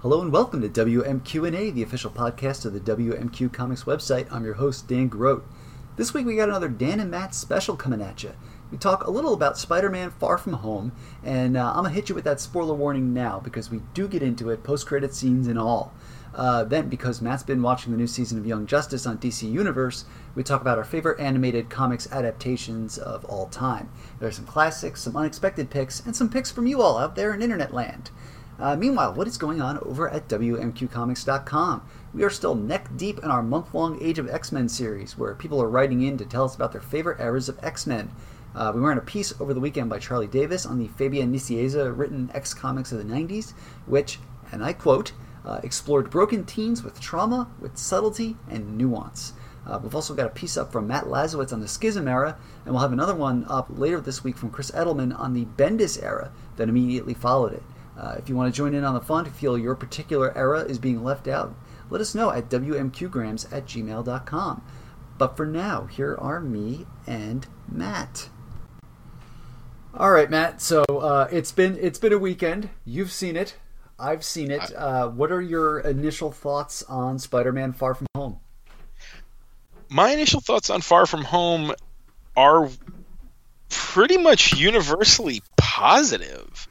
[0.00, 4.30] Hello and welcome to WMQ&A, the official podcast of the WMQ Comics website.
[4.30, 5.48] I'm your host, Dan Grote.
[5.96, 8.34] This week we got another Dan and Matt special coming at you.
[8.70, 10.92] We talk a little about Spider-Man Far From Home,
[11.24, 14.22] and uh, I'm to hit you with that spoiler warning now because we do get
[14.22, 15.94] into it, post-credit scenes and all.
[16.34, 20.04] Uh, then, because Matt's been watching the new season of Young Justice on DC Universe,
[20.34, 23.90] we talk about our favorite animated comics adaptations of all time.
[24.18, 27.34] There are some classics, some unexpected picks, and some picks from you all out there
[27.34, 28.10] in internet land.
[28.58, 31.82] Uh, meanwhile, what is going on over at WMQComics.com?
[32.12, 35.34] We are still neck deep in our month long Age of X Men series, where
[35.34, 38.10] people are writing in to tell us about their favorite eras of X Men.
[38.54, 41.96] Uh, we ran a piece over the weekend by Charlie Davis on the Fabian Nicieza
[41.96, 43.52] written X comics of the 90s,
[43.86, 44.18] which,
[44.50, 45.12] and I quote,
[45.48, 49.32] uh, explored broken teens with trauma, with subtlety, and nuance.
[49.66, 52.72] Uh, we've also got a piece up from Matt Lazowitz on the Schism era, and
[52.72, 56.30] we'll have another one up later this week from Chris Edelman on the Bendis era
[56.56, 57.62] that immediately followed it.
[57.98, 60.60] Uh, if you want to join in on the fun, if feel your particular era
[60.60, 61.54] is being left out,
[61.90, 64.62] let us know at wmqgrams at gmail.com.
[65.16, 68.28] But for now, here are me and Matt.
[69.94, 70.60] All right, Matt.
[70.60, 72.70] So uh, it's been it's been a weekend.
[72.84, 73.56] You've seen it.
[73.98, 74.72] I've seen it.
[74.74, 78.38] Uh, what are your initial thoughts on Spider-Man: Far From Home?
[79.88, 81.72] My initial thoughts on Far From Home
[82.36, 82.70] are
[83.68, 86.68] pretty much universally positive.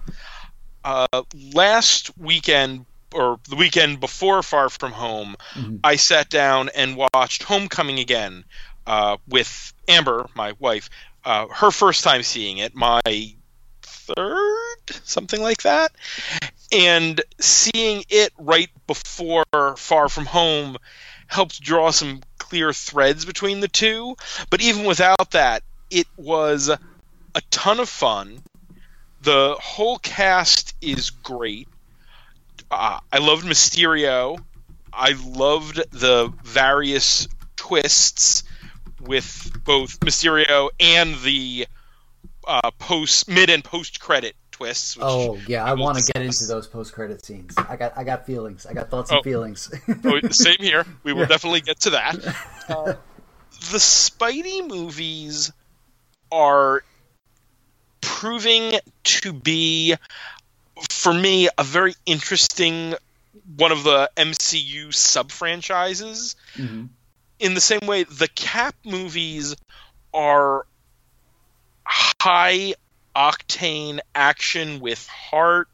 [0.83, 5.77] Uh, last weekend, or the weekend before Far From Home, mm-hmm.
[5.83, 8.45] I sat down and watched Homecoming again
[8.85, 10.89] uh, with Amber, my wife.
[11.25, 13.01] Uh, her first time seeing it, my
[13.81, 15.91] third, something like that
[16.71, 19.45] and seeing it right before
[19.77, 20.77] Far From Home
[21.27, 24.15] helped draw some clear threads between the two.
[24.49, 28.41] But even without that, it was a ton of fun.
[29.21, 31.67] The whole cast is great.
[32.69, 34.39] Uh, I loved Mysterio.
[34.91, 38.43] I loved the various twists
[38.99, 41.67] with both Mysterio and the
[42.47, 44.97] uh, post mid and post credit twists.
[44.99, 47.55] oh yeah, I want to get into those post credit scenes.
[47.57, 48.65] I got I got feelings.
[48.65, 49.15] I got thoughts oh.
[49.15, 49.71] and feelings.
[50.05, 50.85] oh, same here.
[51.03, 51.27] We will yeah.
[51.27, 52.15] definitely get to that.
[52.67, 52.95] Uh,
[53.71, 55.53] the Spidey movies
[56.33, 56.83] are
[58.01, 58.73] proving
[59.05, 59.95] to be,
[60.89, 62.93] for me, a very interesting
[63.55, 66.35] one of the MCU sub franchises.
[66.55, 66.87] Mm-hmm.
[67.39, 69.55] In the same way, the Cap movies
[70.13, 70.65] are
[71.85, 72.73] high
[73.17, 75.67] octane action with heart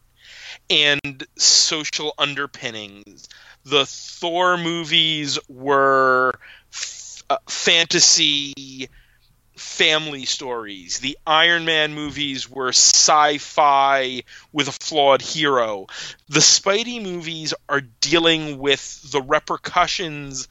[0.69, 3.27] and social underpinnings.
[3.65, 6.33] The Thor movies were
[6.71, 8.89] f- uh, fantasy
[9.55, 10.99] family stories.
[10.99, 15.87] The Iron Man movies were sci fi with a flawed hero.
[16.29, 20.47] The Spidey movies are dealing with the repercussions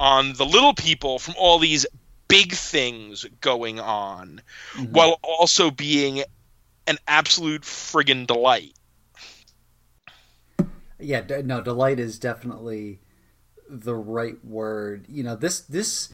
[0.00, 1.86] on the little people from all these
[2.32, 4.40] big things going on
[4.72, 4.90] mm-hmm.
[4.92, 6.24] while also being
[6.86, 8.72] an absolute friggin' delight.
[10.98, 13.00] Yeah, no, delight is definitely
[13.68, 15.06] the right word.
[15.08, 16.12] You know, this this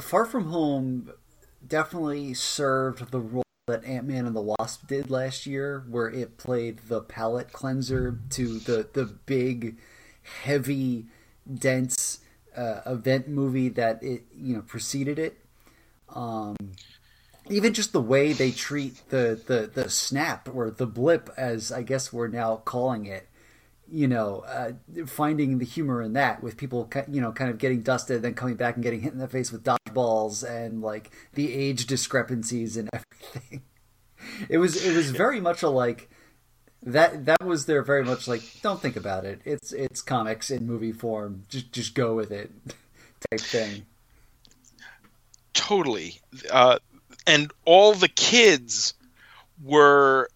[0.00, 1.10] Far From Home
[1.66, 6.38] definitely served the role that Ant Man and the Wasp did last year, where it
[6.38, 9.76] played the palate cleanser to the the big,
[10.44, 11.06] heavy,
[11.52, 12.20] dense
[12.56, 15.38] uh, event movie that it you know preceded it.
[16.14, 16.56] Um,
[17.50, 21.82] even just the way they treat the, the, the snap or the blip, as I
[21.82, 23.28] guess we're now calling it,
[23.90, 24.72] you know, uh,
[25.06, 28.56] finding the humor in that with people, you know, kind of getting dusted, then coming
[28.56, 32.90] back and getting hit in the face with dodgeballs and like the age discrepancies and
[32.92, 33.62] everything.
[34.48, 36.10] It was it was very much a like
[36.82, 39.40] that that was there very much like don't think about it.
[39.44, 41.44] It's it's comics in movie form.
[41.48, 42.50] Just just go with it.
[43.30, 43.86] Type thing.
[45.52, 46.20] Totally.
[46.50, 46.78] Uh,
[47.26, 48.94] and all the kids
[49.62, 50.28] were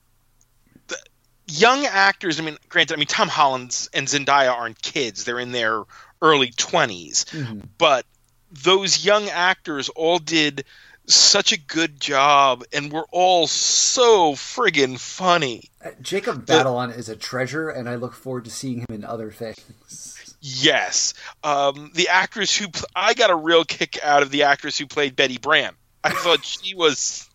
[0.88, 0.98] the
[1.46, 5.24] young actors i mean granted i mean tom holland's and zendaya aren't kids.
[5.24, 5.84] They're in their
[6.20, 7.60] early 20s mm-hmm.
[7.78, 8.04] but
[8.50, 10.64] those young actors all did
[11.06, 15.70] such a good job, and we're all so friggin' funny.
[16.00, 20.36] Jacob Batalon is a treasure, and I look forward to seeing him in other things.
[20.40, 21.14] Yes,
[21.44, 25.16] um, the actress who I got a real kick out of the actress who played
[25.16, 25.76] Betty Brant.
[26.02, 27.28] I thought she was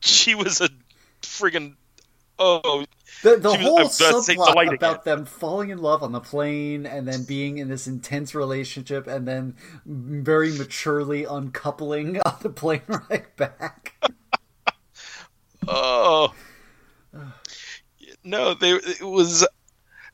[0.00, 0.68] she was a
[1.22, 1.76] friggin'
[2.38, 2.84] oh
[3.22, 7.58] the, the whole subplot about them falling in love on the plane and then being
[7.58, 9.54] in this intense relationship and then
[9.86, 13.94] very maturely uncoupling on the plane right back.
[15.68, 16.34] oh,
[18.24, 19.46] no, they it was,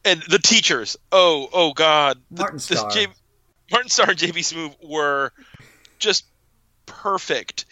[0.05, 0.97] and the teachers.
[1.13, 2.91] Oh, oh God, Martin the, Starr.
[2.91, 3.07] J,
[3.71, 5.33] Martin Starr and JB Smoove were
[5.99, 6.25] just
[6.87, 7.67] perfect.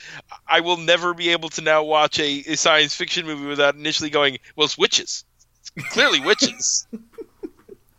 [0.46, 4.10] I will never be able to now watch a, a science fiction movie without initially
[4.10, 5.24] going, "Well, it's witches.
[5.60, 6.86] It's clearly witches."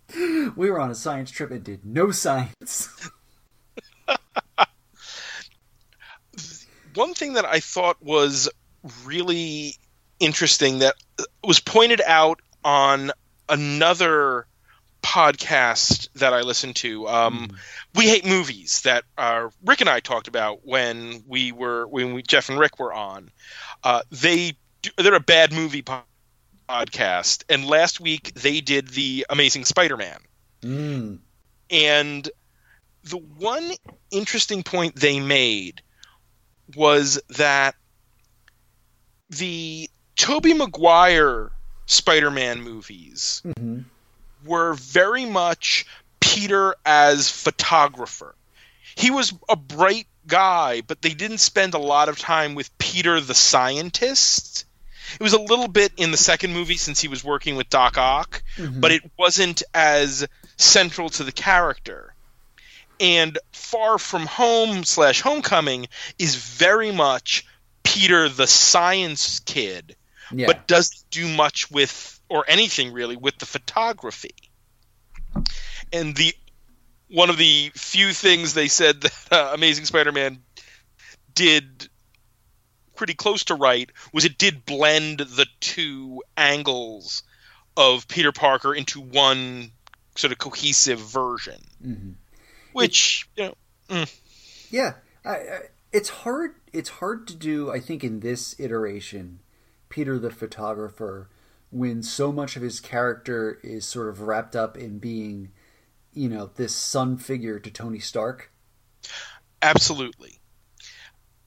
[0.56, 3.10] we were on a science trip and did no science.
[6.94, 8.50] One thing that I thought was
[9.04, 9.76] really
[10.20, 10.96] interesting that
[11.44, 13.12] was pointed out on
[13.50, 14.46] another
[15.02, 17.08] podcast that I listened to.
[17.08, 17.50] Um,
[17.96, 22.22] We hate movies that uh, Rick and I talked about when we were when we,
[22.22, 23.32] Jeff and Rick were on.
[23.84, 26.02] Uh, they do, they're a bad movie po-
[26.70, 30.20] podcast, and last week they did the Amazing Spider-Man.
[30.62, 31.20] Mm.
[31.72, 32.30] And
[33.04, 33.72] the one
[34.12, 35.82] interesting point they made
[36.76, 37.76] was that
[39.30, 41.52] the Tobey Maguire
[41.86, 43.80] Spider-Man movies hmm
[44.46, 45.86] were very much
[46.20, 48.36] Peter as photographer.
[48.96, 53.20] He was a bright guy, but they didn't spend a lot of time with Peter
[53.20, 54.66] the scientist.
[55.20, 57.98] It was a little bit in the second movie since he was working with Doc
[57.98, 58.80] Ock, Mhm.
[58.80, 62.14] but it wasn't as central to the character.
[63.00, 65.88] And Far From Home slash Homecoming
[66.20, 67.44] is very much
[67.84, 69.96] Peter the science kid,
[70.34, 70.48] Yeah.
[70.48, 74.36] but doesn't do much with or anything really with the photography.
[75.94, 76.34] And the
[77.10, 80.40] one of the few things they said that uh, Amazing Spider-Man
[81.34, 81.88] did
[82.96, 87.24] pretty close to right was it did blend the two angles
[87.78, 89.72] of Peter Parker into one
[90.16, 92.16] sort of cohesive version, Mhm.
[92.74, 93.54] which you
[93.90, 94.06] know
[94.72, 95.60] Yeah, I, I,
[95.94, 96.56] it's hard.
[96.74, 97.72] It's hard to do.
[97.72, 99.40] I think in this iteration,
[99.98, 101.28] Peter the photographer,
[101.72, 105.50] when so much of his character is sort of wrapped up in being,
[106.14, 108.52] you know, this son figure to Tony Stark.
[109.60, 110.38] Absolutely.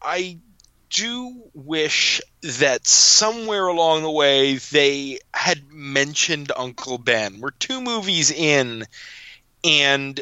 [0.03, 0.41] I
[0.89, 7.39] do wish that somewhere along the way they had mentioned Uncle Ben.
[7.41, 8.85] We're two movies in,
[9.63, 10.21] and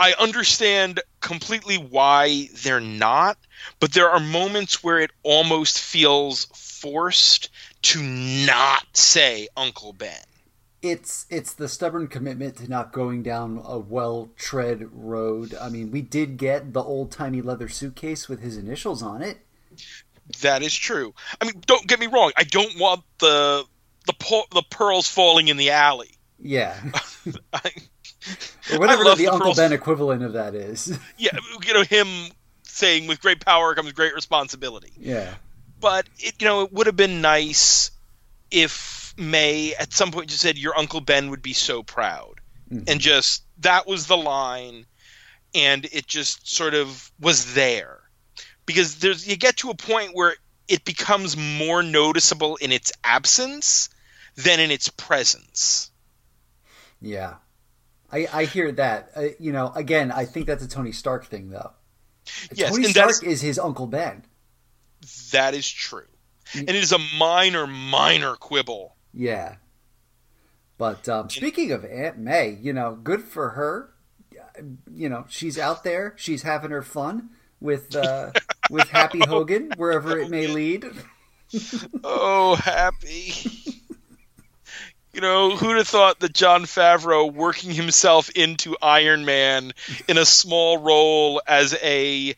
[0.00, 3.38] I understand completely why they're not,
[3.78, 6.48] but there are moments where it almost feels
[6.80, 7.50] forced
[7.82, 10.16] to not say Uncle Ben.
[10.82, 15.54] It's it's the stubborn commitment to not going down a well tread road.
[15.60, 19.38] I mean, we did get the old timey leather suitcase with his initials on it.
[20.40, 21.12] That is true.
[21.40, 22.32] I mean, don't get me wrong.
[22.36, 23.64] I don't want the
[24.06, 26.12] the the pearls falling in the alley.
[26.38, 26.80] Yeah,
[27.52, 27.72] I,
[28.72, 29.56] or whatever the, the Uncle pearls.
[29.58, 30.98] Ben equivalent of that is.
[31.18, 31.36] yeah,
[31.66, 32.06] you know him
[32.62, 35.34] saying, "With great power comes great responsibility." yeah,
[35.80, 37.90] But it, you know, it would have been nice
[38.50, 42.40] if May at some point just said, "Your Uncle Ben would be so proud,"
[42.70, 42.84] Mhm.
[42.88, 44.86] and just that was the line,
[45.54, 48.00] and it just sort of was there
[48.66, 50.36] because there's you get to a point where
[50.68, 53.88] it becomes more noticeable in its absence
[54.36, 55.90] than in its presence.
[57.00, 57.36] Yeah,
[58.12, 59.10] I I hear that.
[59.16, 61.72] Uh, you know, again, I think that's a Tony Stark thing, though.
[62.52, 64.24] Yes, Tony Stark is his Uncle Ben.
[65.32, 66.06] That is true,
[66.54, 68.96] and it is a minor, minor quibble.
[69.12, 69.56] Yeah.
[70.78, 73.90] But um, speaking of Aunt May, you know, good for her.
[74.94, 76.14] You know, she's out there.
[76.16, 77.30] She's having her fun
[77.60, 78.32] with uh,
[78.70, 80.86] with Happy Hogan wherever it may lead.
[82.02, 83.34] Oh, happy.
[85.12, 89.72] You know, who'd have thought that Jon Favreau working himself into Iron Man
[90.06, 92.36] in a small role as a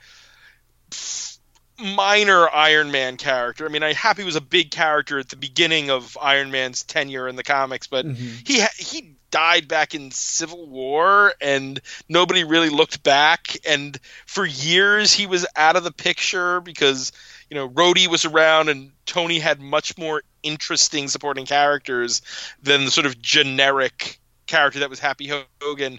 [1.78, 3.64] minor Iron Man character?
[3.64, 7.28] I mean, I Happy was a big character at the beginning of Iron Man's tenure
[7.28, 8.46] in the comics, but Mhm.
[8.46, 13.56] he he died back in Civil War, and nobody really looked back.
[13.64, 17.12] And for years, he was out of the picture because
[17.50, 22.22] you know Rhodey was around, and Tony had much more interesting supporting characters
[22.62, 25.98] than the sort of generic character that was Happy Hogan.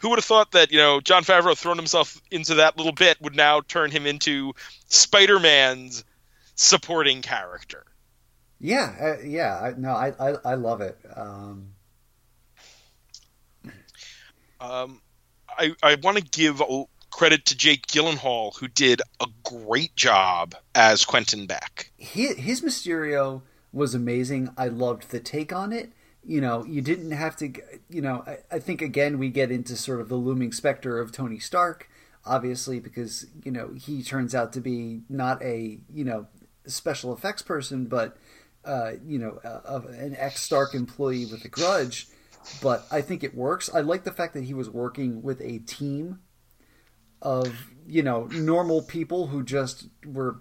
[0.00, 3.20] Who would have thought that you know Jon Favreau throwing himself into that little bit
[3.22, 4.54] would now turn him into
[4.86, 6.04] Spider-Man's
[6.54, 7.84] supporting character?
[8.58, 9.58] Yeah, uh, yeah.
[9.60, 10.98] I, no, I, I I love it.
[11.14, 11.72] Um,
[14.60, 15.00] Um,
[15.48, 16.62] I, I want to give
[17.10, 21.90] credit to Jake Gyllenhaal, who did a great job as Quentin Beck.
[21.96, 24.50] his, his Mysterio was amazing.
[24.56, 25.92] I loved the take on it.
[26.24, 27.52] You know, you didn't have to.
[27.88, 31.12] You know, I, I think again we get into sort of the looming specter of
[31.12, 31.88] Tony Stark,
[32.26, 36.26] obviously because you know he turns out to be not a you know
[36.66, 38.16] special effects person, but
[38.66, 42.08] uh, you know, uh, of an ex Stark employee with a grudge,
[42.60, 43.70] but I think it works.
[43.72, 46.20] I like the fact that he was working with a team
[47.22, 50.40] of you know normal people who just were.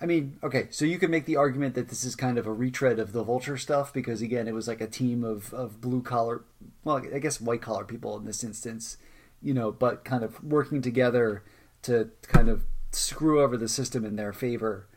[0.00, 2.52] I mean, okay, so you can make the argument that this is kind of a
[2.52, 6.02] retread of the Vulture stuff because again, it was like a team of of blue
[6.02, 6.44] collar,
[6.84, 8.96] well, I guess white collar people in this instance,
[9.42, 11.42] you know, but kind of working together
[11.82, 14.88] to kind of screw over the system in their favor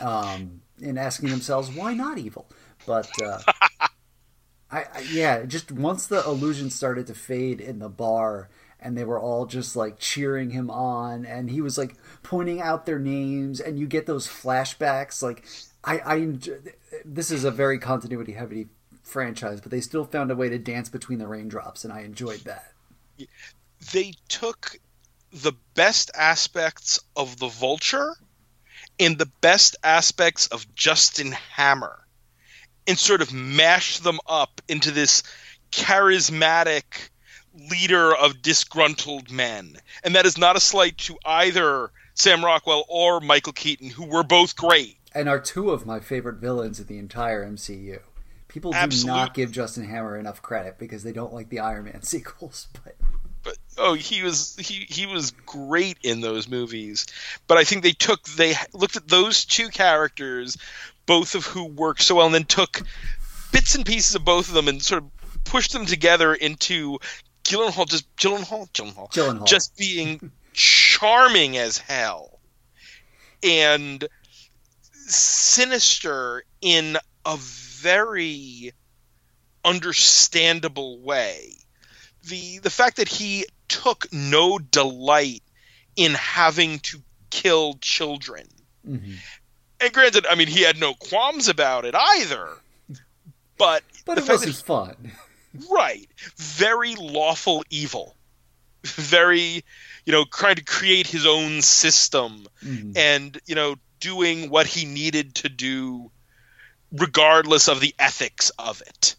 [0.00, 2.46] um, and asking themselves why not evil.
[2.86, 3.38] But uh,
[4.70, 9.04] I, I, yeah, just once the illusion started to fade in the bar, and they
[9.04, 13.60] were all just like cheering him on, and he was like pointing out their names,
[13.60, 15.22] and you get those flashbacks.
[15.22, 15.46] Like
[15.82, 16.38] I, I
[17.04, 18.66] this is a very continuity heavy
[19.02, 22.40] franchise, but they still found a way to dance between the raindrops, and I enjoyed
[22.40, 22.73] that.
[23.92, 24.78] They took
[25.32, 28.14] the best aspects of the Vulture
[29.00, 31.98] and the best aspects of Justin Hammer
[32.86, 35.22] and sort of mashed them up into this
[35.72, 37.10] charismatic
[37.70, 39.76] leader of disgruntled men.
[40.02, 44.22] And that is not a slight to either Sam Rockwell or Michael Keaton, who were
[44.22, 44.96] both great.
[45.14, 48.00] And are two of my favorite villains of the entire MCU.
[48.54, 52.02] People do not give Justin Hammer enough credit because they don't like the Iron Man
[52.04, 52.94] sequels, but
[53.42, 57.04] but oh, he was he he was great in those movies.
[57.48, 60.56] But I think they took they looked at those two characters,
[61.04, 62.80] both of who worked so well, and then took
[63.50, 65.10] bits and pieces of both of them and sort of
[65.42, 67.00] pushed them together into
[67.42, 69.46] Gyllenhaal just Gyllenhaal Gyllenhaal, Gyllenhaal.
[69.48, 72.38] just being charming as hell
[73.42, 74.06] and
[74.92, 76.96] sinister in
[77.26, 77.36] a
[77.84, 78.72] very
[79.64, 81.54] understandable way
[82.24, 85.42] the the fact that he took no delight
[85.96, 86.98] in having to
[87.30, 88.46] kill children.
[88.86, 89.14] Mm-hmm.
[89.80, 92.48] And granted, I mean, he had no qualms about it either.
[93.58, 95.12] But but it wasn't fun,
[95.70, 96.08] right?
[96.36, 98.16] Very lawful evil,
[98.84, 99.64] very
[100.04, 102.92] you know trying to create his own system, mm-hmm.
[102.96, 106.10] and you know doing what he needed to do,
[106.94, 109.16] regardless of the ethics of it.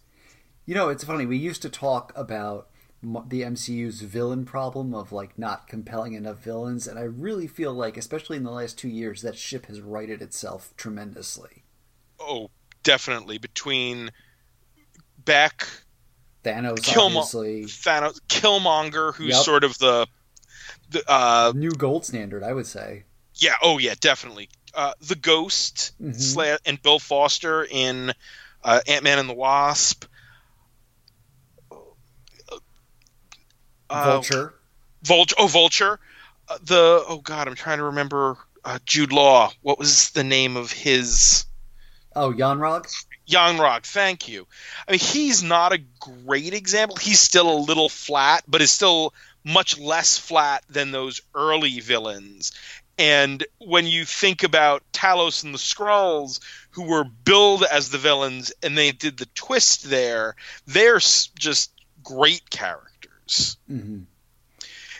[0.65, 1.25] You know, it's funny.
[1.25, 2.69] We used to talk about
[3.03, 7.97] the MCU's villain problem of like not compelling enough villains, and I really feel like,
[7.97, 11.63] especially in the last two years, that ship has righted itself tremendously.
[12.19, 12.49] Oh,
[12.81, 13.37] definitely.
[13.37, 14.11] Between
[15.23, 15.67] Beck,
[16.43, 19.43] Thanos, Killmo- obviously, Thanos, Killmonger, who's yep.
[19.43, 20.07] sort of the
[20.89, 23.03] the uh, new gold standard, I would say.
[23.35, 23.55] Yeah.
[23.61, 23.95] Oh, yeah.
[23.99, 24.49] Definitely.
[24.75, 26.55] Uh, the Ghost mm-hmm.
[26.65, 28.11] and Bill Foster in
[28.63, 30.05] uh, Ant Man and the Wasp.
[33.89, 34.53] Uh, Vulture.
[35.03, 35.35] Vulture.
[35.39, 35.99] Oh, Vulture.
[36.49, 39.51] Uh, the oh god, I'm trying to remember uh, Jude Law.
[39.61, 41.45] What was the name of his?
[42.15, 42.87] Oh, Yon-Rogg.
[43.27, 43.83] Yon-Rogg.
[43.83, 44.47] Thank you.
[44.87, 46.97] I mean, he's not a great example.
[46.97, 49.13] He's still a little flat, but is still
[49.43, 52.51] much less flat than those early villains.
[52.97, 56.39] And when you think about Talos and the Skrulls,
[56.71, 60.35] who were billed as the villains, and they did the twist there,
[60.65, 61.71] they're just
[62.03, 63.57] great characters.
[63.69, 64.03] Mm-hmm.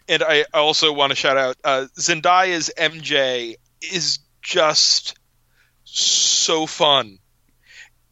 [0.07, 5.17] And I also want to shout out uh, Zendaya's MJ is just
[5.83, 7.19] so fun.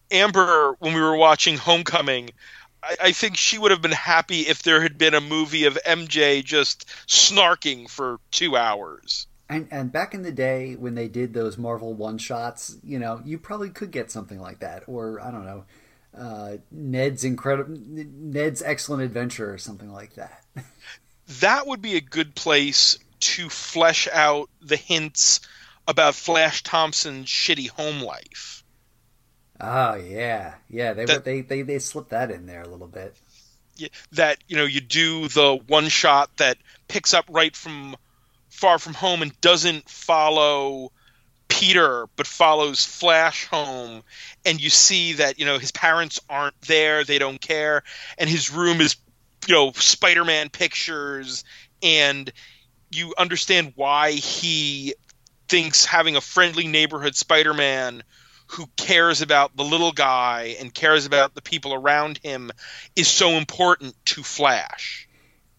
[0.10, 2.30] Amber, when we were watching Homecoming,
[2.82, 5.78] I, I, think she would have been happy if there had been a movie of
[5.86, 9.28] MJ just snarking for two hours.
[9.56, 13.22] And, and back in the day when they did those Marvel one shots, you know,
[13.24, 15.66] you probably could get something like that, or I don't know,
[16.18, 20.44] uh, Ned's incredible Ned's Excellent Adventure or something like that.
[21.40, 25.40] that would be a good place to flesh out the hints
[25.88, 28.64] about Flash Thompson's shitty home life.
[29.60, 30.94] Oh yeah, yeah.
[30.94, 33.16] They that, they they they slipped that in there a little bit.
[33.78, 36.58] Yeah, that you know you do the one shot that
[36.88, 37.96] picks up right from
[38.54, 40.92] Far From Home and doesn't follow
[41.50, 44.04] Peter, but follows Flash home,
[44.46, 47.84] and you see that you know his parents aren't there; they don't care,
[48.18, 48.96] and his room is
[49.48, 51.44] you know Spider-Man pictures,
[51.82, 52.32] and
[52.92, 54.96] you understand why he
[55.50, 58.04] thinks having a friendly neighborhood Spider-Man
[58.48, 62.52] who cares about the little guy and cares about the people around him
[62.96, 65.08] is so important to Flash.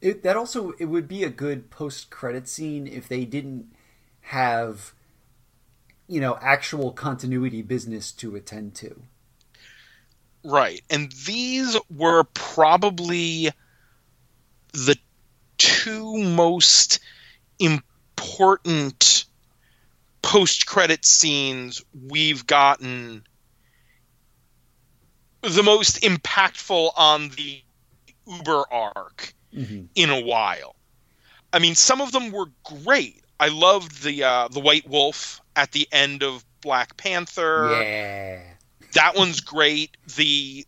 [0.04, 3.72] It, that also it would be a good post-credit scene if they didn't
[4.20, 4.92] have
[6.06, 9.00] you know actual continuity business to attend to.
[10.44, 10.82] Right.
[10.90, 13.48] And these were probably
[14.74, 14.98] the
[15.56, 17.00] two most
[17.58, 19.24] important
[20.20, 23.24] post credit scenes we've gotten
[25.40, 27.62] the most impactful on the
[28.26, 29.88] Uber arc Mhm.
[29.94, 30.74] in a while.
[31.52, 33.22] I mean, some of them were great.
[33.38, 37.68] I loved the uh, the White Wolf at the end of Black Panther.
[37.82, 38.42] Yeah.
[38.94, 39.96] That one's great.
[40.16, 40.66] The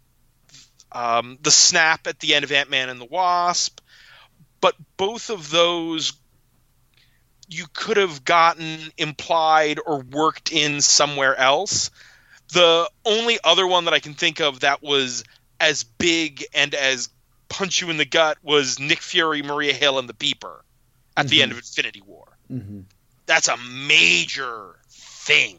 [0.93, 3.81] um, the snap at the end of Ant Man and the Wasp,
[4.61, 6.13] but both of those
[7.49, 11.91] you could have gotten implied or worked in somewhere else.
[12.53, 15.25] The only other one that I can think of that was
[15.61, 17.09] as big and as
[17.49, 20.61] punch you in the gut was Nick Fury, Maria Hill, and the Beeper
[21.17, 21.43] at the Mhm.
[21.43, 22.81] end of Infinity War hmm
[23.27, 25.59] that's a major thing.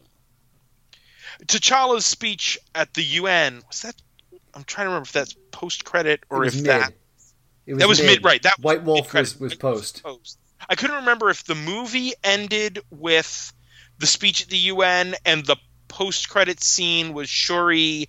[1.45, 3.95] T'Challa's speech at the UN was that?
[4.53, 6.93] I'm trying to remember if that's post credit or if was that.
[7.65, 8.23] It was that was mid.
[8.23, 10.01] Right, that White Wolf was, was post.
[10.01, 10.39] post.
[10.69, 13.53] I couldn't remember if the movie ended with
[13.99, 15.57] the speech at the UN and the
[15.89, 18.07] post credit scene was Shuri,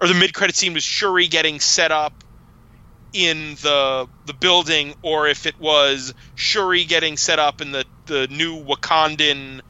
[0.00, 2.24] or the mid credit scene was Shuri getting set up
[3.16, 8.28] in the the building, or if it was Shuri getting set up in the the
[8.28, 9.62] new Wakandan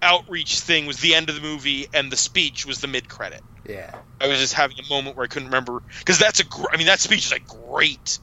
[0.00, 3.42] outreach thing was the end of the movie and the speech was the mid credit.
[3.68, 3.94] Yeah.
[4.20, 6.44] I was just having a moment where I couldn't remember because that's a.
[6.44, 8.20] Gr- I mean, that speech is a great.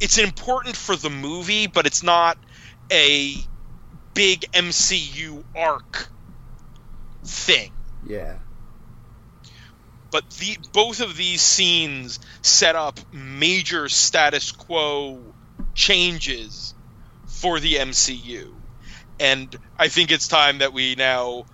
[0.00, 2.38] It's important for the movie, but it's not
[2.92, 3.34] a
[4.14, 6.08] big MCU arc
[7.24, 7.72] thing.
[8.06, 8.36] Yeah.
[10.10, 15.34] But the both of these scenes set up major status quo
[15.74, 16.74] changes
[17.26, 18.46] for the MCU,
[19.18, 21.44] and I think it's time that we now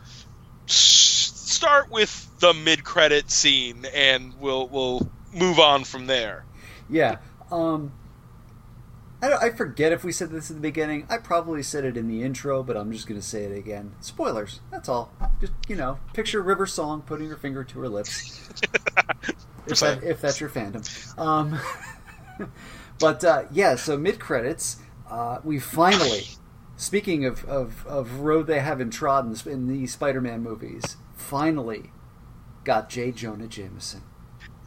[0.67, 6.45] start with the mid-credit scene, and we'll we'll move on from there.
[6.89, 7.17] Yeah.
[7.51, 7.93] Um,
[9.23, 11.07] I, don't- I forget if we said this in the beginning.
[11.09, 13.93] I probably said it in the intro, but I'm just going to say it again.
[14.01, 14.61] Spoilers.
[14.71, 15.13] That's all.
[15.41, 18.51] Just, you know, picture River Song putting her finger to her lips.
[19.67, 21.19] if, that, if that's your fandom.
[21.19, 21.59] Um,
[22.99, 26.23] but uh, yeah, so mid credits, uh, we finally,
[26.77, 31.93] speaking of, of, of road they haven't trodden in the Spider Man movies, finally
[32.65, 33.13] got J.
[33.13, 34.03] Jonah Jameson.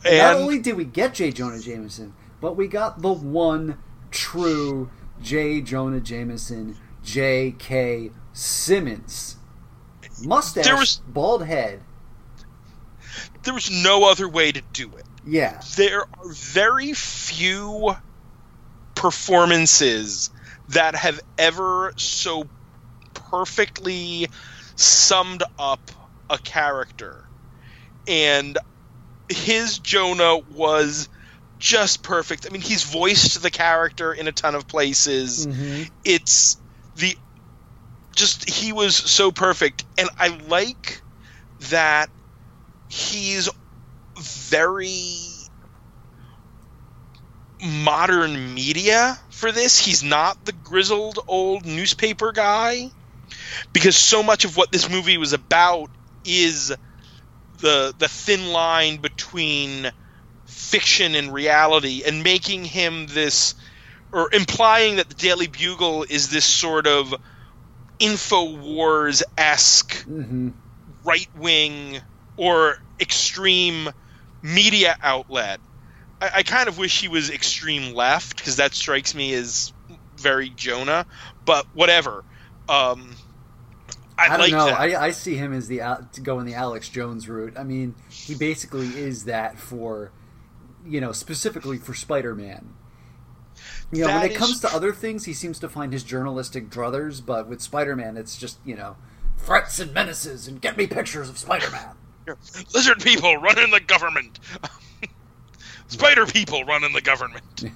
[0.06, 1.32] Not only did we get J.
[1.32, 3.80] Jonah Jameson, but we got the one
[4.16, 4.90] true
[5.22, 5.62] J.
[5.62, 8.12] Jonah Jameson, J.K.
[8.34, 9.36] Simmons.
[10.24, 11.82] Mustache, There was- bald head.
[13.44, 15.06] there was no other way to do it.
[15.28, 15.60] Yeah.
[15.76, 17.96] there are very few
[18.96, 20.30] performances
[20.70, 22.48] that have ever so
[23.14, 24.28] perfectly
[24.76, 25.92] summed up
[26.30, 27.28] a character.
[28.08, 28.58] And
[29.30, 31.10] his Jonah was
[31.60, 32.46] just perfect.
[32.46, 35.48] I mean, he's voiced the character in a ton of places.
[35.48, 35.90] Mhm.
[36.04, 36.58] It's
[36.96, 37.18] the
[38.16, 41.04] just he was so perfect and I like
[41.60, 42.10] that
[42.88, 43.50] he's
[44.20, 45.50] very
[47.62, 49.78] modern media for this.
[49.78, 52.90] He's not the grizzled old newspaper guy
[53.74, 55.90] because so much of what this movie was about
[56.24, 56.74] is
[57.60, 59.92] the the thin line between
[60.66, 63.56] fiction and reality and making him this
[64.12, 67.14] or implying that the Daily Bugle is this sort of
[68.00, 70.54] InfoWars esque Mhm.
[71.04, 72.00] right wing
[72.38, 73.90] or extreme
[74.42, 75.60] media outlet.
[76.22, 79.74] I, I kind of wish he was extreme left because that strikes me as
[80.18, 81.06] very Jonah.
[81.46, 82.24] But whatever.
[82.68, 83.16] Um,
[84.18, 84.68] I, I don't like know.
[84.68, 85.80] I, I see him as the
[86.14, 87.58] to go in the Alex Jones route.
[87.58, 90.12] I mean, he basically is that for,
[90.88, 92.74] you know, specifically for Spider-Man.
[93.92, 97.26] You know, when it comes to other things, he seems to find his journalistic druthers,
[97.26, 98.98] but with Spider-Man, it's just you know,
[99.38, 101.96] threats and menaces, and get me pictures of Spider-Man.
[102.74, 104.40] Lizard people running the government.
[105.88, 107.66] Spider people running the government.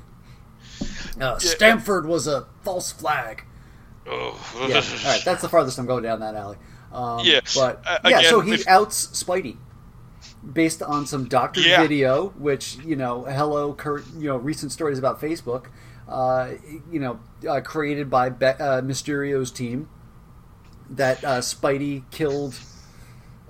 [1.20, 3.44] Uh, Stanford was a false flag.
[4.08, 4.40] Oh.
[4.70, 6.56] Yeah, all right, that's the farthest I'm going down that alley.
[6.94, 9.58] Um, Yeah, but uh, yeah, so he outs Spidey
[10.54, 11.82] based on some doctored Yeah.
[11.82, 15.66] video, which you know, hello, cur- you know, recent stories about Facebook,
[16.08, 16.52] uh,
[16.92, 19.90] you know, uh, created by Be- uh, Mysterio's team.
[20.92, 22.56] That uh, Spidey killed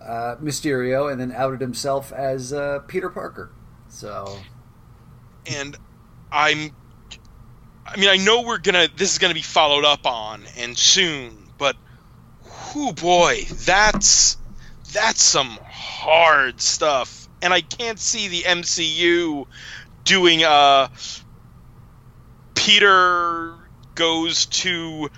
[0.01, 3.51] uh, Mysterio and then outed himself as uh, Peter Parker.
[3.87, 4.37] So
[5.45, 5.77] and
[6.31, 6.71] I'm
[7.85, 11.49] I mean I know we're gonna this is gonna be followed up on and soon,
[11.57, 11.75] but
[12.75, 14.37] whoo boy, that's
[14.93, 17.27] that's some hard stuff.
[17.41, 19.45] And I can't see the MCU
[20.03, 20.89] doing uh
[22.55, 23.55] Peter
[23.95, 25.09] goes to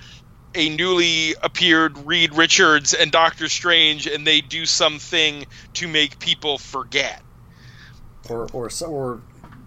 [0.54, 6.58] a newly appeared Reed Richards and Doctor Strange, and they do something to make people
[6.58, 7.22] forget.
[8.30, 9.22] Or or or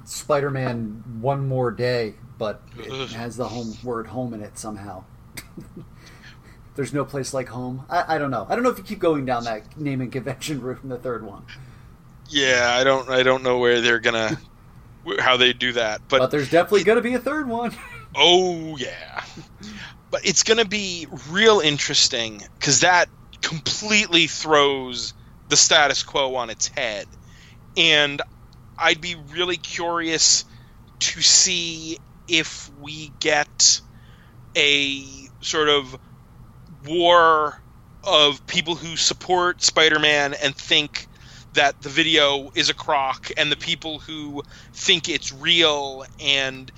[0.04, 5.04] Spider-Man One More Day, but it has the home word home in it somehow.
[6.74, 7.84] There's no place like home.
[7.88, 8.46] I, I don't know.
[8.48, 11.24] I don't know if you keep going down that naming convention route in the third
[11.24, 11.44] one.
[12.28, 13.08] Yeah, I don't.
[13.08, 14.38] I don't know where they're gonna,
[15.18, 16.00] how they do that.
[16.08, 17.72] But, but there's definitely gonna be a third one.
[18.14, 19.24] oh yeah,
[20.10, 23.08] but it's gonna be real interesting because that
[23.42, 25.12] completely throws
[25.48, 27.06] the status quo on its head,
[27.76, 28.20] and
[28.78, 30.44] I'd be really curious
[31.00, 33.80] to see if we get
[34.56, 35.04] a
[35.40, 35.98] sort of
[36.86, 37.60] war
[38.02, 41.06] of people who support Spider-Man and think
[41.54, 44.42] that the video is a crock and the people who
[44.72, 46.70] think it's real and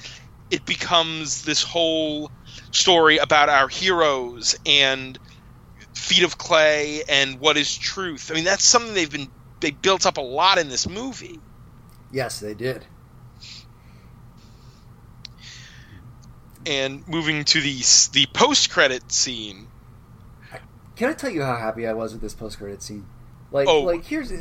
[0.51, 2.31] it becomes this whole
[2.71, 5.19] story about our heroes and
[5.95, 8.31] feet of clay and what is truth.
[8.31, 9.29] I mean that's something they've been
[9.61, 11.41] they built up a lot in this movie.
[12.13, 12.85] Yes, they did.
[16.67, 19.69] And moving to the the post credit scene.
[20.97, 23.07] Can I tell you how happy I was with this post credit scene?
[23.53, 23.83] Like, oh.
[23.83, 24.33] like here's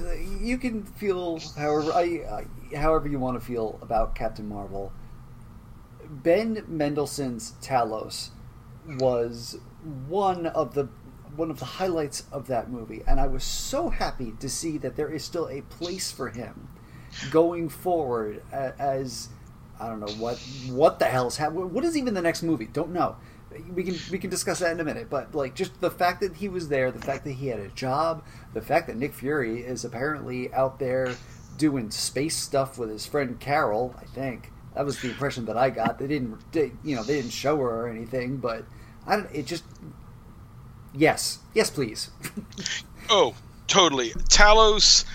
[0.41, 4.91] you can feel however I, however you want to feel about Captain Marvel.
[6.07, 8.29] Ben Mendelsohn's Talos
[8.99, 9.57] was
[10.07, 10.87] one of the
[11.35, 14.95] one of the highlights of that movie, and I was so happy to see that
[14.95, 16.69] there is still a place for him
[17.31, 19.29] going forward as
[19.79, 20.37] I don't know what
[20.69, 21.73] what the hell's happening.
[21.73, 22.65] What is even the next movie?
[22.65, 23.17] Don't know.
[23.73, 25.09] We can we can discuss that in a minute.
[25.09, 27.69] But like just the fact that he was there, the fact that he had a
[27.69, 31.15] job, the fact that Nick Fury is apparently out there
[31.57, 33.95] doing space stuff with his friend Carol.
[33.99, 35.99] I think that was the impression that I got.
[35.99, 38.65] They didn't, they, you know, they didn't show her or anything, but
[39.07, 39.33] I don't.
[39.33, 39.63] It just
[40.93, 42.09] yes, yes, please.
[43.09, 43.35] oh,
[43.67, 44.11] totally.
[44.11, 45.05] Talos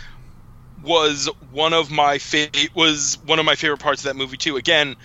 [0.82, 4.56] was one of my fa- was one of my favorite parts of that movie too.
[4.56, 4.96] Again,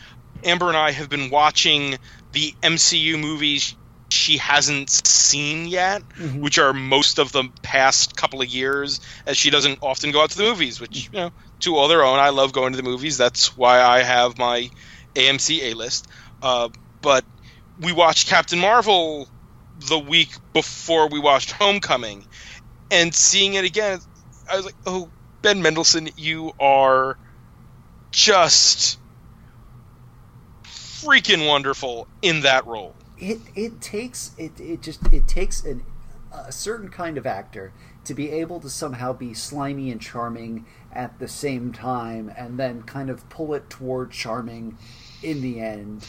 [0.43, 1.97] Amber and I have been watching
[2.35, 3.75] the MCU movies
[4.09, 6.41] she hasn't seen yet, mm-hmm.
[6.41, 10.31] which are most of the past couple of years, as she doesn't often go out
[10.31, 12.19] to the movies, which you know, to all their own.
[12.19, 13.17] I love going to the movies.
[13.17, 14.69] That's why I have my
[15.15, 16.07] AMC A list.
[16.41, 16.69] Uh,
[17.01, 17.23] but
[17.79, 19.29] we watched Captain Marvel
[19.87, 22.25] the week before we watched Homecoming,
[22.91, 23.99] and seeing it again,
[24.51, 25.09] I was like, oh
[25.41, 27.17] Ben Mendelsohn, you are
[28.11, 28.99] just
[31.05, 32.95] freaking wonderful in that role.
[33.17, 35.83] It it takes it it just it takes an,
[36.33, 37.71] a certain kind of actor
[38.05, 42.83] to be able to somehow be slimy and charming at the same time, and then
[42.83, 44.77] kind of pull it toward charming
[45.23, 46.05] in the end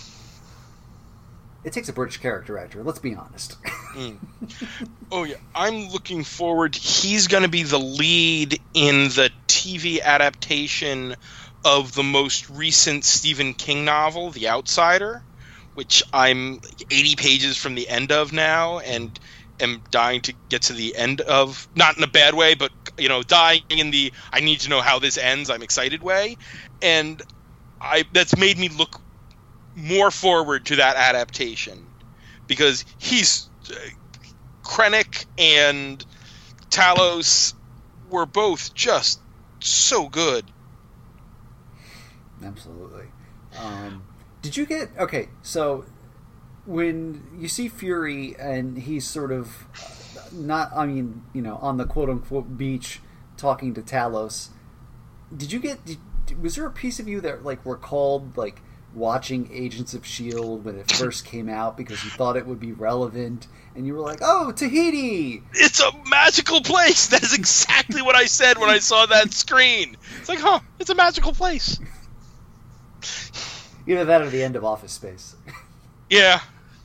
[1.67, 2.85] it takes a British character actor.
[2.85, 3.61] Let's be honest.
[3.95, 4.17] mm.
[5.11, 6.77] Oh yeah, I'm looking forward.
[6.77, 11.17] He's going to be the lead in the TV adaptation
[11.67, 15.21] of the most recent Stephen King novel, The Outsider,
[15.75, 16.61] which I'm
[16.93, 19.19] 80 pages from the end of now, and
[19.59, 21.67] am dying to get to the end of.
[21.75, 24.81] Not in a bad way, but you know, dying in the I need to know
[24.81, 25.51] how this ends.
[25.51, 26.37] I'm excited way,
[26.81, 27.21] and
[27.81, 29.01] I that's made me look
[29.75, 31.91] more forward to that adaptation
[32.47, 33.75] because he's uh,
[34.65, 36.05] Krennic and
[36.71, 37.55] Talos
[38.09, 39.21] were both just
[39.61, 40.49] so good.
[42.45, 43.07] Absolutely.
[43.59, 44.05] Um,
[44.43, 45.29] did you get okay?
[45.43, 45.85] So
[46.65, 49.67] when you see Fury and he's sort of
[50.33, 53.01] not, I mean, you know, on the quote unquote beach
[53.37, 54.49] talking to Talos,
[55.35, 55.85] did you get?
[55.85, 55.99] Did,
[56.43, 58.61] was there a piece of you that like recalled like
[58.95, 60.63] watching Agents of S.H.I.E.L.D.
[60.63, 64.01] when it first came out because you thought it would be relevant, and you were
[64.01, 65.43] like, oh, Tahiti!
[65.53, 67.09] It's a magical place!
[67.09, 69.97] That is exactly what I said when I saw that screen.
[70.19, 71.79] It's like, huh, it's a magical place.
[73.87, 75.37] Either that or the end of Office Space.
[76.11, 76.41] yeah,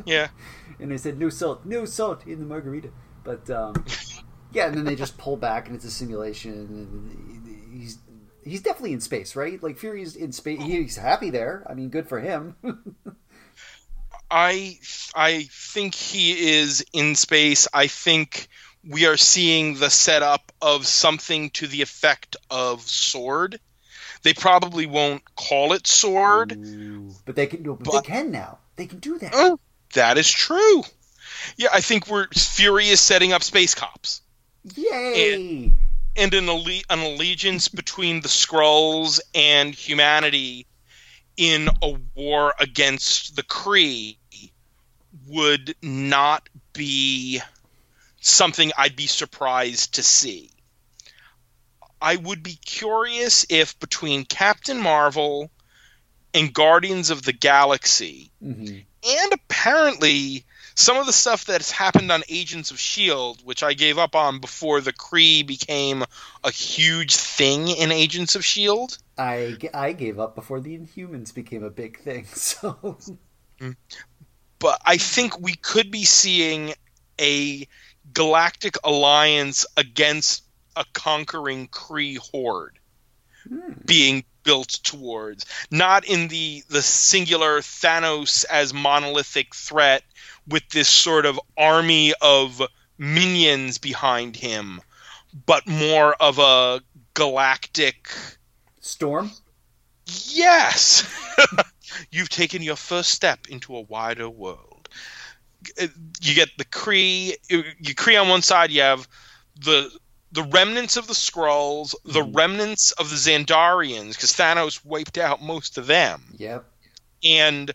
[0.06, 0.30] yeah.
[0.80, 2.90] And they said, no salt, no salt in the margarita.
[3.24, 3.86] But, um,
[4.52, 8.00] yeah, and then they just pull back and it's a simulation, and he's
[8.44, 9.62] he's definitely in space, right?
[9.62, 10.62] Like Fury's in space.
[10.62, 11.66] He's happy there.
[11.70, 12.56] I mean, good for him.
[14.32, 14.80] I
[15.16, 17.68] I think he is in space.
[17.74, 18.48] I think
[18.88, 23.60] we are seeing the setup of something to the effect of sword.
[24.24, 27.64] They probably won't call it sword, Ooh, but they can.
[27.64, 28.60] But, but, they can now.
[28.76, 29.32] They can do that.
[29.34, 29.60] Oh,
[29.94, 30.84] that is true.
[31.58, 34.22] Yeah, I think we're Fury is setting up space cops.
[34.76, 35.34] Yay!
[35.34, 35.74] And,
[36.16, 40.68] and an, alle- an allegiance between the Skrulls and humanity
[41.38, 44.18] in a war against the Kree,
[45.28, 47.42] would not be
[48.20, 50.51] something I'd be surprised to see.
[52.02, 55.52] I would be curious if between Captain Marvel
[56.34, 58.80] and Guardians of the Galaxy, Mm-hmm.
[59.04, 63.98] and apparently some of the stuff that's happened on Agents of S.H.I.E.L.D., which I gave
[63.98, 66.04] up on before the Kree became
[66.44, 68.96] a huge thing in Agents of S.H.I.E.L.D.
[69.18, 72.26] I, I gave up before the Inhumans became a big thing.
[72.34, 72.98] So
[74.60, 76.74] but I think we could be seeing
[77.20, 77.68] a
[78.14, 80.44] galactic alliance against
[80.76, 82.78] a conquering Kree horde
[83.48, 83.74] Hmm.
[83.86, 90.04] being built towards not in the the singular Thanos as monolithic threat
[90.48, 92.62] with this sort of army of
[93.00, 94.80] minions behind him
[95.48, 96.82] but more of a
[97.16, 98.12] galactic
[98.82, 99.32] Storm.
[100.06, 101.08] Yes!
[102.12, 104.90] You've taken your first step into a wider world.
[105.80, 107.36] You get the Kree.
[107.50, 108.72] You you Kree on one side.
[108.72, 109.08] You have
[109.60, 109.92] the
[110.32, 112.36] the remnants of the Skrulls, the Mhm.
[112.36, 116.66] remnants of the Xandarians, because Thanos wiped out most of them, Yep.
[117.24, 117.74] and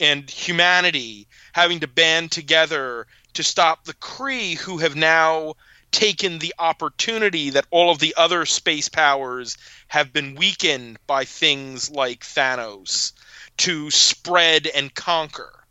[0.00, 5.54] and humanity having to band together to stop the Kree, who have now
[5.92, 9.56] taken the opportunity that all of the other space powers
[9.86, 13.12] have been weakened by things like Thanos
[13.58, 15.64] to spread and conquer.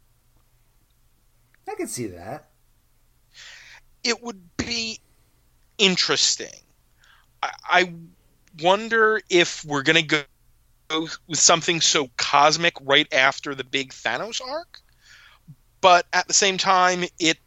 [1.67, 2.49] I can see that.
[4.03, 5.01] It would be
[5.79, 6.53] interesting.
[7.41, 7.93] I, I
[8.61, 10.25] wonder if we're going to
[10.89, 14.81] go with something so cosmic right after the big Thanos arc,
[15.81, 17.37] but at the same time, it.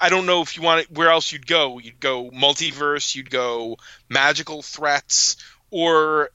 [0.00, 1.78] I don't know if you want it, where else you'd go.
[1.78, 5.36] You'd go multiverse, you'd go magical threats,
[5.70, 6.30] or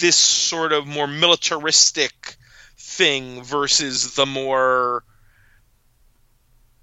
[0.00, 2.36] this sort of more militaristic
[2.78, 5.04] thing versus the more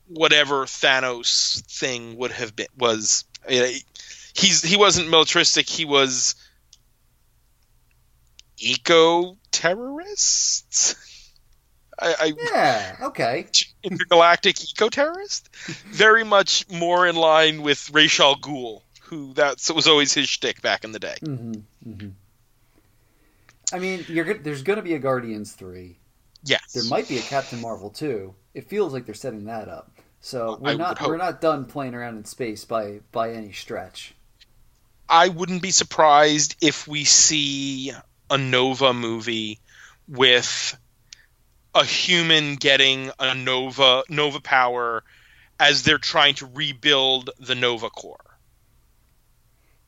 [0.08, 3.26] whatever Thanos thing would have been was.
[3.48, 3.82] I mean,
[4.34, 5.70] he's he wasn't militaristic.
[5.70, 6.36] He was
[8.58, 10.96] eco terrorists.
[12.00, 12.96] I, I Yeah.
[13.02, 13.48] Okay.
[13.84, 15.50] intergalactic eco terrorist.
[15.92, 20.62] Very much more in line with Ra's al Ghul, who that was always his shtick
[20.62, 21.16] back in the day.
[21.22, 22.10] hmm hmm
[23.72, 25.98] I mean, you're there's going to be a Guardians three.
[26.44, 28.34] Yes, There might be a Captain Marvel too.
[28.54, 29.92] It feels like they're setting that up.
[30.22, 34.14] So we're I not we're not done playing around in space by by any stretch.
[35.08, 37.92] I wouldn't be surprised if we see
[38.30, 39.60] a Nova movie
[40.08, 40.78] with
[41.74, 45.04] a human getting a Nova Nova power
[45.60, 48.38] as they're trying to rebuild the Nova Corps.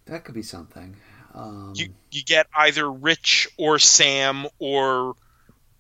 [0.06, 0.96] That could be something.
[1.34, 5.16] Um, You you get either Rich or Sam or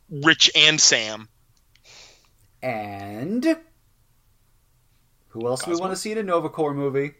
[0.09, 1.27] Rich and Sam.
[2.61, 3.57] and
[5.31, 7.13] who else do we want to see in a Nova Corps movie?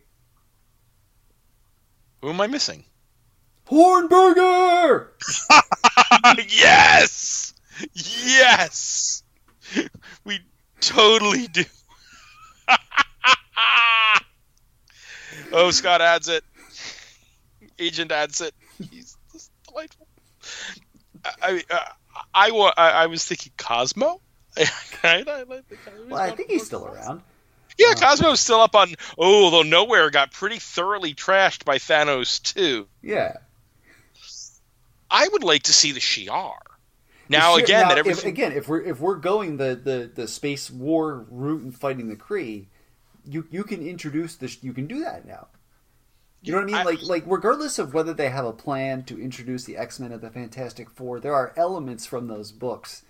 [2.21, 2.84] Who am I missing?
[3.67, 5.08] Hornberger.
[6.50, 7.54] yes!
[7.93, 9.24] Yes!
[10.26, 10.39] We
[10.82, 11.63] totally do.
[15.54, 16.41] oh, Scott Adsit.
[17.80, 18.54] Agent adds it.
[18.91, 20.08] He's just delightful.
[21.24, 21.86] I, I, uh,
[22.34, 24.21] I, I, I was thinking Cosmo.
[24.58, 24.69] Right?
[25.28, 25.78] I, like the-
[26.10, 27.21] Well, I think he's still around.
[27.77, 28.93] Yeah, Uh, Cosmo's still up on.
[29.17, 32.88] Oh, though Knowhere got pretty thoroughly trashed by Thanos too.
[33.01, 33.38] Yeah.
[35.10, 36.55] I would like to see the Shi'ar.
[37.27, 40.27] Now Sure, again, now, that if, again, if we're if we're going the, the, the
[40.27, 42.65] space war route and fighting the Kree,
[43.25, 44.62] you you can introduce this.
[44.63, 45.47] You can do that now.
[46.43, 46.75] You know what I mean?
[46.75, 50.12] I- like like regardless of whether they have a plan to introduce the X Men
[50.12, 53.03] of the Fantastic Four, there are elements from those books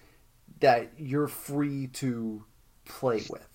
[0.60, 2.44] that you're free to
[2.86, 3.48] play with.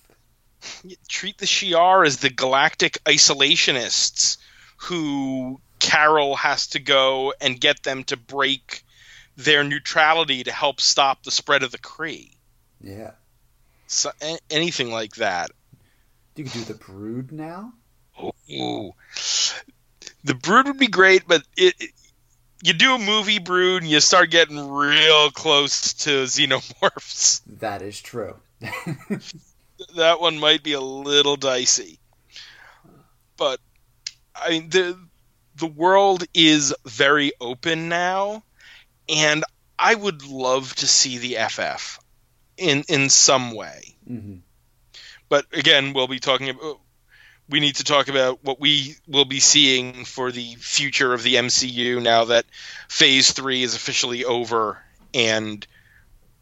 [1.09, 4.39] Treat the Shi'ar as the galactic isolationists
[4.79, 8.83] who Carol has to go and get them to break
[9.37, 12.31] their neutrality to help stop the spread of the Kree.
[12.81, 13.13] Yeah,
[13.87, 15.51] So, a- anything like that.
[16.37, 17.73] you can do the Brood now.
[18.51, 18.93] Ooh.
[20.25, 21.91] The Brood would be great, but it, it-
[22.63, 27.43] you do a movie Brood and you start getting real close to xenomorphs.
[27.61, 28.37] That is true.
[29.97, 31.99] that one might be a little dicey.
[33.37, 33.61] But
[34.35, 34.99] I mean the
[35.57, 38.45] the world is very open now
[39.09, 39.45] and
[39.79, 42.01] I would love to see the FF
[42.57, 43.97] in in some way.
[44.07, 44.37] hmm
[45.29, 46.81] But again, we'll be talking about
[47.49, 51.37] we need to talk about what we will be seeing for the future of the
[51.37, 52.47] MCU now that
[52.89, 54.83] phase 3 is officially over
[55.15, 55.67] and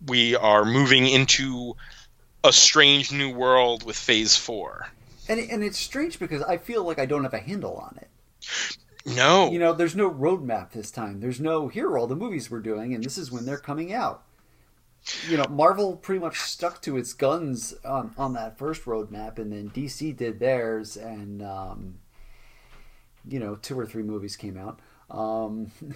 [0.07, 1.77] we are moving into
[2.45, 4.89] a strange new world with Phase Four.
[5.29, 8.11] And and it's strange because I feel like I don't have a handle on it.
[9.07, 11.21] No, You know, there's no roadmap this time.
[11.21, 13.93] There's no here are all the movies we're doing, and this is when they're coming
[13.93, 14.25] out.
[15.29, 19.53] You know, Marvel pretty much stuck to its guns on, on that first roadmap, and
[19.53, 21.97] then DC did theirs, and um,
[23.29, 24.81] you know, two or three movies came out.
[25.11, 25.71] Um,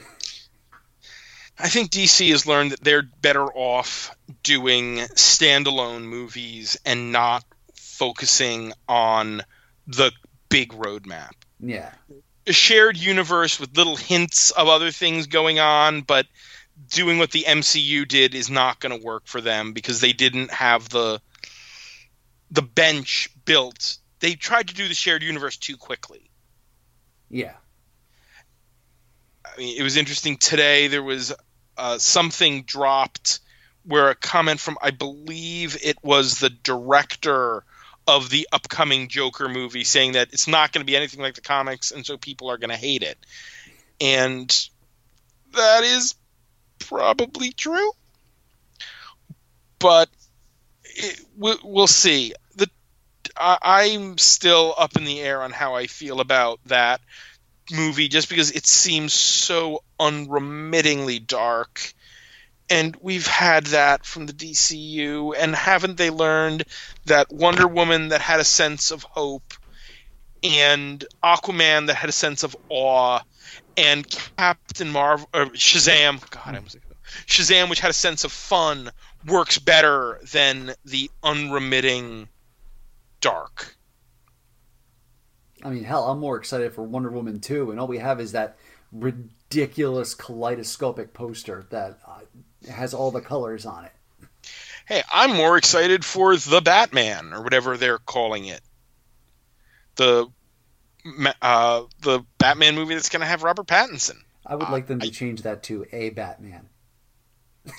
[1.59, 7.45] I think DC has learned that they're better off doing standalone movies and not
[7.75, 9.43] focusing on
[9.89, 10.13] the
[10.49, 11.33] big roadmap.
[11.59, 11.91] yeah,
[12.47, 16.27] A shared universe with little hints of other things going on, but
[16.91, 20.53] doing what the MCU did is not going to work for them because they didn't
[20.53, 21.21] have the
[22.51, 23.99] the bench built.
[24.21, 26.31] They tried to do the shared universe too quickly.
[27.29, 27.55] yeah,
[29.45, 30.87] I mean, it was interesting today.
[30.89, 31.35] There was
[31.79, 33.41] uh, something dropped
[33.85, 37.65] where a comment from, I believe it was the director
[38.07, 41.41] of the upcoming Joker movie, saying that it's not going to be anything like the
[41.41, 43.19] comics, and so people are going to hate it.
[44.01, 44.69] And
[45.55, 46.15] that is
[46.79, 47.91] probably true,
[49.79, 50.09] but
[50.85, 52.35] it, we, we'll see.
[52.57, 52.69] The
[53.37, 57.01] I, I'm still up in the air on how I feel about that
[57.71, 61.93] movie just because it seems so unremittingly dark.
[62.71, 66.65] And we've had that from the DCU, and haven't they learned
[67.07, 69.55] that Wonder Woman that had a sense of hope,
[70.43, 73.21] and Aquaman that had a sense of awe,
[73.77, 74.07] and
[74.37, 76.77] Captain Marvel or Shazam, God, I was
[77.27, 78.91] Shazam, which had a sense of fun,
[79.27, 82.29] works better than the unremitting
[83.21, 83.77] dark.
[85.63, 88.33] I mean, hell, I'm more excited for Wonder Woman 2, and all we have is
[88.33, 88.59] that
[89.51, 93.93] ridiculous kaleidoscopic poster that uh, has all the colors on it.
[94.87, 98.61] Hey, I'm more excited for the Batman or whatever they're calling it.
[99.97, 100.27] The
[101.43, 104.19] uh, the Batman movie that's going to have Robert Pattinson.
[104.47, 106.69] I would like them to I- change that to a Batman.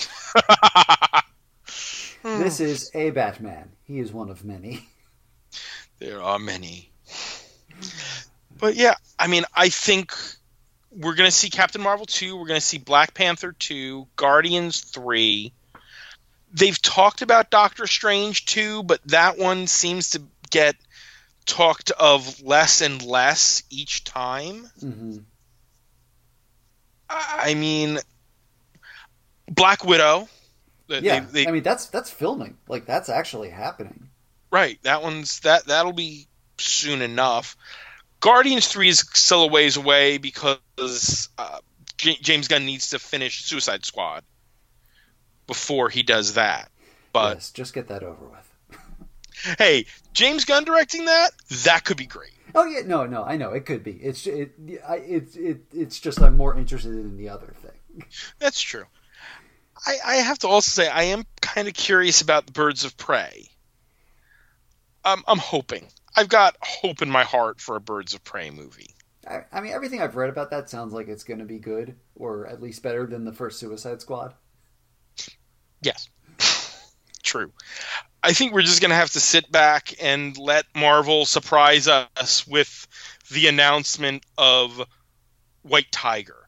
[2.22, 2.42] Hmm.
[2.44, 3.72] This is a Batman.
[3.86, 4.90] He is one of many.
[6.00, 6.92] There are many.
[8.58, 10.14] But yeah, I mean, I think
[10.92, 14.82] we're going to see Captain Marvel 2, we're going to see Black Panther 2, Guardians
[14.82, 15.54] 3.
[16.54, 20.76] They've talked about Doctor Strange 2, but that one seems to get
[21.46, 24.70] talked of less and less each time.
[24.80, 25.18] hmm
[27.12, 27.98] I mean,
[29.50, 30.30] Black Widow.
[30.88, 32.58] they- Yeah, they- I mean that's that's filming.
[32.68, 34.10] Like that's actually happening.
[34.52, 34.80] Right.
[34.84, 36.28] That one's that that'll be
[36.60, 37.58] soon enough.
[38.20, 41.60] Guardians three is still a ways away because uh,
[41.98, 44.24] J- James Gunn needs to finish Suicide Squad
[45.48, 46.70] before he does that.
[47.14, 48.78] But yes, just get that over with.
[49.58, 51.32] hey, James Gunn directing that
[51.64, 52.32] that could be great.
[52.56, 53.92] Oh yeah, no, no, I know it could be.
[53.92, 54.52] It's it,
[54.88, 58.04] I, it's it, it's just I'm more interested in the other thing.
[58.40, 58.86] That's true.
[59.86, 62.98] I, I have to also say I am kind of curious about the Birds of
[62.98, 63.48] Prey.
[65.06, 65.88] Um, I'm hoping.
[66.20, 68.94] I've got hope in my heart for a Birds of Prey movie.
[69.26, 71.96] I, I mean, everything I've read about that sounds like it's going to be good,
[72.16, 74.34] or at least better than the first Suicide Squad.
[75.82, 76.10] Yes.
[77.24, 77.54] True.
[78.22, 82.46] I think we're just going to have to sit back and let Marvel surprise us
[82.46, 82.86] with
[83.32, 84.86] the announcement of
[85.62, 86.39] White Tiger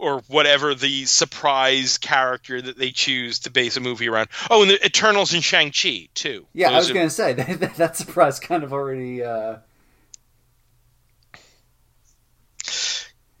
[0.00, 4.28] or whatever the surprise character that they choose to base a movie around.
[4.50, 6.46] Oh, and the Eternals and Shang-Chi, too.
[6.54, 9.22] Yeah, I was are- going to say that, that that surprise kind of already.
[9.22, 9.56] Uh,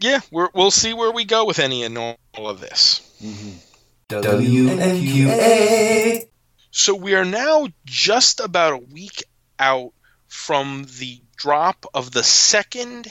[0.02, 2.16] Yeah, we're, we'll see where we go with any and all
[2.48, 3.02] of this.
[4.08, 6.24] W N Q A.
[6.70, 9.22] So we are now just about a week
[9.58, 9.92] out
[10.26, 13.08] from the drop of the second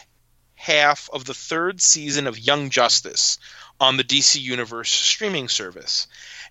[0.60, 3.40] half of the third season of Young Justice
[3.80, 6.08] on the DC Universe streaming service.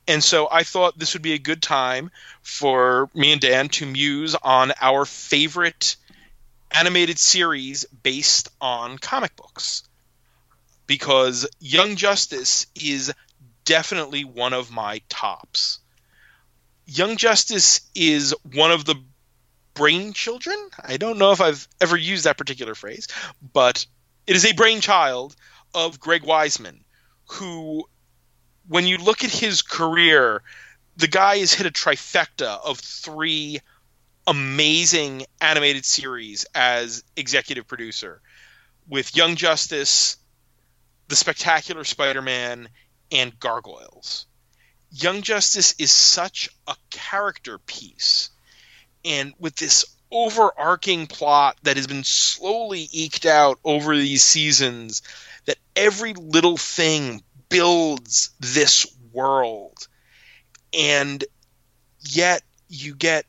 [0.08, 3.84] And so I thought this would be a good time for me and Dan to
[3.84, 5.96] muse on our favorite
[6.70, 9.82] animated series based on comic books.
[10.86, 13.12] Because Young Justice is
[13.66, 15.80] definitely one of my tops.
[16.86, 18.94] Young Justice is one of the
[19.74, 20.56] brain children.
[20.82, 23.06] I don't know if I've ever used that particular phrase,
[23.52, 23.84] but
[24.28, 25.34] it is a brainchild
[25.74, 26.80] of Greg Weisman,
[27.30, 27.88] who,
[28.68, 30.42] when you look at his career,
[30.98, 33.60] the guy has hit a trifecta of three
[34.26, 38.20] amazing animated series as executive producer
[38.86, 40.18] with Young Justice,
[41.08, 42.68] The Spectacular Spider Man,
[43.10, 44.26] and Gargoyles.
[44.90, 48.28] Young Justice is such a character piece.
[49.06, 55.02] And with this overarching plot that has been slowly eked out over these seasons,
[55.46, 59.86] that every little thing builds this world.
[60.76, 61.24] And
[62.00, 63.24] yet you get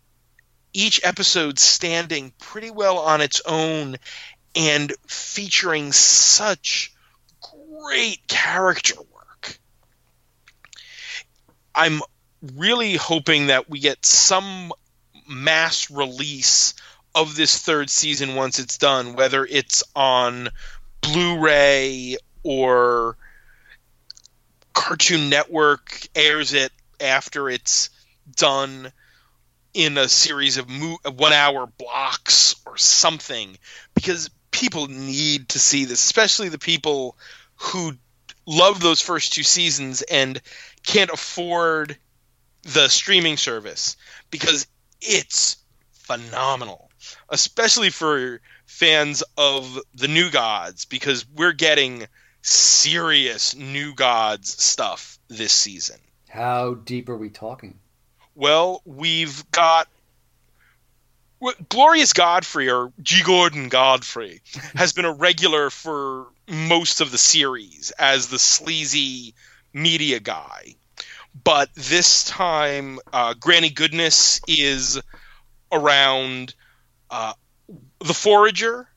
[0.74, 3.98] each episode standing pretty well on its own
[4.56, 6.94] and featuring such
[7.42, 9.60] great character work.
[11.74, 12.02] I'm
[12.56, 14.72] really hoping that we get some
[15.30, 16.74] mass release
[17.16, 20.50] of this third season once it's done, whether it's on
[21.02, 23.18] Blu ray or
[24.74, 27.90] Cartoon Network airs it after it's
[28.36, 28.92] done
[29.74, 33.58] in a series of mo- one hour blocks or something.
[33.94, 37.18] Because people need to see this, especially the people
[37.56, 37.94] who
[38.46, 40.42] love those first two seasons and
[40.84, 41.98] can't afford
[42.64, 43.96] the streaming service.
[44.32, 44.68] Because
[45.02, 45.58] it's
[45.92, 46.90] phenomenal,
[47.30, 52.08] especially for fans of the New Gods because we're getting
[52.42, 55.98] serious New Gods stuff this season.
[56.30, 57.80] How deep are we talking?
[58.36, 59.88] Well, we've got
[61.70, 63.24] Glorious Godfrey or G.
[63.24, 64.42] Gordon Godfrey
[64.76, 69.36] has been a regular for most of the series as the sleazy
[69.74, 70.76] media guy.
[71.44, 75.00] But this time, uh, Granny Goodness is
[75.72, 76.54] around.
[77.10, 77.34] Uh,
[78.00, 78.88] the Forager,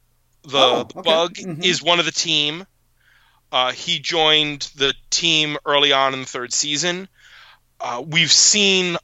[0.43, 1.63] the, oh, the bug, mm-hmm.
[1.63, 2.67] is one of the team.
[3.51, 7.09] Uh, he joined the team early on in the third season.
[7.81, 8.97] Uh, we've seen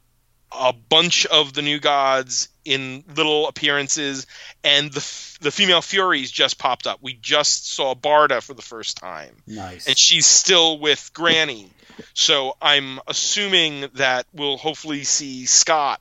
[0.51, 4.26] a bunch of the new gods in little appearances,
[4.64, 5.01] and the
[5.41, 7.01] the female Furies just popped up.
[7.03, 9.37] We just saw Barda for the first time.
[9.47, 11.68] Nice, and she's still with Granny.
[12.14, 16.01] So I'm assuming that we'll hopefully see Scott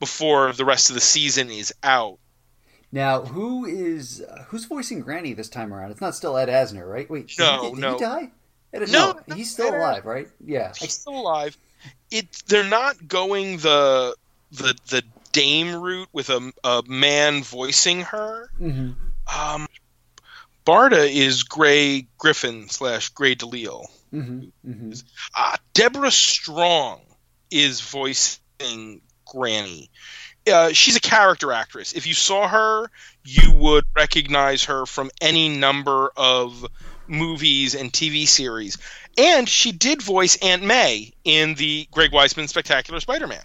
[0.00, 2.18] before the rest of the season is out.
[2.92, 5.90] Now, who is uh, who's voicing Granny this time around?
[5.90, 7.10] It's not still Ed Asner, right?
[7.10, 7.92] Wait, no, did he, did no.
[7.94, 8.30] he die?
[8.72, 10.28] Ed, no, no, he's still alive, right?
[10.44, 11.56] Yeah, he's still alive
[12.10, 14.14] it they're not going the
[14.52, 18.48] the the dame route with a, a man voicing her.
[18.60, 18.92] Mm-hmm.
[19.36, 19.66] Um,
[20.64, 23.90] Barda is Grey Griffin slash Grey DeLisle.
[24.14, 24.70] Mm-hmm.
[24.70, 24.92] Mm-hmm.
[25.36, 27.00] Uh, Deborah Strang
[27.50, 29.90] is voicing Granny.
[30.50, 31.92] Uh, she's a character actress.
[31.92, 32.90] If you saw her,
[33.24, 36.66] you would recognize her from any number of
[37.06, 38.78] movies and TV series.
[39.16, 43.42] And she did voice Aunt May in the Greg Weisman Spectacular Spider-Man.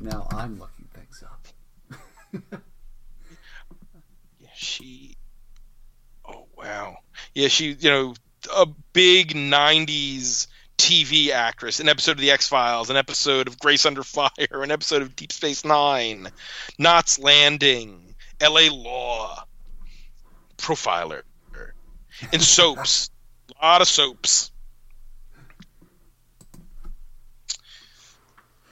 [0.00, 2.00] Now I'm looking things up.
[4.40, 5.16] yeah, she.
[6.24, 6.98] Oh wow.
[7.34, 7.72] Yeah, she.
[7.72, 8.14] You know,
[8.54, 10.46] a big '90s
[10.78, 11.80] TV actress.
[11.80, 15.16] An episode of The X Files, an episode of Grace Under Fire, an episode of
[15.16, 16.28] Deep Space Nine,
[16.78, 18.70] Knots Landing, L.A.
[18.70, 19.44] Law,
[20.58, 21.22] Profiler,
[22.32, 23.10] in soaps.
[23.60, 24.50] A lot of soaps.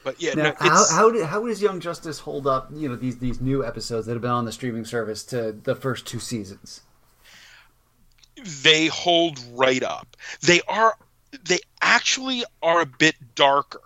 [0.04, 2.68] But yeah, now, no, how how, how does Young Justice hold up?
[2.74, 5.74] You know these these new episodes that have been on the streaming service to the
[5.74, 6.82] first two seasons.
[8.45, 10.16] They hold right up.
[10.40, 10.97] They are
[11.45, 13.80] they actually are a bit darker.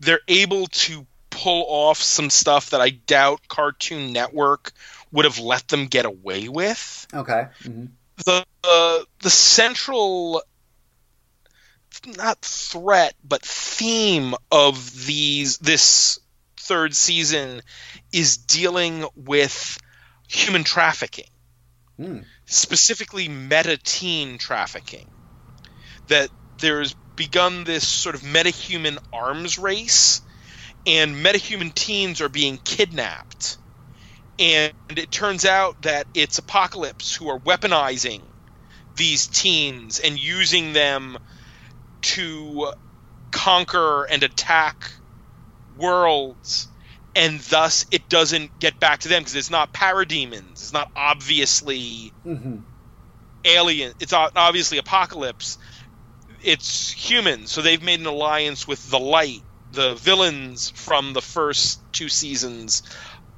[0.00, 4.72] They're able to pull off some stuff that I doubt Cartoon Network
[5.12, 7.06] would have let them get away with.
[7.14, 7.46] Okay.
[7.62, 7.86] Mm-hmm
[8.24, 10.42] the uh, the central
[12.16, 16.20] not threat but theme of these this
[16.56, 17.60] third season
[18.12, 19.78] is dealing with
[20.28, 21.28] human trafficking
[21.98, 22.24] mm.
[22.50, 25.08] Specifically meta teen trafficking.
[26.08, 26.28] That
[26.58, 30.20] there's begun this sort of metahuman arms race
[30.84, 33.56] and metahuman teens are being kidnapped.
[34.38, 38.22] And it turns out that it's Apokolips who are weaponizing
[38.96, 41.18] these teens and using them
[42.02, 42.72] to
[43.30, 44.90] conquer and attack
[45.76, 46.69] worlds
[47.14, 52.12] and thus it doesn't get back to them because it's not parademons it's not obviously
[52.24, 52.58] mm-hmm.
[53.44, 55.58] alien it's obviously Apokolips
[56.42, 59.42] it's humans so they've made an alliance with the light
[59.72, 62.82] the villains from the first two seasons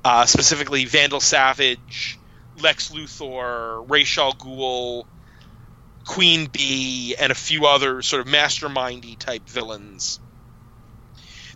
[0.04, 2.18] uh, specifically Vandal Savage,
[2.60, 5.06] Lex Luthor, Ra's al Ghul,
[6.04, 10.20] Queen Bee, and a few other sort of mastermindy type villains.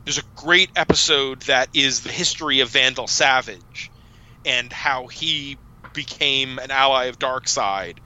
[0.06, 3.90] There's a great episode that is the history of Vandal Savage
[4.44, 5.58] and how he
[5.94, 7.98] became an ally of Darkseid.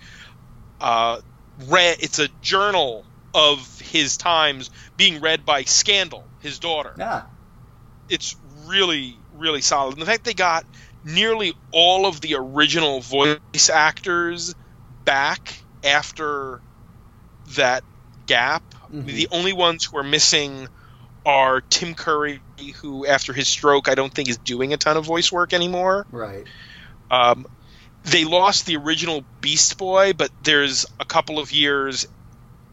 [0.80, 1.18] Uh,
[1.58, 6.94] it's a journal of his times being read by Scandal, his daughter.
[6.96, 7.24] Yeah.
[8.08, 8.34] It's
[8.66, 9.92] really, really solid.
[9.92, 10.64] And the fact they got
[11.04, 14.54] nearly all of the original voice actors
[15.04, 16.62] back after
[17.56, 17.84] that
[18.26, 18.62] gap.
[18.90, 19.04] Mhm.
[19.04, 20.66] The only ones who are missing
[21.24, 22.40] are Tim Curry,
[22.80, 26.06] who after his stroke I don't think is doing a ton of voice work anymore.
[26.10, 26.46] Right.
[27.10, 27.46] Um,
[28.04, 32.06] they lost the original Beast Boy, but there's a couple of years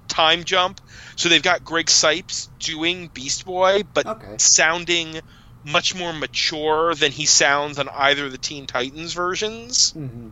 [0.08, 0.80] time jump,
[1.16, 4.36] so they've got Greg Cipes doing Beast Boy, but Okay.
[4.40, 5.20] sounding
[5.64, 9.92] much more mature than he sounds on either of the Teen Titans versions.
[9.92, 10.30] hmm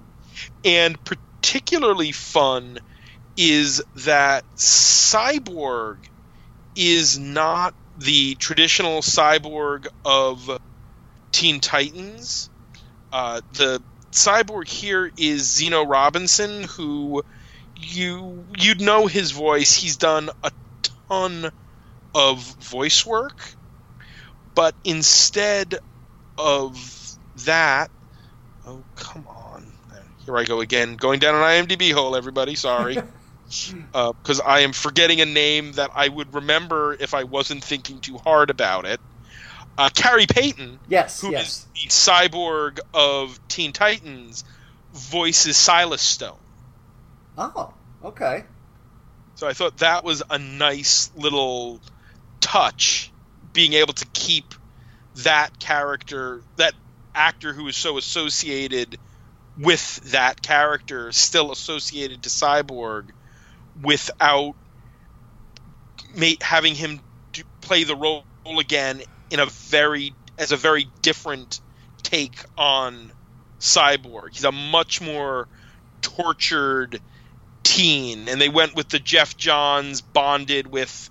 [0.64, 2.80] And particularly fun
[3.36, 5.98] is that Cyborg
[6.76, 10.60] is not the traditional cyborg of
[11.32, 12.50] Teen Titans.
[13.12, 13.82] Uh, the
[14.12, 17.24] cyborg here is Zeno Robinson, who
[17.76, 19.74] you you'd know his voice.
[19.74, 20.52] He's done a
[21.10, 21.52] ton
[22.14, 23.56] of voice work,
[24.54, 25.78] but instead
[26.38, 27.90] of that,
[28.66, 29.74] oh come on,
[30.26, 32.16] here I go again, going down an IMDb hole.
[32.16, 32.98] Everybody, sorry,
[33.46, 38.18] because I am forgetting a name that I would remember if I wasn't thinking too
[38.18, 39.00] hard about it.
[39.78, 41.20] Uh, Khary Payton, Yes.
[41.22, 41.68] who is yes.
[41.74, 44.44] the cyborg of Teen Titans,
[44.94, 46.38] voices Silas Stone.
[47.38, 47.74] Oh.
[48.04, 48.44] Okay.
[49.36, 51.82] So I thought that was a nice little
[52.40, 53.12] touch,
[53.52, 54.54] being able to keep
[55.18, 56.74] that character, that
[57.14, 58.98] actor who is so associated
[59.58, 63.10] with that character, still associated to Cyborg,
[63.82, 64.56] without
[66.16, 67.00] ma- having him
[67.34, 68.26] do, play the role
[68.60, 71.60] again in a very as a very different
[72.04, 73.12] take on
[73.60, 74.34] Cyborg.
[74.34, 75.48] He's a much more
[76.02, 77.00] tortured
[77.64, 81.10] teen, and they went with the Geoff Johns bonded with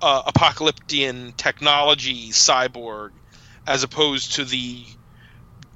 [0.00, 3.10] uh, Apokoliptian technology cyborg,
[3.66, 4.84] as opposed to the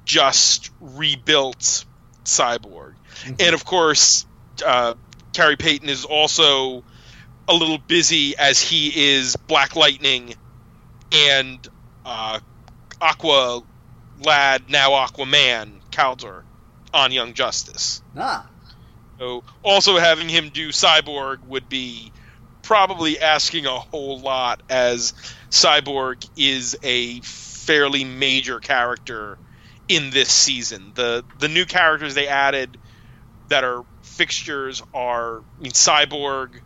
[0.05, 1.85] just rebuilt
[2.25, 2.93] cyborg.
[3.39, 4.25] And of course,
[4.65, 4.93] uh,
[5.39, 6.83] Khary Payton is also
[7.47, 10.35] a little busy as he is Black Lightning
[11.13, 11.65] and
[12.05, 12.41] uh,
[12.99, 13.61] Aqua
[14.21, 16.43] Lad, now Aquaman, Kaldur
[16.93, 18.01] on Young Justice.
[18.17, 18.49] Ah.
[19.17, 22.11] So also having him do Cyborg would be
[22.61, 25.13] probably asking a whole lot, as
[25.51, 29.37] Cyborg is a fairly major character
[29.87, 30.91] in this season.
[30.95, 32.77] The the new characters they added
[33.47, 33.85] that are
[34.19, 36.59] fixtures are I mean Cyborg,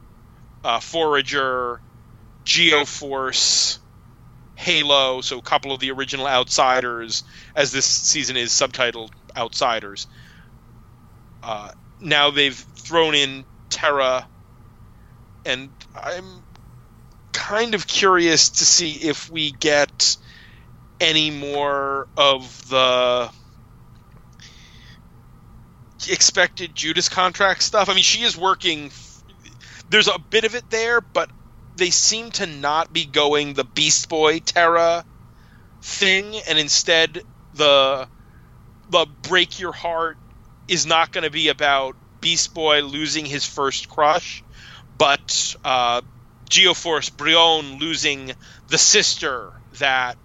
[0.63, 1.79] uh, Forager,
[2.43, 3.77] Geoforce,
[4.55, 7.23] Halo, so a couple of the original Outsiders,
[7.55, 10.07] as this season is subtitled Outsiders.
[11.43, 14.27] Uh, now they've thrown in Terra,
[15.45, 16.41] and I'm
[17.33, 20.17] kind of curious to see if we get
[20.99, 23.29] any more of the
[26.07, 27.89] expected Judas contract stuff.
[27.89, 28.91] I mean, she is working.
[29.89, 31.29] There's a bit of it there, but
[31.75, 35.03] they seem to not be going the Beast Boy Terra
[35.81, 37.21] thing, and instead
[37.53, 38.07] the
[38.89, 40.17] the break your heart
[40.67, 44.43] is not going to be about Beast Boy losing his first crush,
[44.97, 46.01] but uh,
[46.49, 48.31] Geoforce Brion losing
[48.67, 50.17] the sister that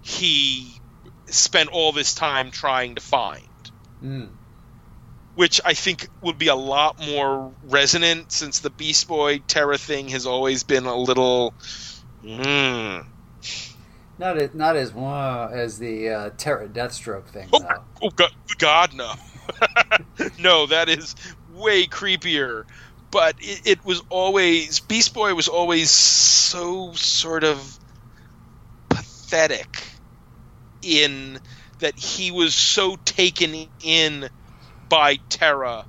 [0.00, 0.80] he
[1.26, 3.42] spent all this time trying to find
[4.02, 4.28] Mm.
[5.38, 10.08] Which I think would be a lot more resonant since the Beast Boy Terra thing
[10.08, 11.54] has always been a little.
[12.24, 13.06] Mm.
[14.18, 18.94] Not as not as uh, as the uh, Terra Deathstroke thing Oh, oh God, God,
[18.94, 19.12] no.
[20.40, 21.14] no, that is
[21.54, 22.64] way creepier.
[23.12, 24.80] But it, it was always.
[24.80, 27.78] Beast Boy was always so sort of
[28.88, 29.84] pathetic
[30.82, 31.38] in
[31.78, 34.28] that he was so taken in
[34.88, 35.84] by Terra,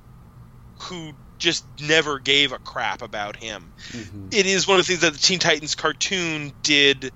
[0.82, 3.72] who just never gave a crap about him.
[3.92, 4.32] Mhm.
[4.32, 7.12] It is one of the things that the Teen Titans cartoon did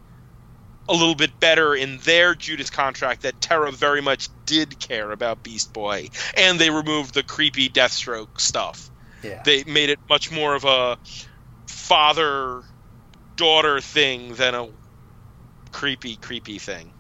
[0.89, 5.43] a little bit better in their Judas contract that Terra very much did care about
[5.43, 8.91] Beast Boy, and they removed the creepy Deathstroke stuff.
[9.23, 9.43] Yeah.
[9.45, 10.99] They made it much more of a
[11.67, 12.63] father
[13.37, 14.69] daughter thing than a
[15.73, 16.93] creepy, creepy thing.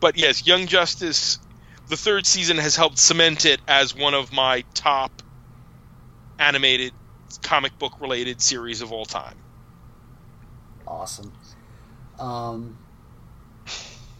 [0.00, 1.38] But yes, Young Justice,
[1.88, 5.22] the third season has helped cement it as one of my top
[6.38, 6.92] animated
[7.42, 9.36] comic book related series of all time.
[10.86, 11.32] awesome.
[12.18, 12.78] Um,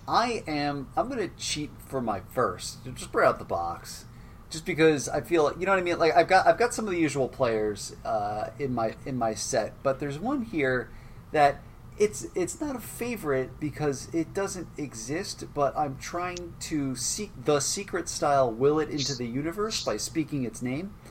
[0.09, 0.89] I am.
[0.97, 2.85] I'm going to cheat for my first.
[2.95, 4.05] Just right out the box.
[4.51, 5.99] just because I feel you know what I mean.
[5.99, 9.35] Like I've got I've got some of the usual players uh, in my in my
[9.35, 10.91] set, but there's one here
[11.33, 11.61] that
[11.99, 15.45] it's it's not a favorite because it doesn't exist.
[15.55, 20.45] But I'm trying to seek the secret style will it into the universe by speaking
[20.45, 20.95] its name.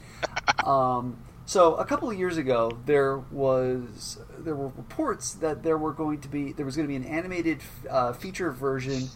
[0.65, 5.91] Um, so a couple of years ago, there was there were reports that there were
[5.91, 7.59] going to be there was going to be an animated
[7.89, 9.09] uh, feature version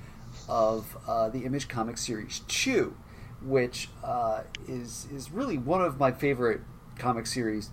[0.49, 2.95] of uh, the Image comic series Chew,
[3.41, 6.61] which uh, is is really one of my favorite
[6.97, 7.69] comic series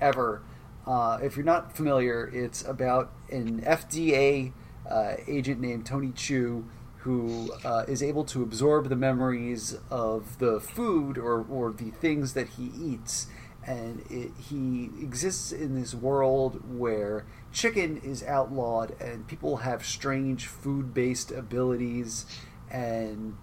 [0.00, 0.42] ever.
[0.90, 4.52] Uh, if you're not familiar, it's about an FDA
[4.90, 6.64] uh, agent named Tony Chu
[6.96, 12.32] who uh, is able to absorb the memories of the food or, or the things
[12.34, 13.28] that he eats.
[13.64, 20.46] And it, he exists in this world where chicken is outlawed and people have strange
[20.46, 22.26] food based abilities.
[22.68, 23.36] And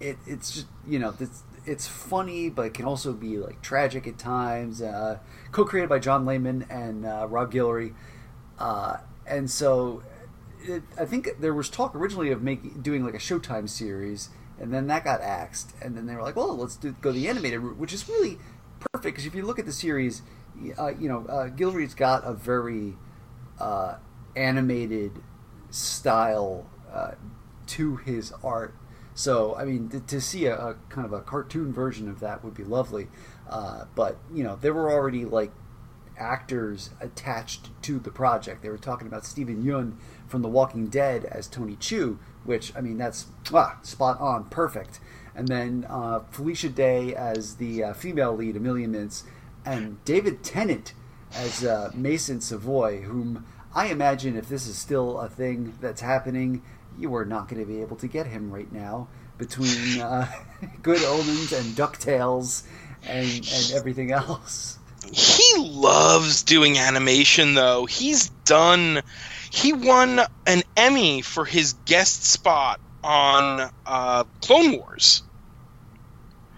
[0.00, 4.06] it, it's just, you know, it's, it's funny, but it can also be like tragic
[4.06, 4.82] at times.
[4.82, 5.18] Uh,
[5.52, 7.94] co created by John Layman and uh, Rob Guillory.
[8.58, 10.02] Uh, and so
[10.62, 14.72] it, I think there was talk originally of making doing like a Showtime series, and
[14.72, 17.60] then that got axed, and then they were like, "Well, let's do, go the animated
[17.60, 18.38] route," which is really
[18.92, 20.22] perfect because if you look at the series,
[20.78, 22.94] uh, you know, uh, Guillory's got a very
[23.58, 23.96] uh,
[24.36, 25.12] animated
[25.70, 26.66] style
[27.66, 28.74] to his art.
[29.14, 32.54] So, I mean, to, see a, a, kind of a cartoon version of that would
[32.54, 33.08] be lovely.
[33.48, 35.52] Uh, but you know, there were already like
[36.18, 38.62] actors attached to the project.
[38.62, 39.96] They were talking about Steven Yeun
[40.26, 45.00] from The Walking Dead as Tony Chu, which I mean that's ah, spot on, perfect.
[45.34, 49.24] And then uh, Felicia Day as the uh, female lead, Amelia Mintz,
[49.64, 50.92] and David Tennant
[51.34, 53.44] as uh, Mason Savoy, whom
[53.74, 56.62] I imagine if this is still a thing that's happening,
[56.98, 60.30] you are not going to be able to get him right now between uh,
[60.82, 62.64] Good Omens and Ducktales
[63.06, 64.78] and and everything else.
[65.12, 67.84] He loves doing animation, though.
[67.84, 69.02] He's done
[69.54, 75.22] he won an Emmy for his guest spot on uh, Clone Wars.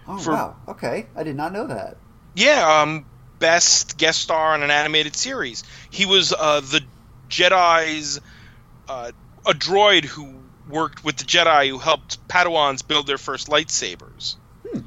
[0.07, 0.55] Oh for, wow!
[0.67, 1.97] Okay, I did not know that.
[2.35, 3.05] Yeah, um,
[3.37, 5.63] best guest star on an animated series.
[5.91, 6.81] He was uh, the
[7.29, 8.19] Jedi's
[8.89, 9.11] uh,
[9.47, 10.35] a droid who
[10.69, 14.35] worked with the Jedi who helped Padawans build their first lightsabers.
[14.69, 14.79] Hmm.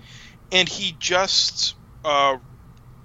[0.52, 2.36] And he just uh,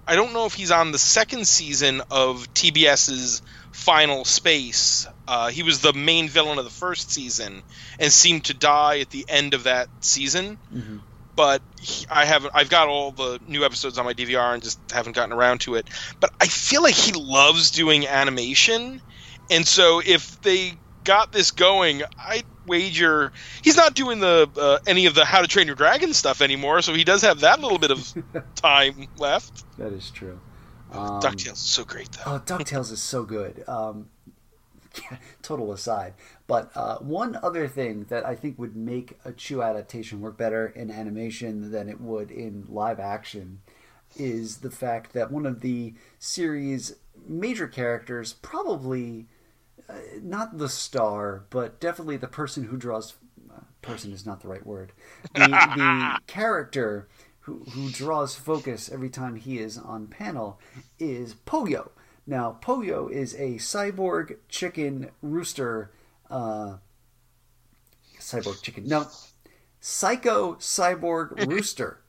[0.08, 3.41] I don't know if he's on the second season of TBS's
[3.72, 5.08] final space.
[5.28, 7.64] Uh, he was the main villain of the first season
[7.99, 10.58] and seemed to die at the end of that season.
[10.74, 10.97] Mm-hmm.
[11.36, 12.51] But he, I haven't.
[12.56, 15.76] I've got all the new episodes on my DVR and just haven't gotten around to
[15.76, 15.88] it.
[16.20, 19.01] But I feel like he loves doing animation,
[19.49, 23.32] and so if they got this going, I'd wager
[23.64, 26.82] he's not doing the uh, any of the How to Train Your Dragon stuff anymore.
[26.82, 28.14] So he does have that little bit of
[28.56, 29.64] time left.
[29.78, 30.39] That is true.
[30.91, 32.34] Um, Ducktales is so great, though.
[32.34, 33.64] Oh, Ducktales is so good.
[33.68, 34.10] Um,
[35.41, 36.14] total aside,
[36.47, 40.68] but uh, one other thing that I think would make a Chew adaptation work better
[40.68, 43.60] in animation than it would in live action
[44.18, 46.95] is the fact that one of the series'
[47.28, 49.28] major characters, probably
[49.90, 53.16] uh, not the star, but definitely the person who draws.
[53.54, 54.92] Uh, person is not the right word.
[55.34, 57.08] The, the character
[57.42, 60.60] who, who draws focus every time he is on panel
[61.00, 61.90] is Poyo.
[62.28, 65.92] Now, Poyo is a cyborg chicken rooster.
[66.30, 66.78] Uh,
[68.20, 68.88] cyborg chicken.
[68.88, 69.06] No,
[69.80, 72.00] psycho cyborg rooster.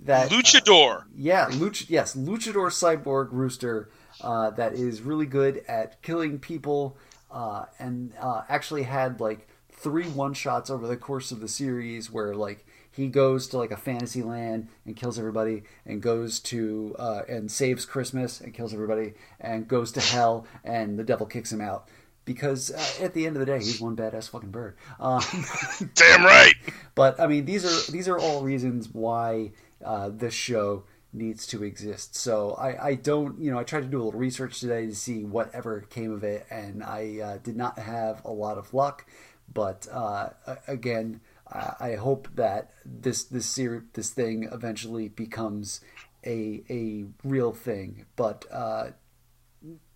[0.00, 1.02] That luchador.
[1.02, 3.90] Uh, yeah, luch- yes, luchador cyborg rooster.
[4.20, 6.96] Uh, that is really good at killing people,
[7.30, 12.10] uh, and uh, actually had like three one shots over the course of the series
[12.10, 16.94] where like he goes to like a fantasy land and kills everybody and goes to
[16.98, 21.52] uh, and saves christmas and kills everybody and goes to hell and the devil kicks
[21.52, 21.88] him out.
[22.26, 24.76] Because uh, at the end of the day he's one badass fucking bird.
[25.00, 25.22] Um,
[25.94, 26.54] damn right.
[26.94, 29.52] But i mean these are these are all reasons why
[29.82, 33.86] uh, this show needs to exist so I, I don't you know i tried to
[33.86, 37.56] do a little research today to see whatever came of it and i uh, did
[37.56, 39.06] not have a lot of luck
[39.52, 40.30] but uh,
[40.68, 41.20] again
[41.52, 43.58] I hope that this this
[43.92, 45.80] this thing eventually becomes
[46.24, 48.06] a a real thing.
[48.16, 48.90] But uh,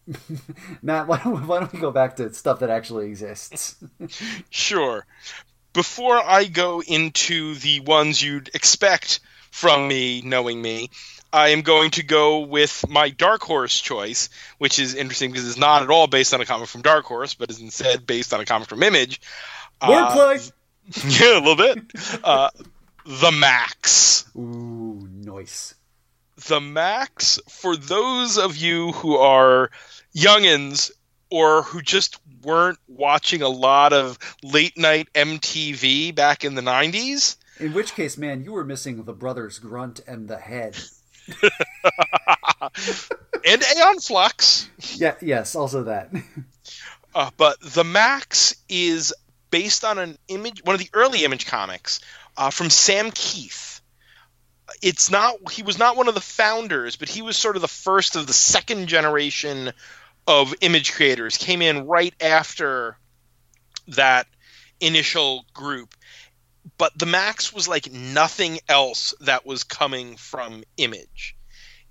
[0.83, 3.77] Matt, why don't, why don't we go back to stuff that actually exists?
[4.51, 5.07] sure.
[5.73, 9.21] Before I go into the ones you'd expect
[9.55, 10.91] from me, knowing me,
[11.33, 14.29] I am going to go with my Dark Horse choice,
[14.59, 17.35] which is interesting because it's not at all based on a comic from Dark Horse,
[17.35, 19.21] but is instead based on a comic from Image.
[19.81, 20.51] Wordplay.
[20.51, 21.79] Uh, yeah, a little bit.
[22.25, 22.51] Uh,
[23.07, 24.29] The Max.
[24.37, 25.77] Ooh, nice.
[26.49, 29.71] The Max, for those of you who are
[30.17, 30.91] youngins
[31.31, 37.37] or who just weren't watching a lot of late night MTV back in the 90s.
[37.61, 40.77] In which case, man, you were missing the brothers Grunt and the Head.
[43.45, 44.69] and Aeon Flux.
[44.97, 46.11] Yeah, yes, also that.
[47.15, 49.15] uh, but the Max is
[49.51, 52.01] based on an image, one of the early image comics
[52.37, 53.81] uh, from Sam Kieth.
[54.83, 57.69] It's not he was not one of the founders, but he was sort of the
[57.69, 59.73] first of the second generation
[60.27, 61.37] of image creators.
[61.37, 62.99] Came in right after
[63.89, 64.27] that
[64.81, 65.95] initial group.
[66.77, 71.37] But the Max was like nothing else that was coming from Image.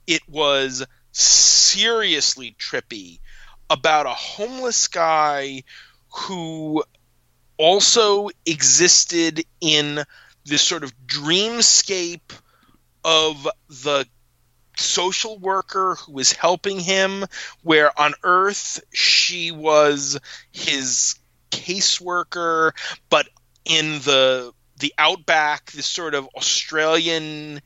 [0.06, 3.20] It was seriously trippy
[3.70, 5.64] about a homeless guy
[6.10, 6.84] who
[7.58, 10.04] also existed in
[10.46, 12.34] this sort of dreamscape
[13.06, 14.06] of the
[14.78, 17.26] social worker who was helping him,
[17.62, 20.20] where on Earth she was
[20.52, 21.16] his
[21.52, 22.74] caseworker,
[23.10, 23.30] but
[23.66, 24.52] in the
[24.84, 27.62] the outback, this sort of Australian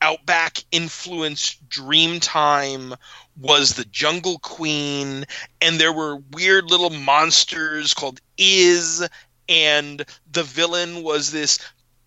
[0.00, 2.96] outback influenced Dreamtime
[3.36, 5.24] was the Jungle Queen,
[5.60, 9.04] and there were weird little monsters called Is,
[9.48, 11.58] and the villain was this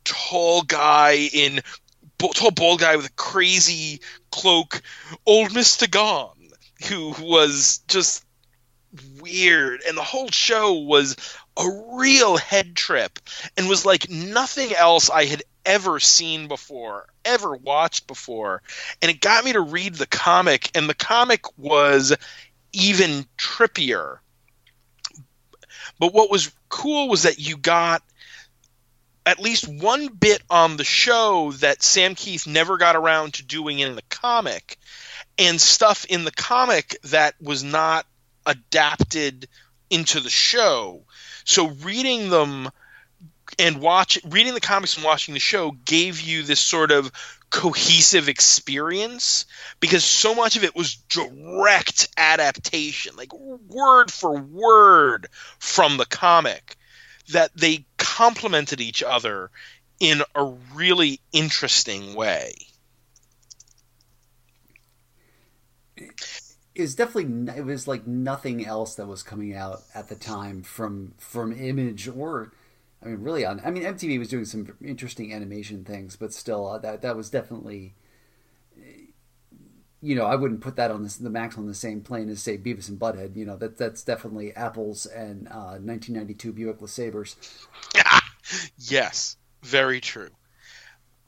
[0.05, 1.59] tall guy in
[2.17, 3.99] tall bald guy with a crazy
[4.31, 4.81] cloak,
[5.25, 6.51] old Mister Gone,
[6.87, 8.23] who was just
[9.19, 11.17] weird, and the whole show was
[11.57, 13.19] a real head trip,
[13.55, 18.61] and was like nothing else I had ever seen before, ever watched before,
[19.01, 22.15] and it got me to read the comic, and the comic was
[22.73, 24.19] even trippier.
[25.99, 28.03] But what was cool was that you got
[29.25, 33.79] at least one bit on the show that Sam Kieth never got around to doing
[33.79, 34.77] in the comic,
[35.37, 38.05] and stuff in the comic that was not
[38.45, 39.47] adapted
[39.89, 41.03] into the show.
[41.47, 42.69] So reading them
[43.57, 47.09] and watch reading the comics and watching the show gave you this sort of
[47.49, 49.45] cohesive experience
[49.79, 55.27] because so much of it was direct adaptation like word for word
[55.57, 56.75] from the comic
[57.29, 59.49] that they complemented each other
[60.01, 60.43] in a
[60.73, 62.53] really interesting way.
[66.77, 70.61] It was definitely it was like nothing else that was coming out at the time
[70.61, 72.53] from from Image or
[73.03, 76.67] I mean really on I mean MTV was doing some interesting animation things, but still
[76.67, 77.95] uh, that that was definitely
[80.01, 82.41] you know, I wouldn't put that on the, the Max on the same plane as
[82.41, 83.35] say Beavis and Butthead.
[83.35, 87.35] You know, that that's definitely apples and uh, 1992 Buick LeSabres.
[88.77, 90.29] yes, very true.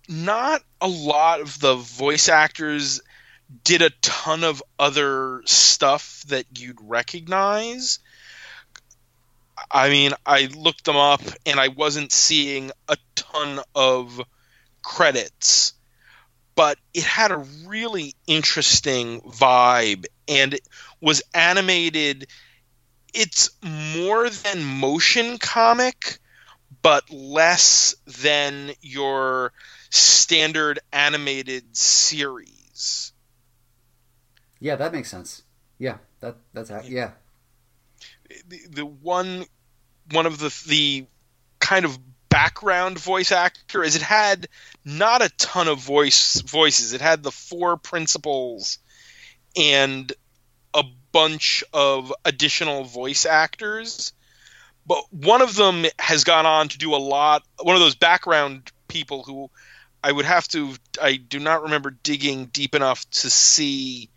[0.07, 3.01] Not a lot of the voice actors
[3.63, 7.99] did a ton of other stuff that you'd recognize.
[9.71, 14.21] I mean, I looked them up and I wasn't seeing a ton of
[14.81, 15.73] credits
[16.59, 20.67] but it had a really interesting vibe and it
[20.99, 22.27] was animated
[23.13, 23.51] it's
[23.93, 26.19] more than motion comic
[26.81, 29.53] but less than your
[29.89, 33.13] standard animated series
[34.59, 35.43] yeah that makes sense
[35.77, 37.11] yeah that that's yeah
[38.47, 39.45] the, the one
[40.11, 41.05] one of the the
[41.59, 41.97] kind of
[42.29, 44.47] background voice actor is it had
[44.85, 46.93] not a ton of voice voices.
[46.93, 48.77] It had the four principals
[49.57, 50.11] and
[50.73, 54.13] a bunch of additional voice actors.
[54.85, 58.71] But one of them has gone on to do a lot one of those background
[58.87, 59.49] people who
[60.03, 64.09] I would have to I do not remember digging deep enough to see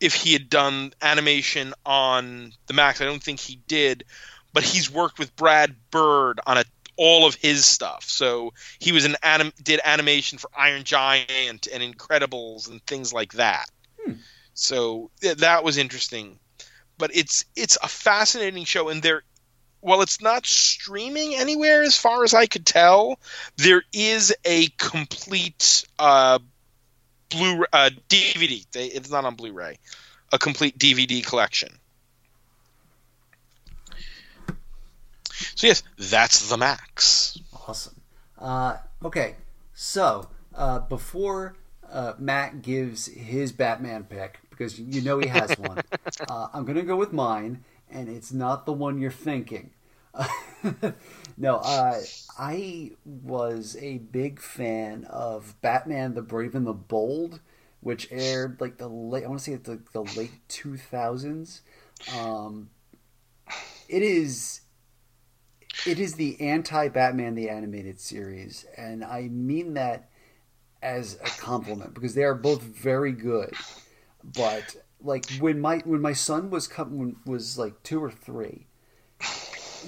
[0.00, 3.00] if he had done animation on the Max.
[3.00, 4.04] I don't think he did,
[4.52, 6.64] but he's worked with Brad Bird on a
[6.98, 8.04] all of his stuff.
[8.04, 13.34] So he was an anim- did animation for Iron Giant and Incredibles and things like
[13.34, 13.70] that.
[14.04, 14.14] Hmm.
[14.52, 16.38] So that was interesting.
[16.98, 19.22] But it's it's a fascinating show, and there,
[19.80, 23.20] while it's not streaming anywhere as far as I could tell,
[23.56, 26.40] there is a complete uh,
[27.30, 28.64] Blu uh, DVD.
[28.74, 29.78] It's not on Blu-ray.
[30.32, 31.70] A complete DVD collection.
[35.54, 37.38] So yes, that's the max.
[37.66, 38.00] Awesome.
[38.38, 39.36] Uh, okay,
[39.74, 41.56] so uh, before
[41.90, 45.78] uh, Matt gives his Batman pick, because you know he has one,
[46.28, 49.70] uh, I'm going to go with mine, and it's not the one you're thinking.
[51.38, 52.00] no, uh,
[52.38, 57.40] I was a big fan of Batman: The Brave and the Bold,
[57.80, 59.24] which aired like the late.
[59.24, 61.62] I want to say the, the late two thousands.
[62.16, 62.70] Um,
[63.88, 64.62] it is.
[65.86, 70.10] It is the anti-Batman the animated series, and I mean that
[70.82, 73.52] as a compliment because they are both very good.
[74.24, 78.67] But like when my when my son was come was like two or three,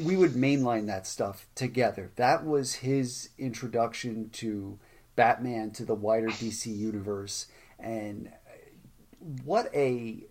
[0.04, 2.10] we would mainline that stuff together.
[2.16, 4.78] That was his introduction to
[5.16, 7.46] Batman to the wider DC universe,
[7.78, 8.30] and
[9.44, 10.24] what a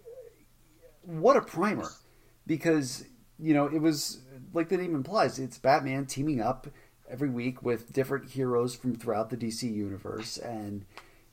[1.04, 1.90] what a primer!
[2.48, 3.06] Because
[3.38, 4.22] you know it was
[4.54, 6.68] like the name implies, it's Batman teaming up
[7.10, 10.86] every week with different heroes from throughout the DC universe, and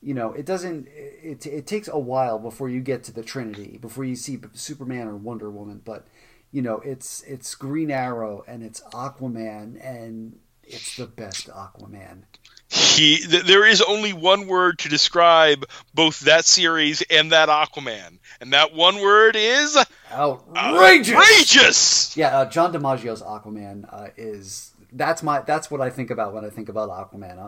[0.03, 0.89] you know it doesn't.
[0.89, 5.09] It it takes a while before you get to the Trinity, before you see Superman
[5.09, 6.07] or Wonder Woman, but
[6.53, 12.23] you know it's it's Green Arrow and it's Aquaman and it's the best Aquaman.
[12.69, 18.19] He th- there is only one word to describe both that series and that Aquaman,
[18.41, 19.79] and that one word is
[20.11, 21.15] outrageous.
[21.15, 22.17] Outrageous.
[22.17, 26.45] Yeah, uh, John DiMaggio's Aquaman uh, is that's my that's what I think about when
[26.45, 27.39] I think about Aquaman.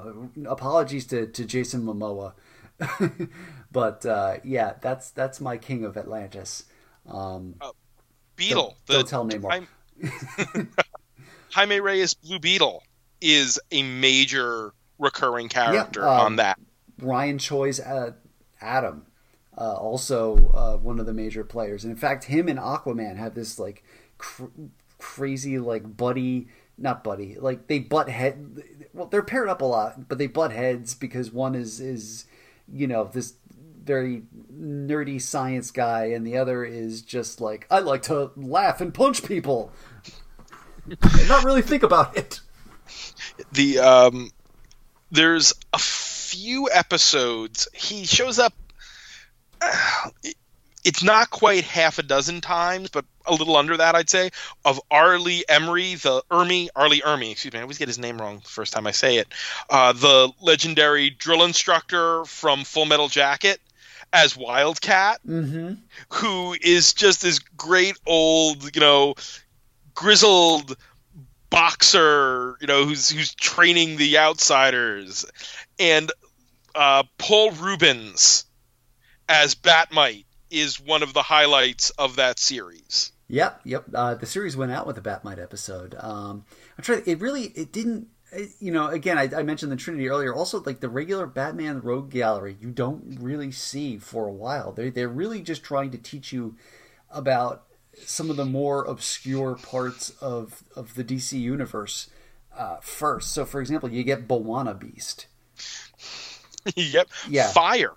[0.47, 2.35] Uh, apologies to, to Jason Momoa,
[3.73, 6.65] but uh, yeah, that's that's my king of Atlantis.
[7.09, 7.71] Um, uh,
[8.39, 8.76] Beetle.
[8.86, 9.51] Don't, don't tell me more.
[9.51, 9.66] Jaime,
[11.51, 12.82] Jaime Reyes Blue Beetle
[13.20, 16.59] is a major recurring character yeah, um, on that.
[17.01, 18.12] Ryan Choi's uh,
[18.61, 19.07] Atom,
[19.57, 23.34] uh, also uh, one of the major players, and in fact, him and Aquaman have
[23.34, 23.84] this like
[24.16, 24.45] cr-
[24.99, 28.62] crazy like buddy not buddy like they butt head
[28.93, 32.24] well they're paired up a lot but they butt heads because one is is
[32.72, 33.34] you know this
[33.89, 34.22] very
[34.55, 39.24] nerdy science guy and the other is just like i like to laugh and punch
[39.24, 39.72] people.
[40.91, 42.41] And not really think about it.
[43.53, 44.30] The um
[45.11, 47.68] there's a few episodes.
[47.72, 48.53] He shows up
[49.61, 50.11] uh,
[50.84, 54.30] it's not quite half a dozen times, but a little under that, I'd say,
[54.64, 58.18] of Arlie Emery, the Ermey, Arlie Lee Ermey, excuse me, I always get his name
[58.18, 59.28] wrong the first time I say it,
[59.68, 63.61] uh, the legendary drill instructor from Full Metal Jacket
[64.13, 65.75] as Wildcat, mm-hmm.
[66.11, 69.15] who is just this great old, you know,
[69.95, 70.77] grizzled
[71.51, 75.27] boxer, you know, who's who's training the outsiders,
[75.79, 76.11] and
[76.75, 78.45] uh, Paul Reubens
[79.29, 83.13] as Bat-Mite is one of the highlights of that series.
[83.29, 83.85] Yep, yep.
[83.93, 85.95] Uh, the series went out with a Bat-Mite episode.
[85.99, 86.45] Um,
[86.79, 87.03] I'm trying.
[87.05, 88.09] It really, it didn't.
[88.61, 90.35] You know, again, I, I, mentioned the Trinity earlier.
[90.35, 94.72] Also, like the regular Batman Rogue Gallery, you don't really see for a while.
[94.72, 96.55] They they're really just trying to teach you
[97.11, 97.64] about
[98.05, 102.11] some of the more obscure parts of of the DC universe
[102.57, 103.33] uh, first.
[103.33, 105.26] So, for example, you get B'wana Beast.
[106.76, 107.09] yep.
[107.29, 107.49] Yeah.
[107.49, 107.95] Fire.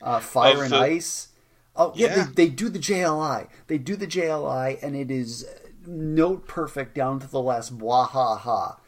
[0.00, 0.78] Uh, fire and the...
[0.78, 1.28] ice.
[1.76, 2.24] Oh yeah, yeah.
[2.26, 3.48] They, they, do the JLI.
[3.66, 5.44] They do the JLI, and it is
[5.86, 8.78] note perfect down to the last blah ha ha.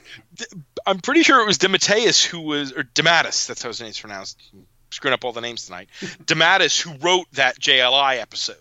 [0.86, 3.46] I'm pretty sure it was DeMatteis who was, or DeMatteis.
[3.46, 4.40] That's how his name's pronounced.
[4.52, 5.88] I'm screwing up all the names tonight.
[6.00, 8.56] DeMatteis who wrote that JLI episode.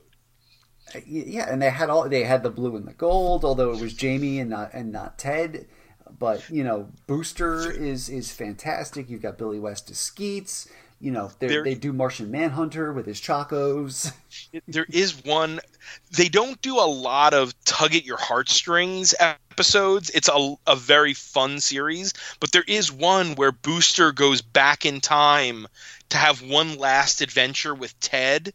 [0.94, 3.82] Uh, yeah, and they had all they had the blue and the gold, although it
[3.82, 5.68] was Jamie and not and not Ted.
[6.18, 9.10] But you know, Booster is is fantastic.
[9.10, 10.68] You've got Billy West as Skeets
[11.00, 14.12] you know they do Martian Manhunter with his Chocos.
[14.68, 15.60] there is one.
[16.12, 20.10] They don't do a lot of tug at your heartstrings episodes.
[20.10, 25.02] It's a, a very fun series, but there is one where Booster goes back in
[25.02, 25.68] time
[26.10, 28.54] to have one last adventure with Ted,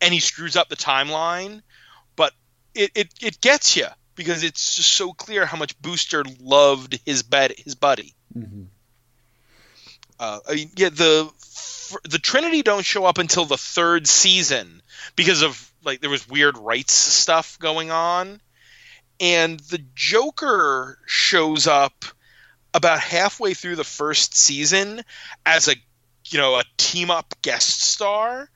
[0.00, 1.62] and he screws up the timeline.
[2.16, 2.32] But
[2.74, 7.22] it it, it gets you because it's just so clear how much Booster loved his
[7.22, 8.14] bed his buddy.
[8.36, 8.64] Mm-hmm.
[10.18, 11.30] Uh, I mean, yeah, the
[12.04, 14.82] the Trinity don't show up until the third season
[15.16, 18.40] because of like there was weird rights stuff going on,
[19.20, 22.04] and the Joker shows up
[22.74, 25.02] about halfway through the first season
[25.44, 25.74] as a
[26.26, 28.48] you know a team up guest star,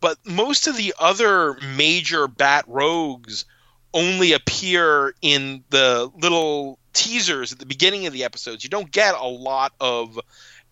[0.00, 3.44] but most of the other major Bat Rogues
[3.92, 8.64] only appear in the little teasers at the beginning of the episodes.
[8.64, 10.18] You don't get a lot of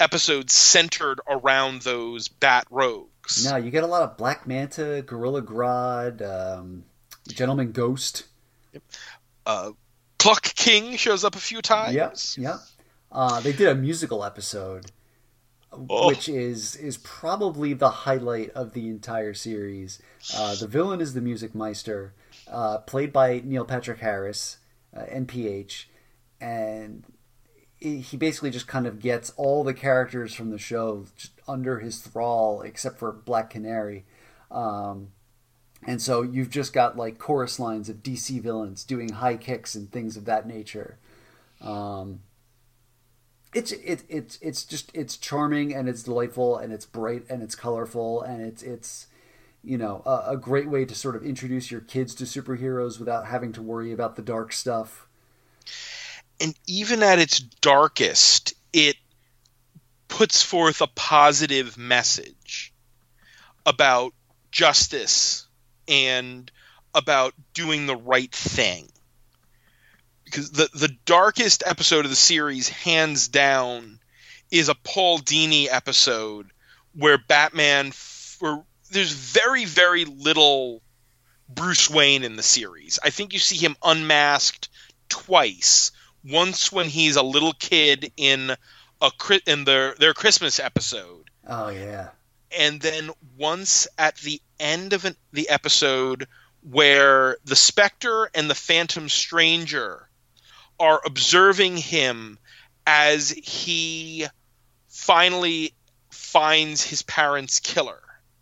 [0.01, 3.45] episodes centered around those Bat Rogues.
[3.45, 6.85] No, you get a lot of Black Manta, Gorilla Grodd, um,
[7.29, 8.25] Gentleman Ghost.
[8.73, 8.83] Yep.
[9.47, 9.71] Uh,
[10.19, 11.95] Clock King shows up a few times.
[11.95, 12.57] Yep, yep.
[13.11, 14.91] Uh, they did a musical episode,
[15.73, 16.09] oh.
[16.09, 20.03] which is is probably the highlight of the entire series.
[20.37, 22.13] Uh, the villain is the Music Meister,
[22.51, 24.59] uh, played by Neil Patrick Harris,
[24.95, 25.85] uh, NPH,
[26.41, 27.05] and
[27.81, 31.07] he basically just kind of gets all the characters from the show
[31.47, 34.05] under his thrall, except for Black Canary.
[34.51, 35.09] Um,
[35.87, 39.91] and so you've just got like chorus lines of DC villains doing high kicks and
[39.91, 40.99] things of that nature.
[41.61, 42.21] Um,
[43.55, 47.55] it's it, it's it's just it's charming and it's delightful and it's bright and it's
[47.55, 49.07] colorful and it's it's
[49.63, 53.27] you know a, a great way to sort of introduce your kids to superheroes without
[53.27, 55.07] having to worry about the dark stuff.
[56.41, 58.97] And even at its darkest, it
[60.09, 62.73] puts forth a positive message
[63.67, 64.13] about
[64.51, 65.47] justice
[65.87, 66.51] and
[66.95, 68.89] about doing the right thing.
[70.25, 73.99] Because the the darkest episode of the series, hands down,
[74.51, 76.51] is a Paul Dini episode
[76.95, 80.83] where Batman, for there's very very little
[81.49, 82.99] Bruce Wayne in the series.
[83.03, 84.69] I think you see him unmasked
[85.09, 85.93] twice.
[86.25, 88.55] Once when he's a little kid in
[89.01, 89.11] a
[89.47, 91.31] in their their Christmas episode.
[91.47, 92.09] Oh yeah.
[92.57, 96.27] And then once at the end of an, the episode
[96.63, 100.09] where the Spectre and the Phantom Stranger
[100.81, 102.39] are observing him
[102.87, 104.27] as he
[104.89, 105.75] finally
[106.11, 108.01] finds his parents' killer.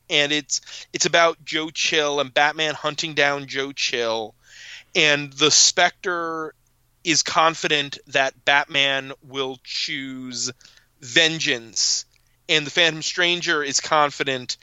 [0.08, 0.60] And it's
[0.92, 4.34] it's about Joe Chill and Batman hunting down Joe Chill
[4.94, 6.54] and the Spectre
[7.06, 10.50] is confident that Batman will choose
[11.00, 12.04] vengeance
[12.48, 14.56] and the Phantom Stranger is confident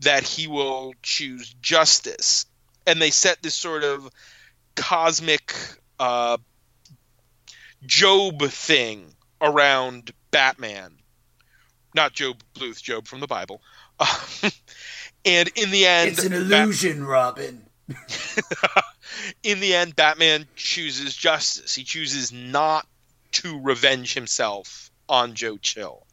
[0.00, 2.46] that he will choose justice.
[2.86, 4.08] And they set this sort of
[4.74, 5.54] cosmic
[5.98, 6.36] uh,
[7.84, 10.98] Job thing around Batman.
[11.94, 13.60] Not Gob Bluth, Job from the Bible.
[15.24, 17.66] and in the end, it's an illusion, Bat- Robin.
[19.42, 21.74] in the end, Batman chooses justice.
[21.74, 22.86] He chooses not
[23.32, 26.06] to revenge himself on Joe Chill.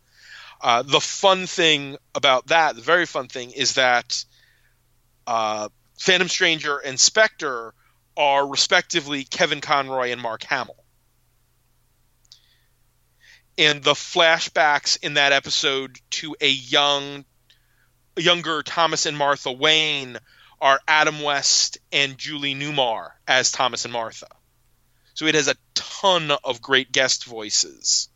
[0.62, 4.24] Uh, the fun thing about that, the very fun thing, is that
[5.26, 7.74] uh, Phantom Stranger and Spectre
[8.18, 10.84] are respectively Kevin Conroy and Mark Hamill.
[13.58, 17.26] And the flashbacks in that episode to a young,
[18.18, 20.18] younger Thomas and Martha Wayne
[20.62, 24.28] are Adam West and Julie Newmar as Thomas and Martha.
[25.14, 28.10] So it has a ton of great guest voices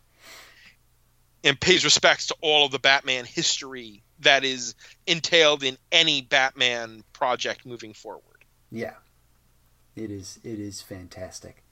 [1.43, 4.75] and pays respects to all of the Batman history that is
[5.05, 8.45] entailed in any Batman project moving forward.
[8.71, 8.93] Yeah.
[9.95, 11.63] It is it is fantastic.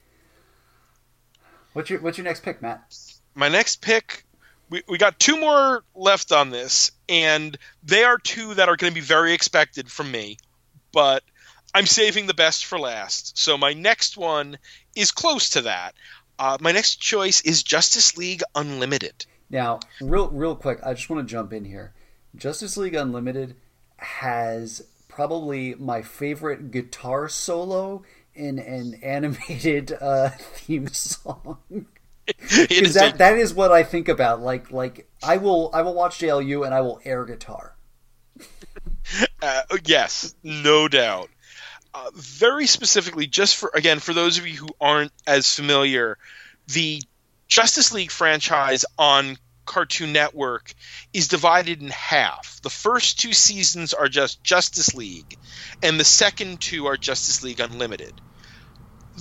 [1.74, 2.94] What's your what's your next pick, Matt?
[3.34, 4.26] My next pick
[4.72, 8.92] we, we got two more left on this, and they are two that are going
[8.92, 10.38] to be very expected from me,
[10.92, 11.24] but
[11.74, 13.38] I'm saving the best for last.
[13.38, 14.58] So my next one
[14.96, 15.96] is close to that.
[16.38, 19.26] Uh, my next choice is Justice League Unlimited.
[19.50, 21.94] Now, real real quick, I just want to jump in here.
[22.36, 23.56] Justice League Unlimited
[23.98, 31.58] has probably my favorite guitar solo in an animated uh, theme song.
[32.26, 33.18] Because that, a...
[33.18, 34.42] that is what I think about.
[34.42, 37.71] Like like I will I will watch JLU and I will air guitar.
[39.44, 41.28] Uh, yes, no doubt.
[41.96, 46.18] Uh, very specifically, just for again for those of you who aren't as familiar,
[46.68, 47.02] the
[47.48, 50.74] Justice League franchise on Cartoon Network
[51.12, 52.62] is divided in half.
[52.62, 55.38] The first two seasons are just Justice League,
[55.82, 58.14] and the second two are Justice League Unlimited.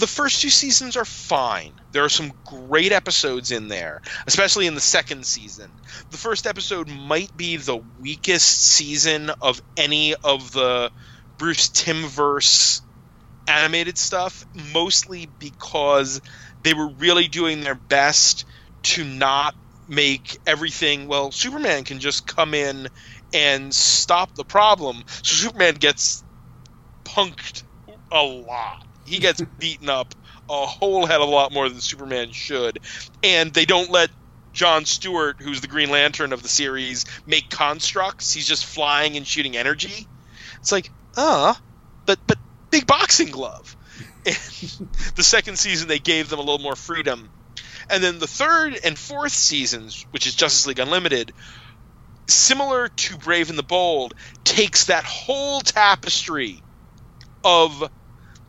[0.01, 1.75] The first two seasons are fine.
[1.93, 5.71] There are some great episodes in there, especially in the second season.
[6.11, 10.91] The first episode might be the weakest season of any of the
[11.39, 12.81] Bruce Timmverse
[13.47, 14.43] animated stuff,
[14.73, 16.23] mostly because
[16.65, 18.47] they were really doing their best
[18.85, 19.55] to not
[19.87, 22.87] make everything well superman can just come in
[23.33, 26.23] and stop the problem so superman gets
[27.05, 27.65] punked
[28.13, 30.15] a lot he gets beaten up
[30.49, 32.81] a whole hell of a lot more than superman should.
[33.23, 34.11] And they don't let
[34.53, 38.33] john stewart who's the green lantern of the series make constructs.
[38.33, 40.07] He's just flying and shooting energy.
[40.61, 41.61] It's like ah uh,
[42.07, 42.39] but but
[42.71, 43.77] big boxing glove.
[44.27, 44.37] And
[45.17, 47.31] the second season they gave them a little more freedom.
[47.89, 51.33] And then the third and fourth seasons, which is Justice League Unlimited,
[52.29, 56.63] similar to Brave and the Bold, takes that whole tapestry
[57.43, 57.91] of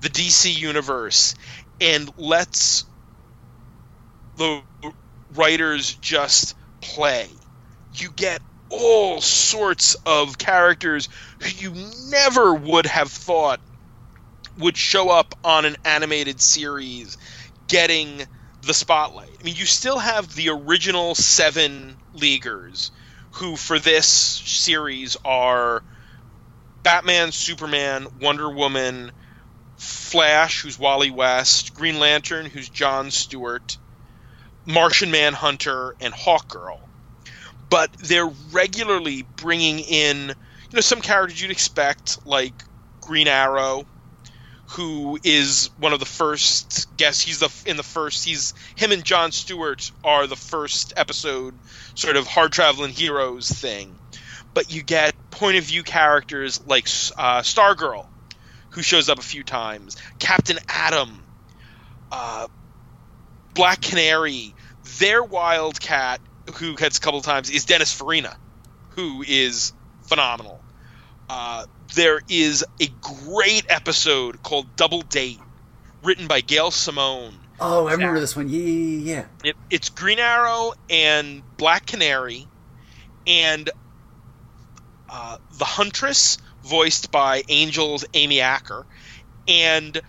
[0.01, 1.35] the DC universe
[1.79, 2.85] and lets
[4.37, 4.61] the
[5.33, 7.27] writers just play.
[7.93, 11.09] You get all sorts of characters
[11.41, 13.59] who you never would have thought
[14.57, 17.17] would show up on an animated series
[17.67, 18.21] getting
[18.63, 19.29] the spotlight.
[19.39, 22.91] I mean, you still have the original seven leaguers
[23.31, 25.83] who, for this series, are
[26.83, 29.11] Batman, Superman, Wonder Woman,
[29.81, 33.77] Flash, who's Wally West, Green Lantern, who's John Stewart,
[34.63, 36.79] Martian Manhunter, and Hawkgirl.
[37.67, 40.35] But they're regularly bringing in, you
[40.73, 42.53] know, some characters you'd expect, like
[42.99, 43.85] Green Arrow,
[44.67, 47.23] who is one of the first guests.
[47.23, 48.23] He's the in the first.
[48.23, 51.55] He's him and John Stewart are the first episode,
[51.95, 53.95] sort of hard traveling heroes thing.
[54.53, 56.85] But you get point of view characters like
[57.17, 58.05] uh, Stargirl,
[58.71, 61.23] who shows up a few times, Captain Atom,
[62.11, 62.47] uh,
[63.53, 64.53] Black Canary.
[64.97, 66.21] Their Wildcat,
[66.55, 68.35] who gets a couple times, is Dennis Farina,
[68.91, 70.59] who is phenomenal.
[71.29, 71.65] Uh,
[71.95, 72.87] there is a
[73.27, 75.39] great episode called Double Date,
[76.03, 77.35] written by Gail Simone.
[77.59, 78.49] Oh, I remember this one.
[78.49, 79.13] Yeah, yeah,
[79.43, 79.51] yeah.
[79.51, 82.47] It, it's Green Arrow and Black Canary,
[83.27, 83.69] and
[85.09, 88.85] uh, the Huntress, voiced by Angel's Amy Acker,
[89.47, 89.99] and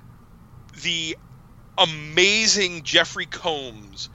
[0.83, 1.17] the
[1.79, 4.09] amazing Jeffrey Combs,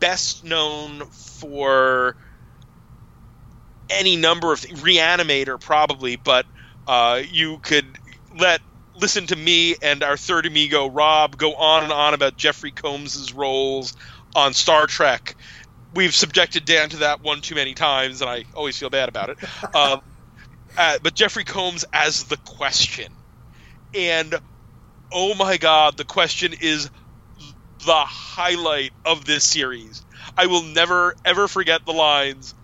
[0.00, 2.16] best known for
[3.90, 6.46] any number of Reanimator, probably, but
[6.86, 7.98] uh, you could
[8.38, 8.60] let
[8.94, 13.32] listen to me and our third amigo Rob go on and on about Jeffrey Combs's
[13.32, 13.94] roles
[14.34, 15.36] on Star Trek.
[15.94, 19.30] We've subjected Dan to that one too many times, and I always feel bad about
[19.30, 19.38] it.
[19.74, 19.98] uh,
[20.78, 23.12] uh, but Jeffrey Combs as the question,
[23.92, 24.34] and
[25.12, 26.88] oh my God, the question is
[27.84, 30.04] the highlight of this series.
[30.36, 32.54] I will never ever forget the lines.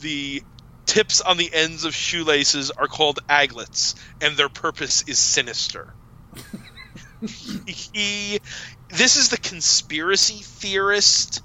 [0.00, 0.42] The
[0.86, 5.94] tips on the ends of shoelaces are called aglets, and their purpose is sinister.
[7.66, 8.40] he,
[8.88, 11.42] this is the conspiracy theorist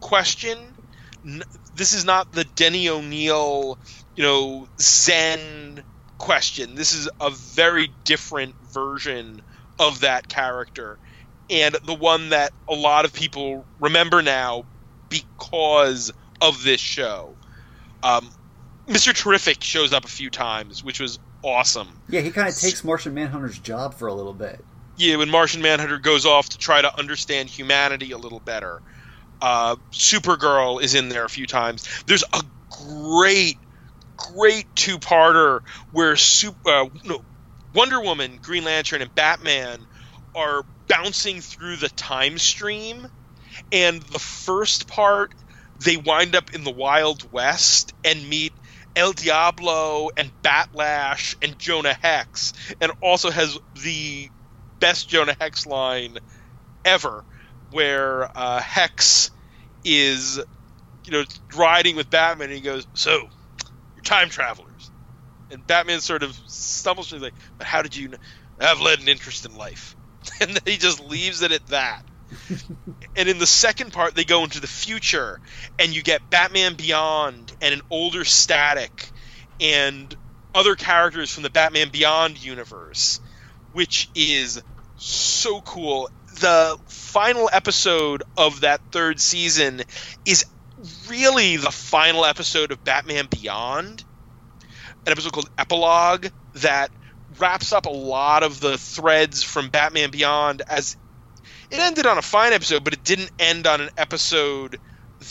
[0.00, 0.58] question.
[1.76, 3.78] This is not the Denny O'Neil,
[4.18, 5.84] you know, Zen
[6.18, 6.74] question.
[6.74, 9.42] This is a very different version
[9.78, 10.98] of that character,
[11.48, 14.64] and the one that a lot of people remember now
[15.08, 17.36] because of this show.
[18.02, 18.28] Um,
[18.88, 19.14] Mr.
[19.14, 22.00] Terrific shows up a few times, which was awesome.
[22.08, 24.64] Yeah, he kind of takes Martian Manhunter's job for a little bit.
[24.96, 28.82] Yeah, when Martian Manhunter goes off to try to understand humanity a little better.
[29.40, 31.88] Uh, Supergirl is in there a few times.
[32.06, 33.58] There's a great,
[34.18, 35.60] great two-parter
[35.90, 37.20] where super, uh, no,
[37.74, 39.86] Wonder Woman, Green Lantern, and Batman
[40.34, 43.06] are bouncing through the time stream,
[43.72, 45.32] and the first part
[45.84, 48.52] they wind up in the Wild West and meet
[48.96, 54.30] El Diablo and Bat Lash and Jonah Hex, and also has the
[54.80, 56.18] best Jonah Hex line
[56.84, 57.24] ever,
[57.70, 59.30] where uh, Hex
[59.84, 60.40] is,
[61.06, 63.28] you know, riding with Batman, and he goes, "So,
[63.98, 64.90] you're time travelers,"
[65.50, 68.08] and Batman sort of stumbles, he's like, "But how did you?
[68.08, 68.16] Know?
[68.60, 69.96] I've led an interest in life,"
[70.40, 72.02] and then he just leaves it at that.
[73.16, 75.40] and in the second part, they go into the future,
[75.78, 79.10] and you get Batman Beyond and an older Static
[79.60, 80.14] and
[80.54, 83.20] other characters from the Batman Beyond universe,
[83.72, 84.62] which is
[84.96, 86.10] so cool.
[86.40, 89.82] The final episode of that third season
[90.24, 90.44] is
[91.08, 94.04] really the final episode of Batman Beyond,
[95.06, 96.90] an episode called Epilogue that
[97.38, 100.96] wraps up a lot of the threads from Batman Beyond as
[101.70, 104.78] it ended on a fine episode, but it didn't end on an episode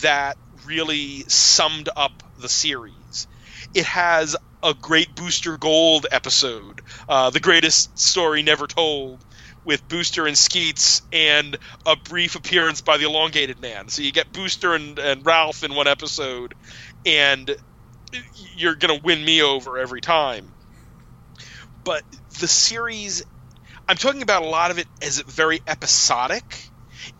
[0.01, 3.27] that really summed up the series.
[3.73, 9.23] It has a great Booster Gold episode, uh, the greatest story never told,
[9.67, 13.89] with Booster and Skeets and a brief appearance by the Elongated Man.
[13.89, 16.55] So you get Booster and, and Ralph in one episode,
[17.05, 17.53] and
[18.55, 20.53] you're going to win me over every time.
[21.83, 22.03] But
[22.39, 23.23] the series
[23.87, 26.71] I'm talking about a lot of it as very episodic,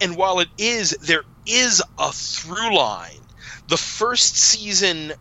[0.02, 3.22] and while it is, there is a through line.
[3.68, 5.14] The first season,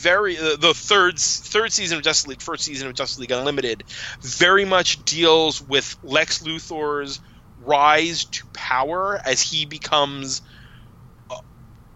[0.00, 3.84] very uh, the third third season of Justice League, first season of Justice League Unlimited,
[4.20, 7.20] very much deals with Lex Luthor's
[7.58, 10.42] rise to power as he becomes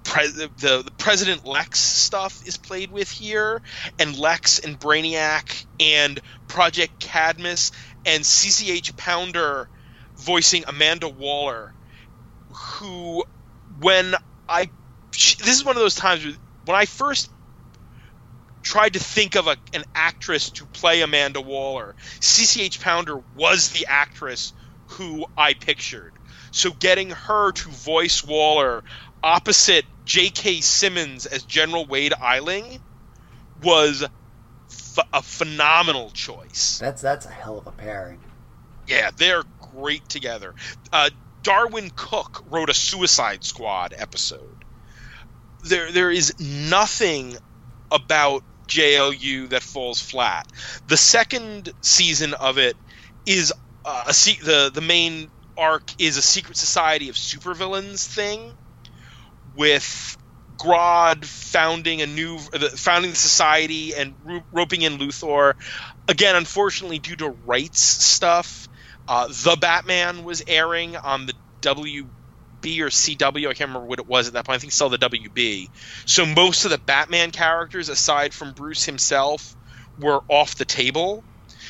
[0.04, 0.50] pre- the,
[0.84, 3.60] the President Lex stuff is played with here,
[3.98, 7.72] and Lex and Brainiac and Project Cadmus
[8.04, 9.68] and CCH Pounder
[10.16, 11.74] voicing Amanda Waller,
[12.50, 13.24] who
[13.80, 14.14] when
[14.48, 14.70] I
[15.12, 16.24] this is one of those times
[16.64, 17.30] when I first
[18.64, 23.86] tried to think of a, an actress to play Amanda Waller, CCH Pounder was the
[23.86, 24.52] actress
[24.88, 26.12] who I pictured.
[26.50, 28.82] So getting her to voice Waller
[29.22, 30.60] opposite J.K.
[30.62, 32.80] Simmons as General Wade Eiling
[33.62, 34.04] was
[34.70, 36.78] f- a phenomenal choice.
[36.80, 38.20] That's that's a hell of a pairing.
[38.86, 39.42] Yeah, they're
[39.72, 40.54] great together.
[40.92, 41.10] Uh,
[41.42, 44.64] Darwyn Cooke wrote a Suicide Squad episode.
[45.62, 47.36] There, there is nothing
[47.90, 50.44] about JLU that falls flat.
[50.86, 52.76] The second season of it
[53.26, 53.52] is
[53.84, 58.54] uh, a se- the the main arc is a secret society of supervillains thing
[59.54, 60.16] with
[60.56, 62.38] Grodd founding a new
[62.76, 64.16] founding the society and
[64.52, 65.54] roping in Luthor.
[66.08, 68.68] Again, unfortunately, due to rights stuff,
[69.08, 71.34] uh, the Batman was airing on the
[72.64, 73.48] WB or CW.
[73.48, 74.56] I can't remember what it was at that point.
[74.56, 75.70] I think still the WB.
[76.06, 79.56] So most of the Batman characters, aside from Bruce himself,
[79.98, 81.24] were off the table.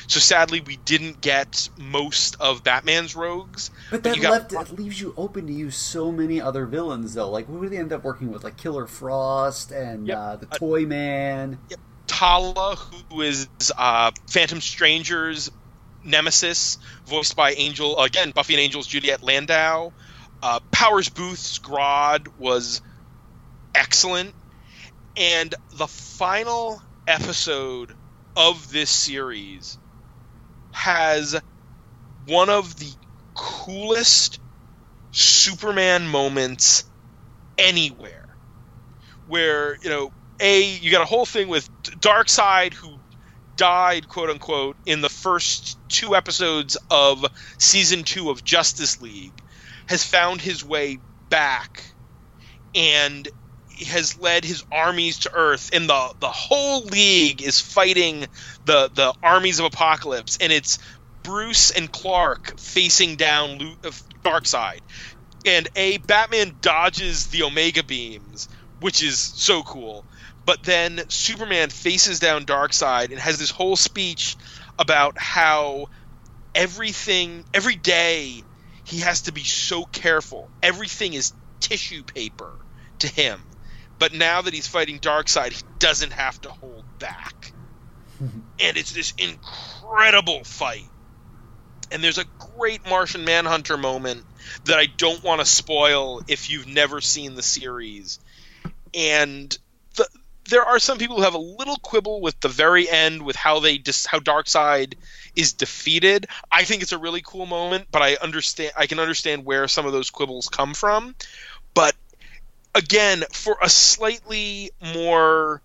[0.07, 3.71] So sadly, we didn't get most of Batman's rogues.
[3.89, 7.31] But that but left leaves you open to use so many other villains, though.
[7.31, 8.43] Like, who would they end up working with?
[8.43, 10.17] Like Killer Frost and yep.
[10.17, 11.57] uh, the uh, Toy Man.
[11.69, 11.79] Yep.
[12.07, 15.51] Tala, who is uh, Phantom Stranger's
[16.03, 16.77] nemesis,
[17.07, 19.91] voiced by Angel again Buffy and Angel's Juliet Landau.
[20.45, 22.79] Uh, Powers Boothe's Grodd was
[23.73, 24.31] excellent,
[25.17, 27.91] and the final episode
[28.35, 29.79] of this series
[30.71, 31.35] has
[32.27, 32.91] one of the
[33.35, 34.39] coolest
[35.09, 36.83] Superman moments
[37.57, 38.27] anywhere.
[39.25, 41.67] Where, you know, A, you got a whole thing with
[42.01, 42.99] Darkseid who
[43.57, 47.25] died, quote unquote, in the first two episodes of
[47.57, 49.33] season two of Justice League,
[49.87, 50.99] has found his way
[51.29, 51.95] back
[52.73, 53.27] and
[53.87, 58.27] has led his armies to Earth, and the the whole league is fighting
[58.63, 60.77] the the armies of Apokolips, and it's
[61.23, 63.91] Bruce and Clark facing down uh,
[64.23, 64.79] Darkseid,
[65.45, 68.47] and a Batman dodges the Omega beams,
[68.79, 70.05] which is so cool.
[70.45, 74.37] But then Superman faces down Darkseid and has this whole speech
[74.77, 75.87] about how
[76.53, 78.43] everything every day
[78.85, 80.49] he has to be so careful.
[80.63, 82.53] Everything is tissue paper
[82.99, 83.41] to him
[83.97, 87.53] but now that he's fighting Darkseid, he doesn't have to hold back.
[88.19, 90.87] and it's this incredible fight.
[91.91, 92.25] And there's a
[92.57, 94.23] great Martian Manhunter moment
[94.65, 98.19] that I don't want to spoil if you've never seen the series.
[98.93, 99.55] And
[99.95, 100.07] the,
[100.49, 103.59] there are some people who have a little quibble with the very end with how
[103.59, 104.95] they dis, how Darkseid
[105.35, 106.27] is defeated.
[106.51, 109.85] I think it's a really cool moment, but I understand I can understand where some
[109.85, 111.15] of those quibbles come from.
[111.73, 111.95] But
[112.75, 115.61] again for a slightly more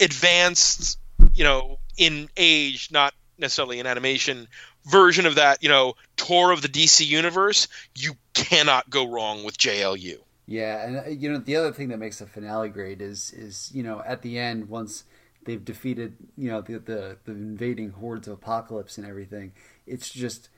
[0.00, 0.98] advanced
[1.32, 4.48] you know in age not necessarily in animation
[4.84, 9.56] version of that you know tour of the dc universe you cannot go wrong with
[9.56, 13.32] jlu yeah and uh, you know the other thing that makes the finale great is
[13.32, 15.04] is you know at the end once
[15.48, 19.52] they've defeated you know the the, the invading hordes of Apokolips and everything.
[19.86, 20.50] It's just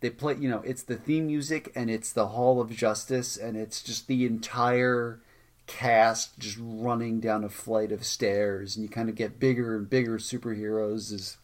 [0.00, 3.56] they play you know it's the theme music and it's the hall of justice and
[3.56, 5.20] it's just the entire
[5.66, 9.90] cast just running down a flight of stairs and you kind of get bigger and
[9.90, 11.36] bigger superheroes as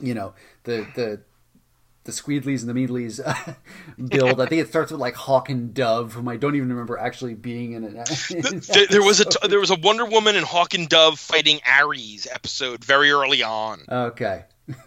[0.00, 0.32] you know
[0.64, 1.20] the the
[2.06, 3.20] the Squeedleys and the Meadleys
[4.08, 4.40] build.
[4.40, 7.34] I think it starts with like Hawk and Dove, whom I don't even remember actually
[7.34, 8.66] being in it.
[8.72, 11.60] there, there was a t- there was a Wonder Woman and Hawk and Dove fighting
[11.68, 13.82] Ares episode very early on.
[13.90, 14.44] Okay.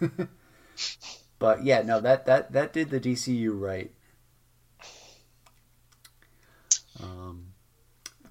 [1.40, 3.90] But yeah, no, that that that did the DCU right.
[7.02, 7.54] Um,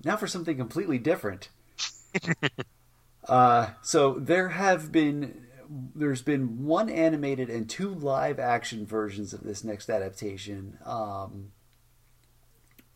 [0.06, 1.50] now for something completely different.
[3.28, 9.44] uh, so there have been there's been one animated and two live action versions of
[9.44, 10.78] this next adaptation.
[10.84, 11.52] Um,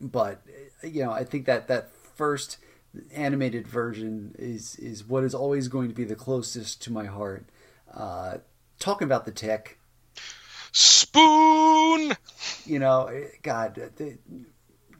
[0.02, 0.42] but
[0.82, 2.58] you know, I think that that first
[3.14, 7.46] animated version is is what is always going to be the closest to my heart.
[7.94, 8.38] Uh,
[8.80, 9.80] talking about the Tick,
[10.72, 12.16] Spoon.
[12.66, 14.18] You know, God, the,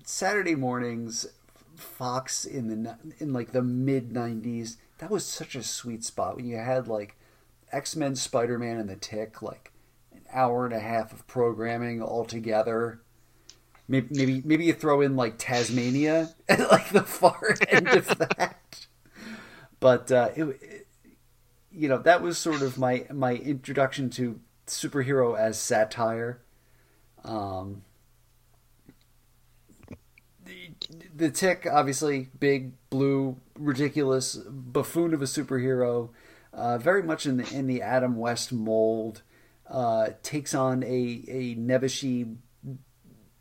[0.04, 1.26] Saturday mornings,
[1.76, 4.78] Fox in the in like the mid '90s.
[5.00, 7.18] That was such a sweet spot when you had like
[7.74, 9.72] X Men, Spider Man, and the Tick, like
[10.14, 13.02] an hour and a half of programming all together.
[13.88, 18.88] Maybe maybe, maybe you throw in like Taz-Mania at like the far end of that.
[19.80, 20.88] But uh, it, it,
[21.72, 26.42] you know, that was sort of my my introduction to superhero as satire.
[27.24, 27.84] Um,
[30.46, 30.72] the,
[31.16, 36.10] the Tick, obviously, big, blue, ridiculous buffoon of a superhero,
[36.54, 39.22] uh, very much in the in the Adam West mold.
[39.70, 42.36] Uh, takes on a a Nebuchadnezzar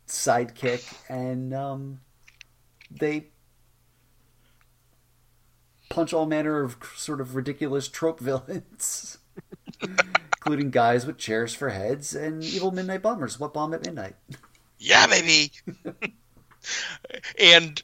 [0.07, 1.99] sidekick, and um,
[2.89, 3.27] they
[5.89, 9.17] punch all manner of sort of ridiculous trope villains,
[9.81, 13.39] including guys with chairs for heads and evil midnight bombers.
[13.39, 14.15] What bomb at midnight?
[14.79, 15.51] Yeah, baby.
[17.39, 17.81] and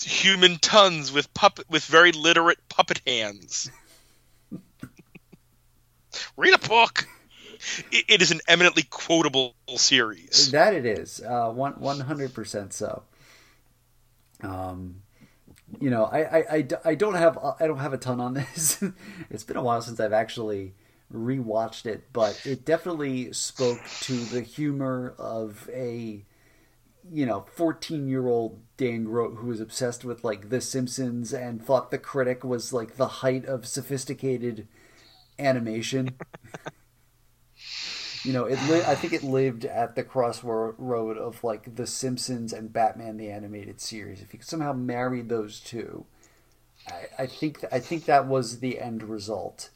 [0.00, 3.70] human tons with puppet with very literate puppet hands.
[6.36, 7.06] Read a book.
[7.90, 10.50] It, it is an eminently quotable series.
[10.50, 11.22] That it is.
[11.22, 13.02] Uh, one one hundred percent so.
[14.42, 15.02] Um,
[15.80, 18.82] you know, I, I, I, I don't have I don't have a ton on this.
[19.30, 20.74] it's been a while since I've actually
[21.12, 26.24] rewatched it, but it definitely spoke to the humor of a
[27.10, 31.64] you know 14 year old Dan Grote who was obsessed with like The Simpsons and
[31.64, 34.66] thought the critic was like the height of sophisticated
[35.38, 36.14] animation.
[38.24, 38.58] you know, it.
[38.68, 43.30] Li- I think it lived at the crossroad of like The Simpsons and Batman the
[43.30, 44.20] animated series.
[44.20, 46.06] If you could somehow marry those two,
[46.88, 49.70] I, I think I think that was the end result.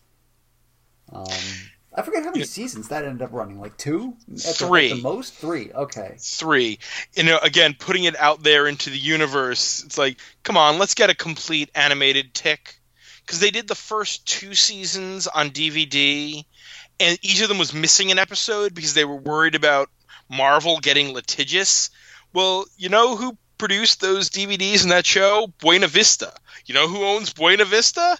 [1.12, 1.26] Um,
[1.94, 3.60] I forget how many seasons that ended up running.
[3.60, 5.72] Like two, at three, the, at the most three.
[5.72, 6.78] Okay, three.
[7.14, 9.82] You know, again, putting it out there into the universe.
[9.84, 12.79] It's like, come on, let's get a complete animated tick
[13.30, 16.44] because they did the first two seasons on DVD,
[16.98, 19.88] and each of them was missing an episode because they were worried about
[20.28, 21.90] Marvel getting litigious.
[22.32, 25.46] Well, you know who produced those DVDs in that show?
[25.60, 26.34] Buena Vista.
[26.66, 28.18] You know who owns Buena Vista?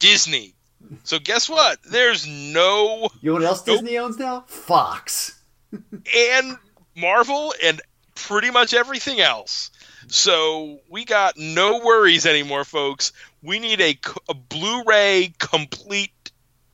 [0.00, 0.56] Disney.
[1.04, 1.78] So guess what?
[1.88, 3.08] There's no.
[3.20, 4.46] You know what else Disney owns now?
[4.48, 5.40] Fox.
[5.72, 6.58] and
[6.96, 7.80] Marvel and
[8.16, 9.70] pretty much everything else.
[10.08, 13.12] So we got no worries anymore, folks.
[13.42, 13.98] We need a,
[14.28, 16.32] a Blu-ray complete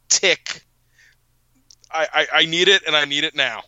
[0.08, 0.64] tick.
[1.90, 3.62] I, I, I need it, and I need it now.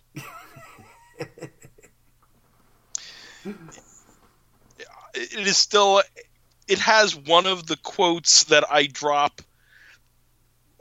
[5.14, 6.02] it is still.
[6.66, 9.40] It has one of the quotes that I drop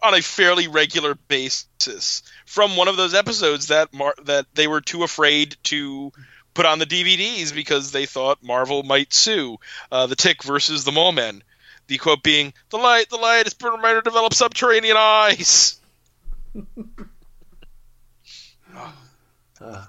[0.03, 4.81] on a fairly regular basis from one of those episodes that Mar- that they were
[4.81, 6.11] too afraid to
[6.57, 9.59] put on the DVDs because they thought Marvel might sue.
[9.91, 11.43] Uh, the Tick versus the Mole Men.
[11.85, 15.79] The quote being, "The light, the light, been reminder to develop subterranean eyes."
[19.61, 19.85] uh,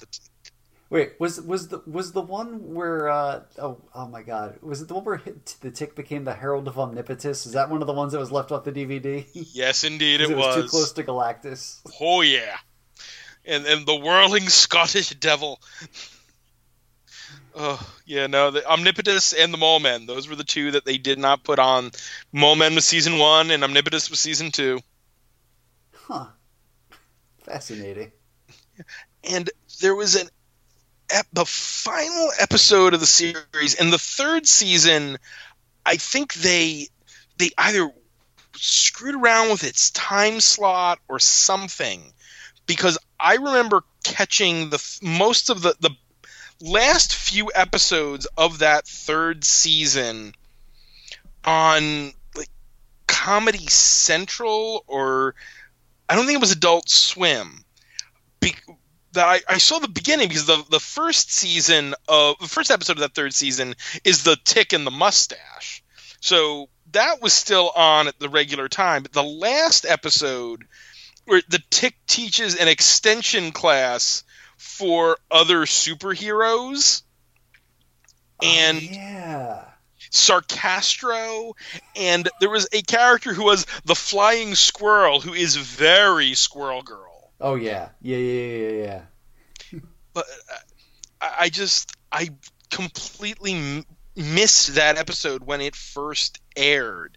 [0.91, 4.89] wait, was was the was the one where uh, oh oh my god was it
[4.89, 5.23] the one where
[5.61, 7.47] the tick became the Herald of Omnipotus?
[7.47, 9.27] Is that one of the ones that was left off the DVD?
[9.55, 10.57] Yes, indeed, it, it was.
[10.57, 10.65] was.
[10.65, 11.81] Too close to Galactus.
[12.01, 12.59] Oh yeah,
[13.47, 15.61] and and the whirling Scottish devil.
[17.61, 20.07] Oh yeah, no, the Omnipotus and the Mole Men.
[20.07, 21.91] Those were the two that they did not put on.
[22.33, 24.79] Mole Men was season one, and Omnipotus was season two.
[25.93, 26.27] Huh.
[27.43, 28.13] Fascinating.
[29.25, 30.29] And there was an
[31.11, 35.19] ep- the final episode of the series in the third season.
[35.85, 36.87] I think they
[37.39, 37.91] they either
[38.55, 42.13] screwed around with its time slot or something,
[42.67, 45.91] because I remember catching the most of the the
[46.61, 50.35] last few episodes of that third season
[51.45, 52.51] on like
[53.07, 55.35] Comedy Central or
[56.09, 57.65] I don't think it was Adult Swim.
[58.41, 58.55] Be-
[59.13, 62.93] that I, I, saw the beginning because the the first season of the first episode
[62.93, 63.75] of that third season
[64.05, 65.83] is the tick and the mustache.
[66.21, 70.65] So that was still on at the regular time, but the last episode
[71.25, 74.25] where the tick teaches an extension class
[74.59, 77.03] for other superheroes.
[78.43, 79.65] And oh, yeah.
[80.11, 81.53] Sarcastro
[81.97, 87.33] and there was a character who was the flying squirrel who is very squirrel girl.
[87.41, 87.91] Oh yeah.
[88.01, 89.03] Yeah yeah yeah
[89.73, 89.81] yeah
[90.13, 90.27] but
[91.21, 92.29] uh, i just i
[92.71, 93.85] completely m-
[94.17, 97.17] missed that episode when it first aired.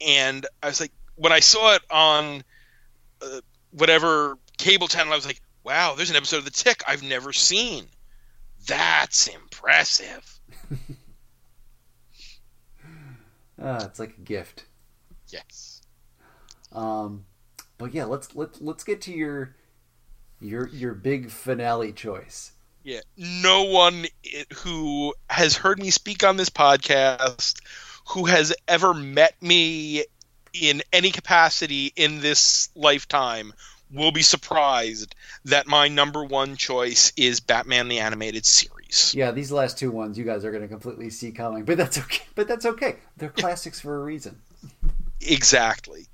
[0.00, 2.42] And i was like when i saw it on
[3.20, 3.40] uh,
[3.70, 7.32] whatever cable channel i was like wow, there's an episode of The Tick I've never
[7.32, 7.86] seen.
[8.66, 10.40] That's impressive.
[13.62, 14.64] ah, it's like a gift.
[15.28, 15.82] Yes.
[16.72, 17.24] Um,
[17.78, 19.56] but yeah, let's let's let's get to your
[20.40, 22.52] your your big finale choice.
[22.84, 24.06] Yeah, no one
[24.58, 27.60] who has heard me speak on this podcast,
[28.08, 30.04] who has ever met me
[30.52, 33.52] in any capacity in this lifetime,
[33.90, 35.14] will be surprised
[35.44, 39.14] that my number one choice is Batman the Animated Series.
[39.16, 41.98] Yeah, these last two ones you guys are going to completely see coming, but that's
[41.98, 42.22] okay.
[42.34, 42.96] But that's okay.
[43.16, 44.40] They're classics for a reason.
[45.20, 46.06] Exactly.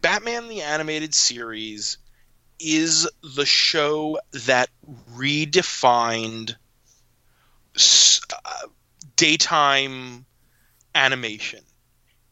[0.00, 1.98] Batman the Animated Series
[2.58, 4.68] is the show that
[5.14, 6.54] redefined
[7.74, 8.68] uh,
[9.16, 10.24] daytime
[10.94, 11.60] animation.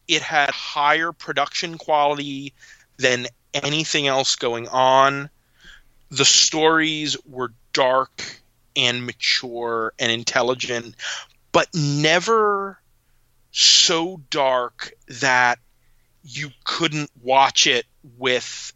[0.07, 2.53] It had higher production quality
[2.97, 5.29] than anything else going on.
[6.15, 8.39] The stories were dark
[8.73, 10.95] and mature and intelligent,
[11.51, 12.79] but never
[13.51, 15.59] so dark that
[16.23, 17.85] you couldn't watch it
[18.17, 18.71] with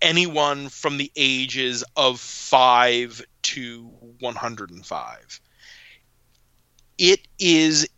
[0.00, 3.82] anyone from the ages of 5 to
[4.20, 5.40] 105.
[6.96, 7.88] It is,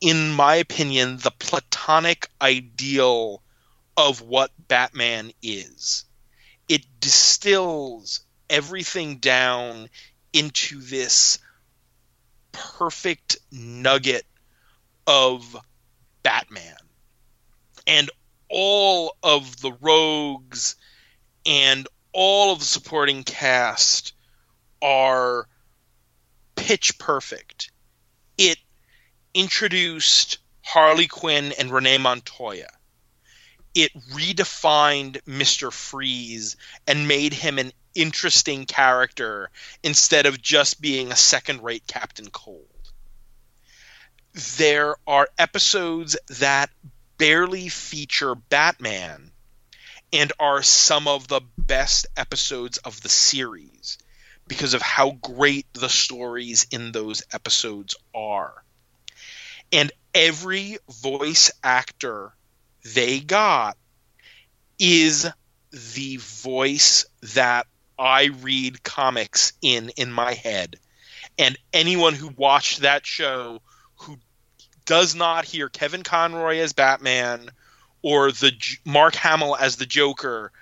[0.00, 3.42] in my opinion, the platonic ideal
[3.96, 6.04] of what Batman is.
[6.68, 8.20] It distills
[8.50, 9.88] everything down
[10.32, 11.38] into this
[12.52, 14.26] perfect nugget
[15.06, 15.56] of
[16.22, 16.76] Batman.
[17.86, 18.10] And
[18.50, 20.76] all of the rogues
[21.46, 24.12] and all of the supporting cast
[24.82, 25.48] are
[26.56, 27.70] pitch perfect.
[28.36, 28.58] It
[29.34, 32.68] introduced Harley Quinn and Renee Montoya.
[33.74, 35.72] It redefined Mr.
[35.72, 39.50] Freeze and made him an interesting character
[39.82, 42.66] instead of just being a second rate Captain Cold.
[44.56, 46.70] There are episodes that
[47.18, 49.32] barely feature Batman
[50.12, 53.98] and are some of the best episodes of the series
[54.46, 58.64] because of how great the stories in those episodes are.
[59.70, 62.32] And every voice actor
[62.94, 63.76] they got
[64.78, 65.28] is
[65.70, 67.04] the voice
[67.34, 67.66] that
[67.98, 70.76] I read comics in in my head.
[71.38, 73.60] And anyone who watched that show
[73.96, 74.18] who
[74.86, 77.50] does not hear Kevin Conroy as Batman
[78.02, 78.52] or the
[78.84, 80.52] Mark Hamill as the Joker,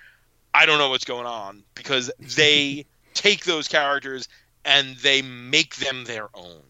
[0.53, 4.27] I don't know what's going on because they take those characters
[4.65, 6.61] and they make them their own.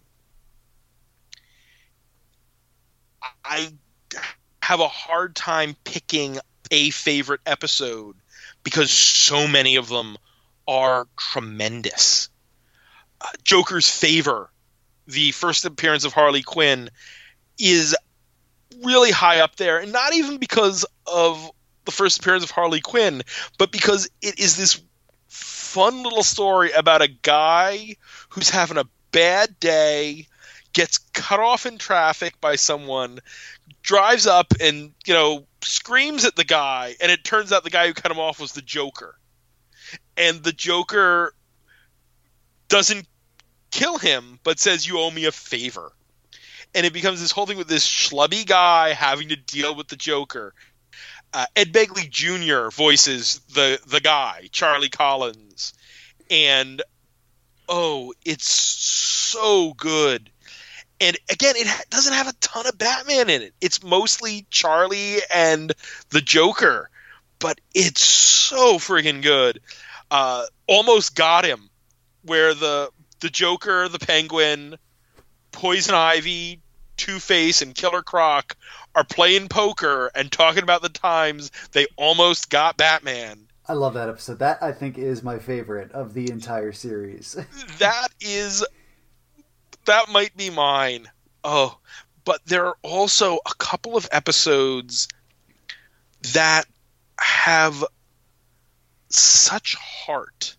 [3.43, 3.69] I
[4.67, 6.37] have a hard time picking
[6.71, 8.17] a favorite episode
[8.63, 10.17] because so many of them
[10.67, 12.27] are tremendous.
[13.21, 14.49] Uh, Joker's Favor,
[15.07, 16.89] the first appearance of Harley Quinn,
[17.57, 17.95] is
[18.83, 21.49] really high up there, and not even because of
[21.85, 23.21] the first appearance of Harley Quinn,
[23.57, 24.81] but because it is this
[25.29, 27.95] fun little story about a guy
[28.31, 30.27] who's having a bad day,
[30.73, 33.19] gets cut off in traffic by someone,
[33.87, 37.87] drives up and, you know, screams at the guy, and it turns out the guy
[37.87, 39.17] who cut him off was the Joker.
[40.15, 41.33] And the Joker
[42.67, 43.07] doesn't
[43.71, 45.93] kill him, but says, You owe me a favor
[46.75, 49.95] and it becomes this whole thing with this schlubby guy having to deal with the
[49.95, 50.53] Joker.
[51.33, 52.69] Uh, Ed Begley Jr.
[52.69, 55.73] voices the the guy, Charlie Collins,
[56.29, 56.81] and
[57.67, 60.29] oh, it's so good.
[60.99, 63.53] And again, it ha- doesn't have a ton of Batman in it.
[63.61, 65.71] It's mostly Charlie and
[66.09, 66.89] the Joker,
[67.39, 69.61] but it's so friggin' good.
[70.09, 71.69] Uh, almost got him,
[72.23, 74.77] where the the Joker, the Penguin,
[75.51, 76.61] Poison Ivy,
[76.97, 78.55] Two Face, and Killer Croc
[78.95, 83.47] are playing poker and talking about the times they almost got Batman.
[83.67, 84.39] I love that episode.
[84.39, 87.37] That I think is my favorite of the entire series.
[87.79, 88.65] that is
[89.87, 91.09] that might be mine.
[91.43, 91.77] Oh,
[92.23, 95.07] but there are also a couple of episodes
[96.33, 96.65] that
[97.19, 97.83] have
[99.09, 100.57] such heart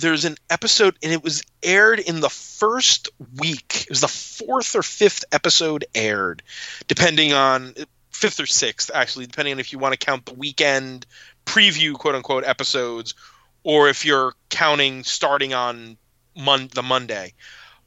[0.00, 3.08] there's an episode and it was aired in the first
[3.38, 3.82] week.
[3.82, 6.42] It was the fourth or fifth episode aired,
[6.88, 7.74] depending on
[8.10, 11.06] fifth or sixth actually, depending on if you want to count the weekend
[11.46, 13.14] preview quote unquote episodes
[13.62, 15.96] or if you're counting starting on
[16.36, 17.34] mon- the Monday.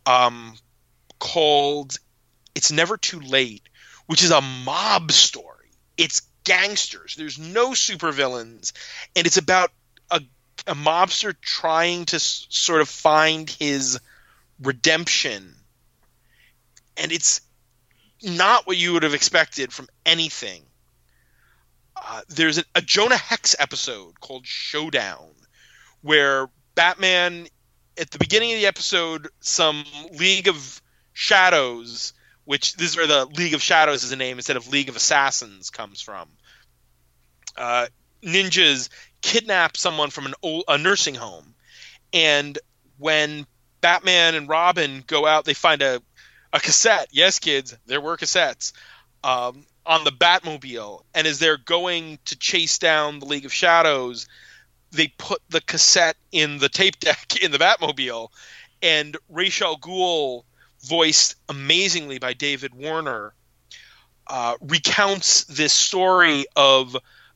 [0.06, 0.56] Um,
[1.20, 1.98] called
[2.56, 3.64] "It's Never Too Late,"
[4.08, 5.70] which is a mob story.
[5.98, 7.16] It's gangsters.
[7.16, 8.74] There's no supervillains,
[9.16, 9.72] and it's about
[10.12, 10.22] a
[10.68, 14.00] a mobster trying to s- sort of find his
[14.62, 15.56] redemption,
[16.98, 17.42] and it's
[18.22, 20.64] not what you would have expected from anything.
[21.96, 25.30] Uh, there's a, a Jonah Hex episode called Showdown,
[26.02, 27.48] where Batman,
[27.98, 30.82] at the beginning of the episode, some League of
[31.14, 32.14] Shadows,
[32.46, 34.96] which this is where the League of Shadows is a name instead of League of
[34.96, 36.28] Assassins comes from.
[37.56, 37.88] Uh,
[38.24, 38.90] ninjas
[39.22, 41.54] kidnap someone from an old, a nursing home,
[42.12, 42.58] and
[42.98, 43.46] when
[43.82, 46.02] Batman and Robin go out, they find a
[46.52, 47.08] a cassette.
[47.12, 48.74] Yes, kids, there were cassettes
[49.24, 54.28] um, on the Batmobile, and as they're going to chase down the League of Shadows,
[54.94, 58.30] they put the cassette in the tape deck in the Batmobile,
[58.82, 60.44] and Ra's al Ghul,
[60.84, 63.34] voiced amazingly by David Warner,
[64.28, 66.96] uh, recounts this story of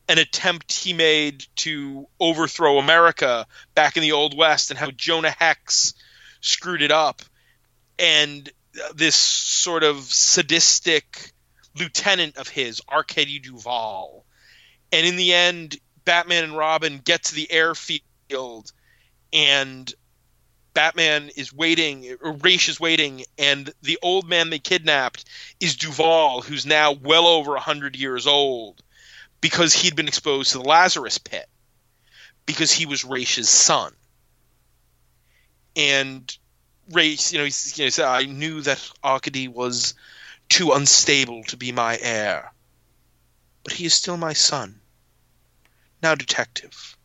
[0.10, 5.32] an attempt he made to overthrow America back in the Old West and how Jonah
[5.32, 5.94] Hex
[6.40, 7.22] screwed it up.
[8.00, 8.50] And
[8.96, 11.32] this sort of sadistic
[11.76, 14.26] lieutenant of his, Arcady Duval.
[14.92, 15.78] And in the end,
[16.08, 18.72] Batman and Robin get to the airfield
[19.34, 19.94] and
[20.74, 25.26] Batman is waiting, or Ra's is waiting, and the old man they kidnapped
[25.60, 28.82] is Duval, who's now well over 100 years old
[29.42, 31.50] because he'd been exposed to the Lazarus pit
[32.46, 33.94] because he was Ra's son.
[35.76, 36.38] And
[36.90, 39.94] Ra's, you know, he, said, I knew that Arcady was
[40.48, 42.54] too unstable to be my heir,
[43.66, 44.80] but he is still my son.
[46.02, 46.98] Now, detective,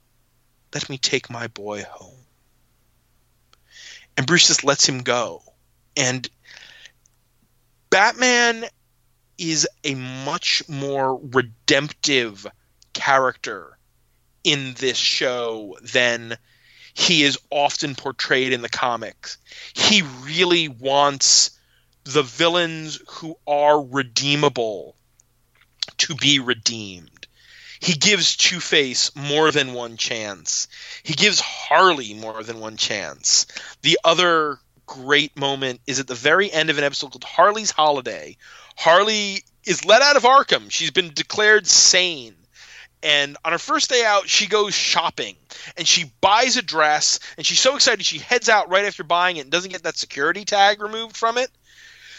[0.75, 2.25] let me take my boy home.
[4.17, 5.43] And Bruce just lets him go.
[5.97, 6.29] And
[7.91, 8.65] Batman
[9.39, 12.47] is a much more redemptive
[12.93, 13.79] character
[14.45, 16.37] in this show than
[16.95, 19.39] he is often portrayed in the comics.
[19.75, 21.51] He really wants
[22.05, 24.97] the villains who are redeemable
[25.99, 27.27] to be redeemed.
[27.83, 30.69] He gives Two Face more than one chance.
[31.03, 33.47] He gives Harley more than one chance.
[33.83, 38.37] The other great moment is at the very end of an episode called Harley's Holiday.
[38.77, 40.71] Harley is let out of Arkham.
[40.71, 42.37] She's been declared sane.
[43.03, 45.35] And on her first day out, she goes shopping
[45.77, 49.39] and she buys a dress and she's so excited she heads out right after buying
[49.39, 51.51] it and doesn't get that security tag removed from it.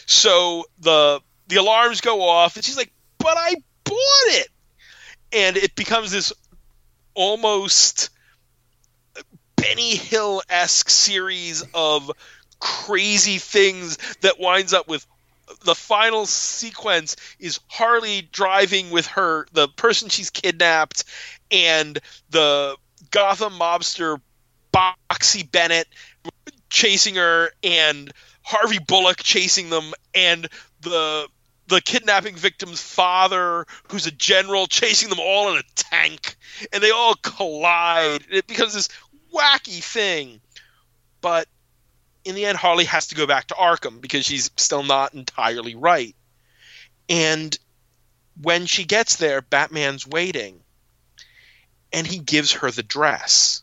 [0.08, 4.50] So the the alarms go off and she's like, "But I bought it."
[5.34, 6.32] And it becomes this
[7.16, 8.10] almost
[9.56, 12.12] Benny Hill esque series of
[12.60, 15.06] crazy things that winds up with
[15.66, 21.04] the final sequence is Harley driving with her the person she's kidnapped
[21.52, 22.00] and
[22.30, 22.78] the
[23.12, 24.20] Gotham mobster
[24.74, 25.88] Boxy Bennett
[26.70, 28.12] chasing her and
[28.44, 30.48] Harvey Bullock chasing them and
[30.82, 31.28] the
[31.74, 36.36] the kidnapping victim's father who's a general chasing them all in a tank
[36.72, 38.24] and they all collide.
[38.32, 38.90] It becomes this
[39.34, 40.42] wacky thing.
[41.22, 41.48] But
[42.26, 45.76] in the end, Harley has to go back to Arkham because she's still not entirely
[45.76, 46.16] right.
[47.10, 47.58] And
[48.42, 50.62] when she gets there, Batman's waiting,
[51.92, 53.62] and he gives her the dress.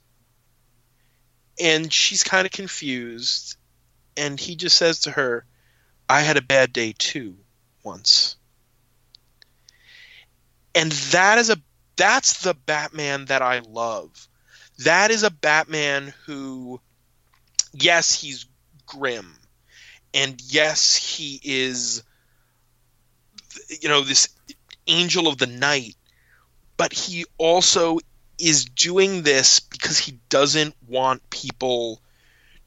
[1.58, 3.56] And she's kind of confused,
[4.16, 5.44] and he just says to her,
[6.08, 7.36] I had a bad day too,
[7.82, 8.36] once.
[10.74, 11.56] And that is a
[11.96, 14.28] that's the Batman that I love.
[14.78, 16.80] That is a Batman who
[17.72, 18.46] yes, he's
[18.86, 19.36] grim.
[20.12, 22.02] And yes, he is,
[23.80, 24.28] you know, this
[24.86, 25.94] angel of the night,
[26.76, 27.98] but he also
[28.38, 32.00] is doing this because he doesn't want people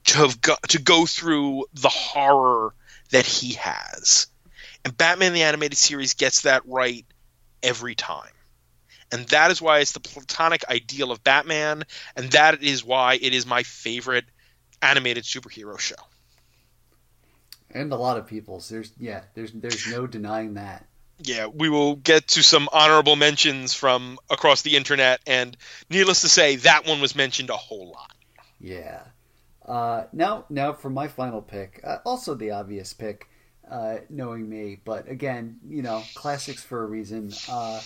[0.06, 2.74] to have go, to go through the horror
[3.12, 4.28] that he has.
[4.86, 7.06] And Batman the animated series gets that right
[7.62, 8.32] every time.
[9.12, 11.84] And that is why it's the platonic ideal of Batman,
[12.16, 14.26] and that is why it is my favorite
[14.82, 15.96] animated superhero show
[17.74, 18.70] and a lot of people's.
[18.70, 20.86] There's yeah, there's there's no denying that.
[21.20, 25.56] Yeah, we will get to some honorable mentions from across the internet, and
[25.90, 28.12] needless to say, that one was mentioned a whole lot.
[28.60, 29.04] Yeah.
[29.66, 33.30] Uh, now, now for my final pick, uh, also the obvious pick,
[33.70, 37.32] uh, knowing me, but again, you know, classics for a reason.
[37.50, 37.82] Uh,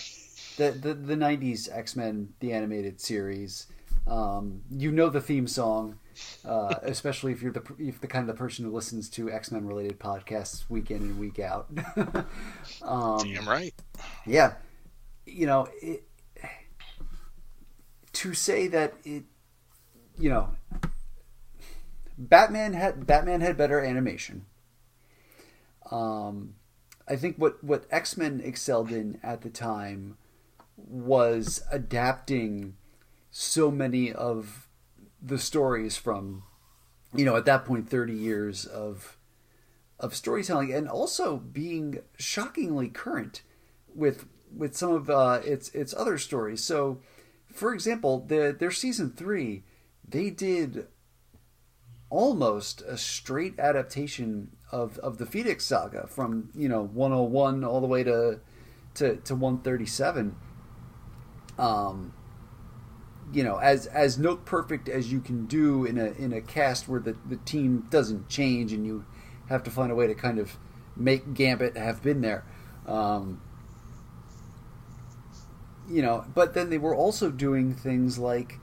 [0.56, 3.66] the the the '90s X Men the animated series.
[4.06, 5.98] Um, you know the theme song.
[6.44, 9.52] Uh, especially if you're the if the kind of the person who listens to X
[9.52, 11.68] Men related podcasts week in and week out.
[12.82, 13.74] um, Damn right.
[14.26, 14.54] Yeah,
[15.26, 16.04] you know, it,
[18.14, 19.24] to say that it,
[20.18, 20.50] you know,
[22.16, 24.46] Batman had Batman had better animation.
[25.90, 26.54] Um,
[27.08, 30.16] I think what what X Men excelled in at the time
[30.76, 32.76] was adapting
[33.30, 34.68] so many of
[35.20, 36.44] the stories from
[37.14, 39.16] you know at that point 30 years of
[39.98, 43.42] of storytelling and also being shockingly current
[43.94, 46.62] with with some of uh, its its other stories.
[46.62, 47.00] So
[47.52, 49.64] for example the, their season 3
[50.06, 50.86] they did
[52.10, 57.86] almost a straight adaptation of of the Phoenix saga from you know 101 all the
[57.86, 58.40] way to
[58.94, 60.36] to, to 137
[61.58, 62.12] um
[63.32, 66.88] you know, as as note perfect as you can do in a in a cast
[66.88, 69.04] where the the team doesn't change and you
[69.48, 70.56] have to find a way to kind of
[70.96, 72.44] make Gambit have been there.
[72.86, 73.42] Um,
[75.88, 78.58] you know, but then they were also doing things like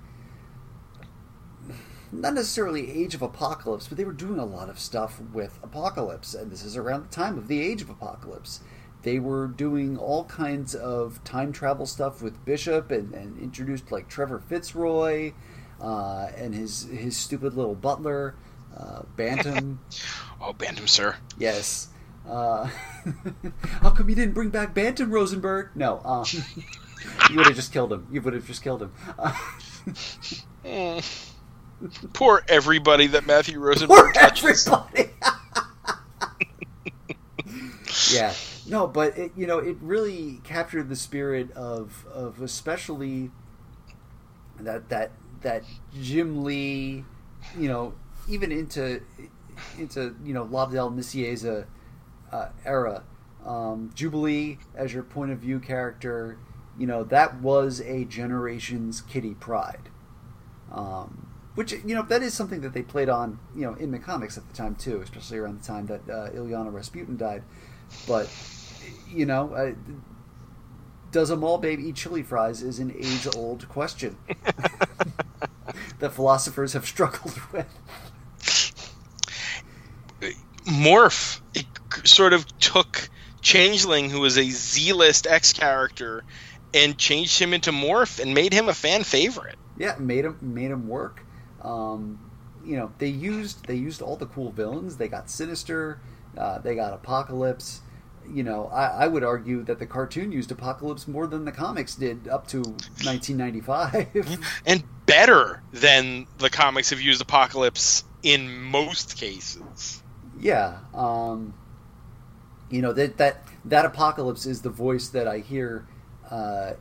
[2.12, 6.34] not necessarily Age of Apocalypse, but they were doing a lot of stuff with Apocalypse,
[6.34, 8.62] and this is around the time of the Age of Apocalypse.
[9.04, 14.08] They were doing all kinds of time travel stuff with Bishop, and, and introduced like
[14.08, 15.34] Trevor Fitzroy,
[15.80, 18.36] uh, and his his stupid little butler,
[18.76, 19.80] uh, Bantam.
[20.42, 21.16] oh, Bantam, sir.
[21.38, 21.90] Yes.
[22.28, 22.68] Uh,
[23.82, 25.70] how come you didn't bring back Bantam Rosenberg?
[25.76, 26.02] No.
[26.04, 26.26] Um,
[27.30, 28.08] you would have just killed him.
[28.12, 28.94] You would have just killed him.
[32.14, 34.68] Poor everybody that Matthew Rosenberg Poor touches.
[34.68, 35.12] everybody.
[38.14, 38.34] yeah.
[38.68, 43.32] No, but it, you know, it really captured the spirit of of especially
[44.60, 45.12] that that
[45.42, 45.64] that
[46.02, 47.06] Jim Lee,
[47.58, 47.94] you know,
[48.28, 49.02] even into
[49.78, 51.66] into you know Lobdell Nicieza
[52.32, 53.04] uh, era.
[53.46, 56.40] Um, Jubilee as your point of view character,
[56.80, 59.90] you know that was a generation's Kitty Pryde.
[60.72, 61.25] um,
[61.56, 64.38] which you know that is something that they played on you know in the comics
[64.38, 67.44] at the time too, especially around the time that uh, Illyana Rasputin died.
[68.08, 68.30] But
[69.10, 69.74] you know, uh,
[71.12, 74.18] does a mall babe eat chili fries is an age old question
[76.00, 77.68] that philosophers have struggled with.
[80.66, 81.66] Morph it
[82.04, 83.10] sort of took
[83.42, 86.24] Changeling, who was a Z-list X character,
[86.74, 89.56] and changed him into Morph and made him a fan favorite.
[89.78, 91.22] Yeah, made him made him work.
[91.66, 92.20] Um,
[92.64, 94.98] you know, they used they used all the cool villains.
[94.98, 96.00] They got Sinister,
[96.38, 97.82] uh, they got Apocalypse.
[98.28, 101.94] You know, I, I, would argue that the cartoon used Apocalypse more than the comics
[101.94, 110.02] did up to 1995, and better than the comics have used Apocalypse in most cases.
[110.40, 111.54] Yeah, um,
[112.72, 115.86] you know that that that Apocalypse is the voice that I hear
[116.30, 116.74] uh,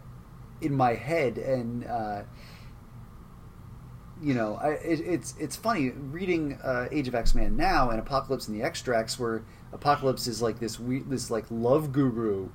[0.62, 2.22] in my head, and uh,
[4.24, 8.00] you know, I, it, it's it's funny reading uh, Age of X Man now and
[8.00, 12.48] Apocalypse and the X-Tracts, where Apocalypse is like this we, this like love guru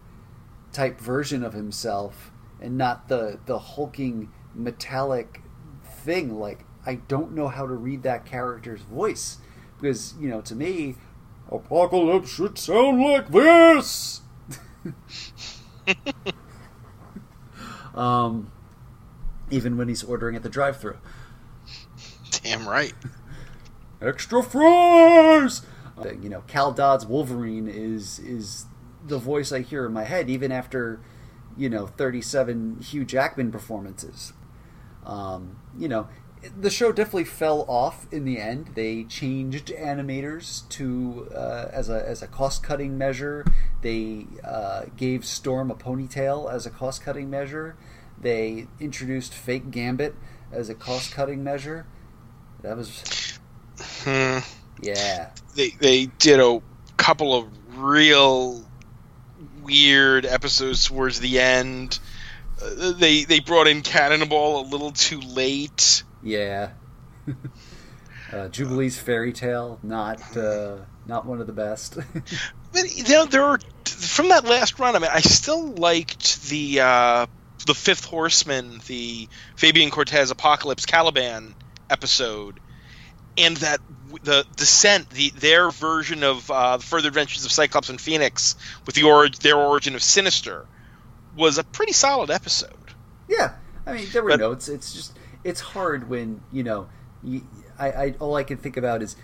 [0.71, 5.43] type version of himself, and not the the hulking metallic
[5.83, 6.39] thing.
[6.39, 9.37] Like I don't know how to read that character's voice
[9.79, 10.95] because you know to me,
[11.51, 14.21] Apocalypse should sound like this.
[17.93, 18.51] um,
[19.51, 20.97] even when he's ordering at the drive-through.
[22.43, 22.93] Damn right.
[24.01, 25.61] Extra fries.
[26.21, 28.65] You know, Cal Dodd's Wolverine is is
[29.05, 31.01] the voice I hear in my head, even after
[31.57, 34.33] you know 37 Hugh Jackman performances.
[35.05, 36.07] Um, you know,
[36.57, 38.71] the show definitely fell off in the end.
[38.75, 43.45] They changed animators to uh, as a as a cost cutting measure.
[43.81, 47.75] They uh, gave Storm a ponytail as a cost cutting measure.
[48.17, 50.15] They introduced fake Gambit
[50.51, 51.85] as a cost cutting measure.
[52.61, 53.39] That was,
[54.03, 54.39] hmm.
[54.81, 55.29] yeah.
[55.55, 56.61] They they did a
[56.97, 57.47] couple of
[57.77, 58.63] real
[59.63, 61.99] weird episodes towards the end.
[62.61, 66.03] Uh, they they brought in Cannonball a little too late.
[66.21, 66.71] Yeah.
[68.33, 71.97] uh, Jubilee's fairy tale, not uh, not one of the best.
[72.73, 74.95] but you know, there are from that last run.
[74.95, 77.25] I mean, I still liked the uh,
[77.69, 81.53] the Fifth Horseman, the Fabian Cortez Apocalypse Caliban
[81.87, 82.59] episode,
[83.37, 83.79] and that
[84.23, 88.55] the Descent, the their version of uh, the Further Adventures of Cyclops and Phoenix,
[88.87, 90.65] with the or- their origin of Sinister,
[91.37, 92.73] was a pretty solid episode.
[93.27, 93.53] Yeah,
[93.85, 94.67] I mean there were but, notes.
[94.67, 96.89] It's just it's hard when you know.
[97.23, 97.43] You,
[97.77, 99.15] I, I all I can think about is,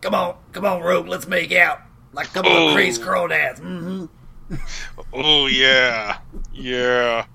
[0.00, 2.68] come on, come on, Rogue, let's make out like a couple oh.
[2.70, 3.60] of crazy crawdads.
[3.60, 4.54] Mm-hmm.
[5.12, 6.18] oh yeah,
[6.52, 7.26] yeah.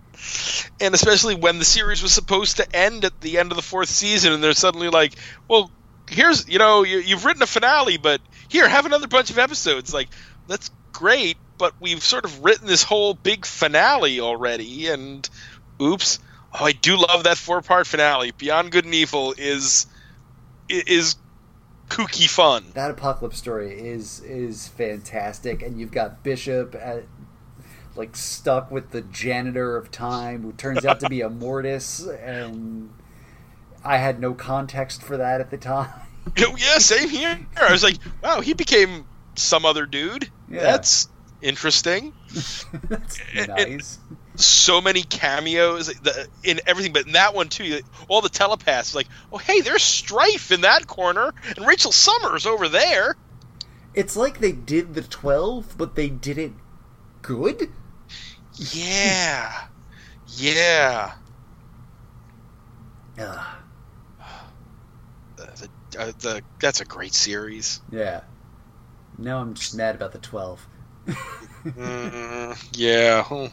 [0.80, 3.90] And especially when the series was supposed to end at the end of the fourth
[3.90, 5.14] season, and they're suddenly like,
[5.48, 5.72] "Well,
[6.10, 9.94] here's you know you, you've written a finale, but here have another bunch of episodes."
[9.94, 10.10] Like
[10.48, 15.30] that's great, but we've sort of written this whole big finale already, and
[15.82, 16.20] oops,
[16.54, 18.32] Oh, I do love that four part finale.
[18.32, 19.86] Beyond Good and Evil is
[20.70, 21.16] is
[21.88, 22.66] kooky fun.
[22.74, 27.04] That apocalypse story is is fantastic, and you've got Bishop at
[27.98, 32.94] like stuck with the janitor of time, who turns out to be Immortus, and
[33.84, 35.90] I had no context for that at the time.
[36.40, 37.40] Oh, yeah, same here.
[37.56, 39.06] I was like, wow, he became
[39.36, 40.30] some other dude.
[40.50, 40.62] Yeah.
[40.62, 41.08] That's
[41.42, 42.14] interesting.
[42.90, 44.00] That's nice.
[44.36, 45.90] so many cameos
[46.44, 50.52] in everything, but in that one too, all the telepaths like, oh hey, there's Strife
[50.52, 53.16] in that corner, and Rachel Summers over there.
[53.94, 56.52] It's like they did the twelve, but they did it
[57.22, 57.70] good.
[58.60, 59.68] Yeah,
[60.28, 61.14] yeah.
[63.20, 63.46] Ugh.
[65.36, 65.70] The,
[66.00, 67.82] uh, the that's a great series.
[67.92, 68.22] Yeah.
[69.18, 70.68] Now I'm just mad about the twelve.
[71.66, 73.26] Mm, yeah.
[73.30, 73.50] Oh.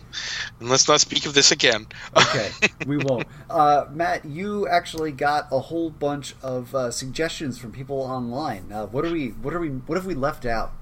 [0.61, 1.87] And let's not speak of this again.
[2.17, 2.51] okay,
[2.87, 3.27] we won't.
[3.51, 8.71] Uh, Matt, you actually got a whole bunch of uh, suggestions from people online.
[8.71, 9.29] Uh, what are we?
[9.29, 9.69] What are we?
[9.69, 10.73] What have we left out?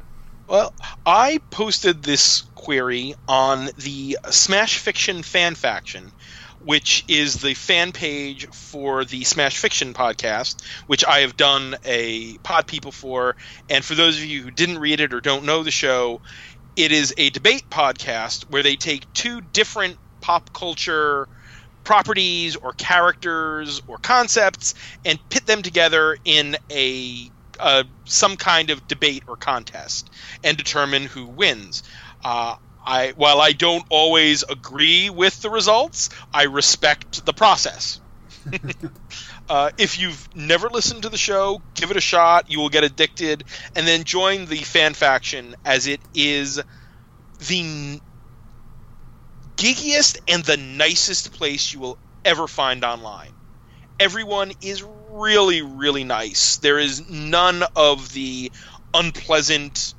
[0.49, 0.75] Well,
[1.07, 6.13] I posted this query on the Smash Fiction fan faction,
[6.61, 12.39] which is the fan page for the Smash Fiction podcast, which I have done a
[12.39, 13.37] pod people for.
[13.69, 16.21] And for those of you who didn't read it or don't know the show,
[16.77, 21.29] it is a debate podcast where they take two different pop culture
[21.85, 24.75] properties or characters or concepts
[25.05, 30.11] and pit them together in a uh, some kind of debate or contest
[30.43, 31.83] and determine who wins.
[32.25, 32.55] Uh,
[32.85, 38.01] I while I don't always agree with the results, I respect the process.
[39.49, 42.51] uh, if you've never listened to the show, give it a shot.
[42.51, 46.61] You will get addicted, and then join the fan faction as it is
[47.49, 48.01] the
[49.57, 53.33] geekiest and the nicest place you will ever find online.
[54.01, 56.57] Everyone is really, really nice.
[56.57, 58.51] There is none of the
[58.95, 59.95] unpleasant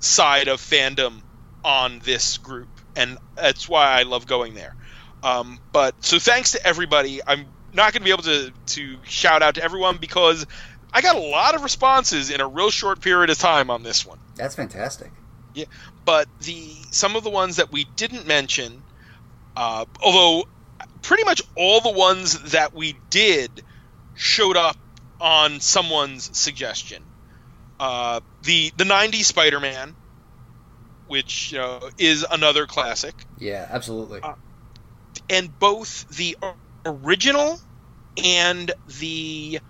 [0.00, 1.22] side of fandom
[1.64, 4.74] on this group, and that's why I love going there.
[5.22, 7.20] Um, but so thanks to everybody.
[7.26, 10.46] I'm not going to be able to to shout out to everyone because
[10.92, 14.04] I got a lot of responses in a real short period of time on this
[14.04, 14.18] one.
[14.36, 15.12] That's fantastic.
[15.54, 15.66] Yeah,
[16.04, 18.82] but the some of the ones that we didn't mention,
[19.56, 20.48] uh, although
[21.02, 23.62] pretty much all the ones that we did
[24.20, 24.76] showed up
[25.18, 27.02] on someone's suggestion.
[27.80, 29.96] Uh, the the '90s Spider-Man,
[31.06, 33.14] which you know, is another classic.
[33.38, 34.20] Yeah, absolutely.
[34.20, 34.34] Uh,
[35.30, 36.36] and both the
[36.84, 37.58] original
[38.22, 38.70] and
[39.00, 39.60] the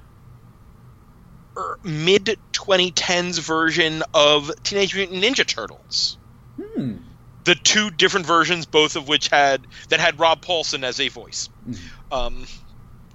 [1.57, 6.19] er, mid 2010s version of Teenage Mutant Ninja Turtles.
[6.61, 6.97] Hmm.
[7.45, 11.49] The two different versions, both of which had that had Rob Paulsen as a voice.
[11.65, 11.75] Hmm.
[12.11, 12.47] Um,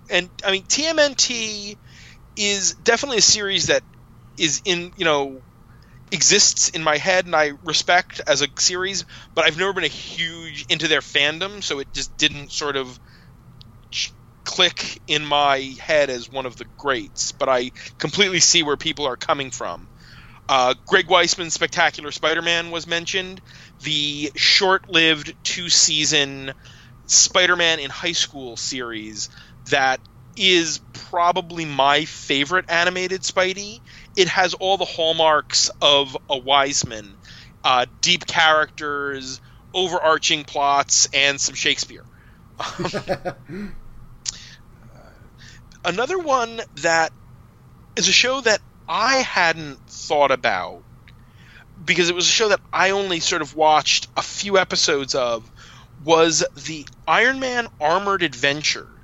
[0.09, 1.77] and I mean TMNT
[2.35, 3.83] is definitely a series that
[4.37, 5.41] is in you know
[6.11, 9.87] exists in my head and I respect as a series, but I've never been a
[9.87, 12.99] huge into their fandom, so it just didn't sort of
[14.43, 17.31] click in my head as one of the greats.
[17.31, 19.87] But I completely see where people are coming from.
[20.47, 23.41] Uh, Greg Weisman's Spectacular Spider-Man was mentioned.
[23.81, 26.53] The short-lived two-season
[27.07, 29.29] Spider-Man in High School series
[29.69, 29.99] that
[30.37, 33.79] is probably my favorite animated Spidey.
[34.15, 37.15] It has all the hallmarks of a Weisman
[37.63, 39.41] uh, deep characters,
[39.73, 42.05] overarching plots, and some Shakespeare.
[45.83, 47.11] Another one that
[47.95, 50.83] is a show that I hadn't thought about
[51.83, 55.49] because it was a show that I only sort of watched a few episodes of
[56.03, 58.94] was the Iron Man Armored Adventures.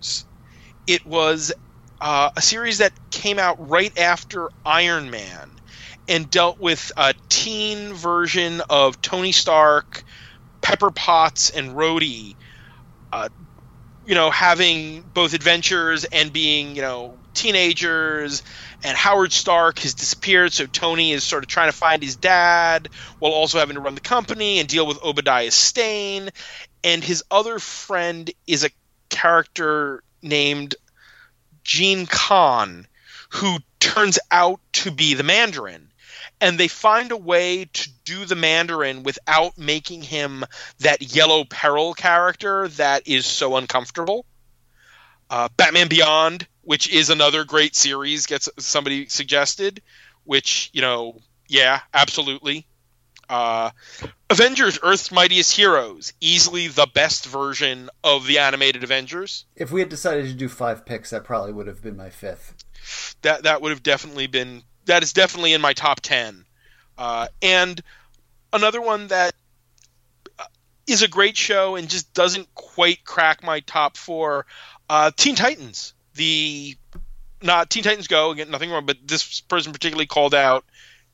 [0.87, 1.53] It was
[1.99, 5.51] uh, a series that came out right after Iron Man
[6.07, 10.03] and dealt with a teen version of Tony Stark,
[10.61, 12.35] Pepper Potts, and Rhodey.
[13.13, 13.29] Uh,
[14.05, 18.41] you know, having both adventures and being, you know, teenagers
[18.83, 22.89] and Howard Stark has disappeared, so Tony is sort of trying to find his dad
[23.19, 26.29] while also having to run the company and deal with Obadiah Stane.
[26.83, 28.69] And his other friend is a
[29.09, 30.75] character named
[31.63, 32.87] Gene Khan,
[33.29, 35.89] who turns out to be the Mandarin.
[36.39, 40.43] And they find a way to do the Mandarin without making him
[40.79, 44.25] that yellow peril character that is so uncomfortable.
[45.29, 48.27] Uh, Batman Beyond which is another great series.
[48.27, 49.81] Gets somebody suggested,
[50.23, 52.65] which you know, yeah, absolutely.
[53.31, 53.71] Uh,
[54.29, 59.45] Avengers: Earth's Mightiest Heroes, easily the best version of the animated Avengers.
[59.55, 62.53] If we had decided to do five picks, that probably would have been my fifth.
[63.21, 64.63] That that would have definitely been.
[64.85, 66.45] That is definitely in my top ten.
[66.97, 67.81] Uh, and
[68.51, 69.33] another one that
[70.37, 70.45] uh,
[71.01, 74.45] a great show and just doesn't quite crack my top four.
[74.89, 76.75] Uh, Teen Titans the
[77.41, 80.65] not Teen Titans Go again, nothing wrong, but this person particularly called out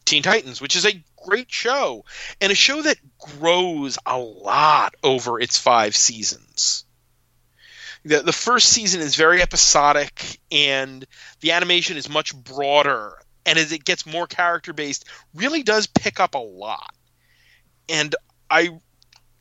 [0.08, 2.06] Teen Titans, which is a great show
[2.40, 6.86] and a show that grows a lot over its five seasons.
[8.06, 11.06] The, the first season is very episodic and
[11.42, 16.20] the animation is much broader and as it gets more character based really does pick
[16.20, 16.94] up a lot
[17.90, 18.16] and
[18.50, 18.70] i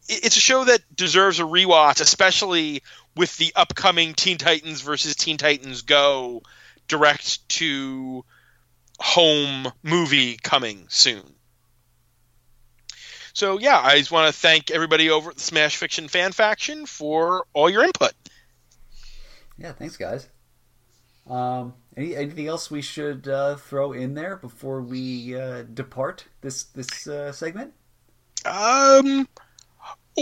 [0.08, 2.82] it's a show that deserves a rewatch especially
[3.14, 6.42] with the upcoming teen titans versus teen titans go
[6.88, 8.24] direct to
[8.98, 11.22] home movie coming soon
[13.32, 16.86] so yeah i just want to thank everybody over at the smash fiction fan faction
[16.86, 18.12] for all your input
[19.58, 20.28] yeah thanks guys
[21.28, 26.64] um, any, anything else we should uh, throw in there before we uh, depart this
[26.64, 27.72] this uh, segment?
[28.44, 29.28] Um,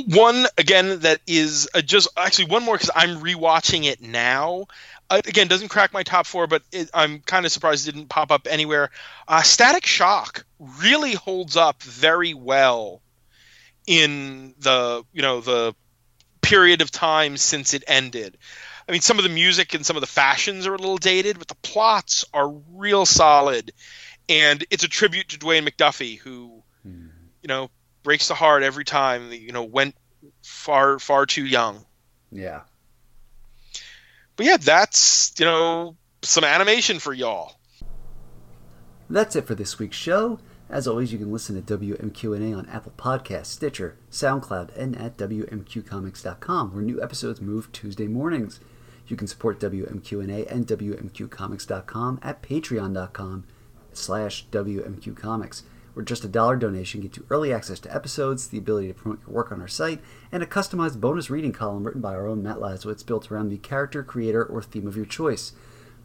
[0.07, 4.67] one again that is uh, just actually one more because I'm rewatching it now.
[5.11, 8.33] Again, doesn't crack my top four, but it, I'm kind of surprised it didn't pop
[8.33, 8.91] up anywhere.
[9.29, 13.03] Uh, Static Shock really holds up very well
[13.87, 15.75] in the you know the
[16.41, 18.37] period of time since it ended.
[18.89, 21.39] I mean, some of the music and some of the fashions are a little dated,
[21.39, 23.73] but the plots are real solid.
[24.29, 27.07] And it's a tribute to Dwayne McDuffie, who, hmm.
[27.43, 27.71] you know,
[28.03, 29.33] breaks the heart every time.
[29.33, 29.95] You know, went
[30.43, 31.85] far, far too young.
[32.31, 32.61] Yeah.
[34.37, 37.57] But yeah, that's you know some animation for y'all.
[39.09, 40.39] That's it for this week's show.
[40.71, 46.73] As always, you can listen to WMQ&A on Apple Podcasts, Stitcher, SoundCloud, and at WMQComics.com,
[46.75, 48.61] where new episodes move Tuesday mornings.
[49.07, 53.45] You can support WMQ&A and WMQcomics.com at patreon.com
[53.93, 55.63] slash WMQcomics,
[55.95, 59.21] where just a dollar donation gets you early access to episodes, the ability to promote
[59.27, 60.01] your work on our site,
[60.31, 63.59] and a customized bonus reading column written by our own Matt Lazorwitz built around the
[63.59, 65.53] character, creator, or theme of your choice.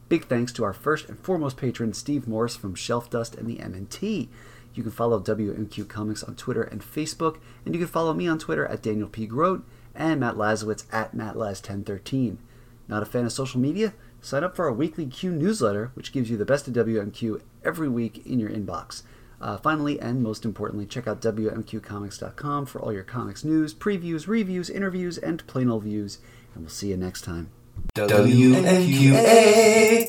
[0.08, 4.30] Big thanks to our first and foremost patron, Steve Morris from Shelfdust and the MNT.
[4.74, 8.40] You can follow WMQ Comics on Twitter and Facebook, and you can follow me on
[8.40, 9.26] Twitter at Daniel P.
[9.28, 12.38] Grote and Matt Lazorwitz at MattLaz1013.
[12.88, 13.94] Not a fan of social media?
[14.22, 17.88] Sign up for our weekly Q newsletter, which gives you the best of WMQ every
[17.88, 19.04] week in your inbox.
[19.42, 24.70] Uh, finally, and most importantly, check out WMQComics.com for all your comics news, previews, reviews,
[24.70, 26.20] interviews, and plain old views.
[26.54, 27.50] And we'll see you next time.
[27.96, 30.08] WMQA.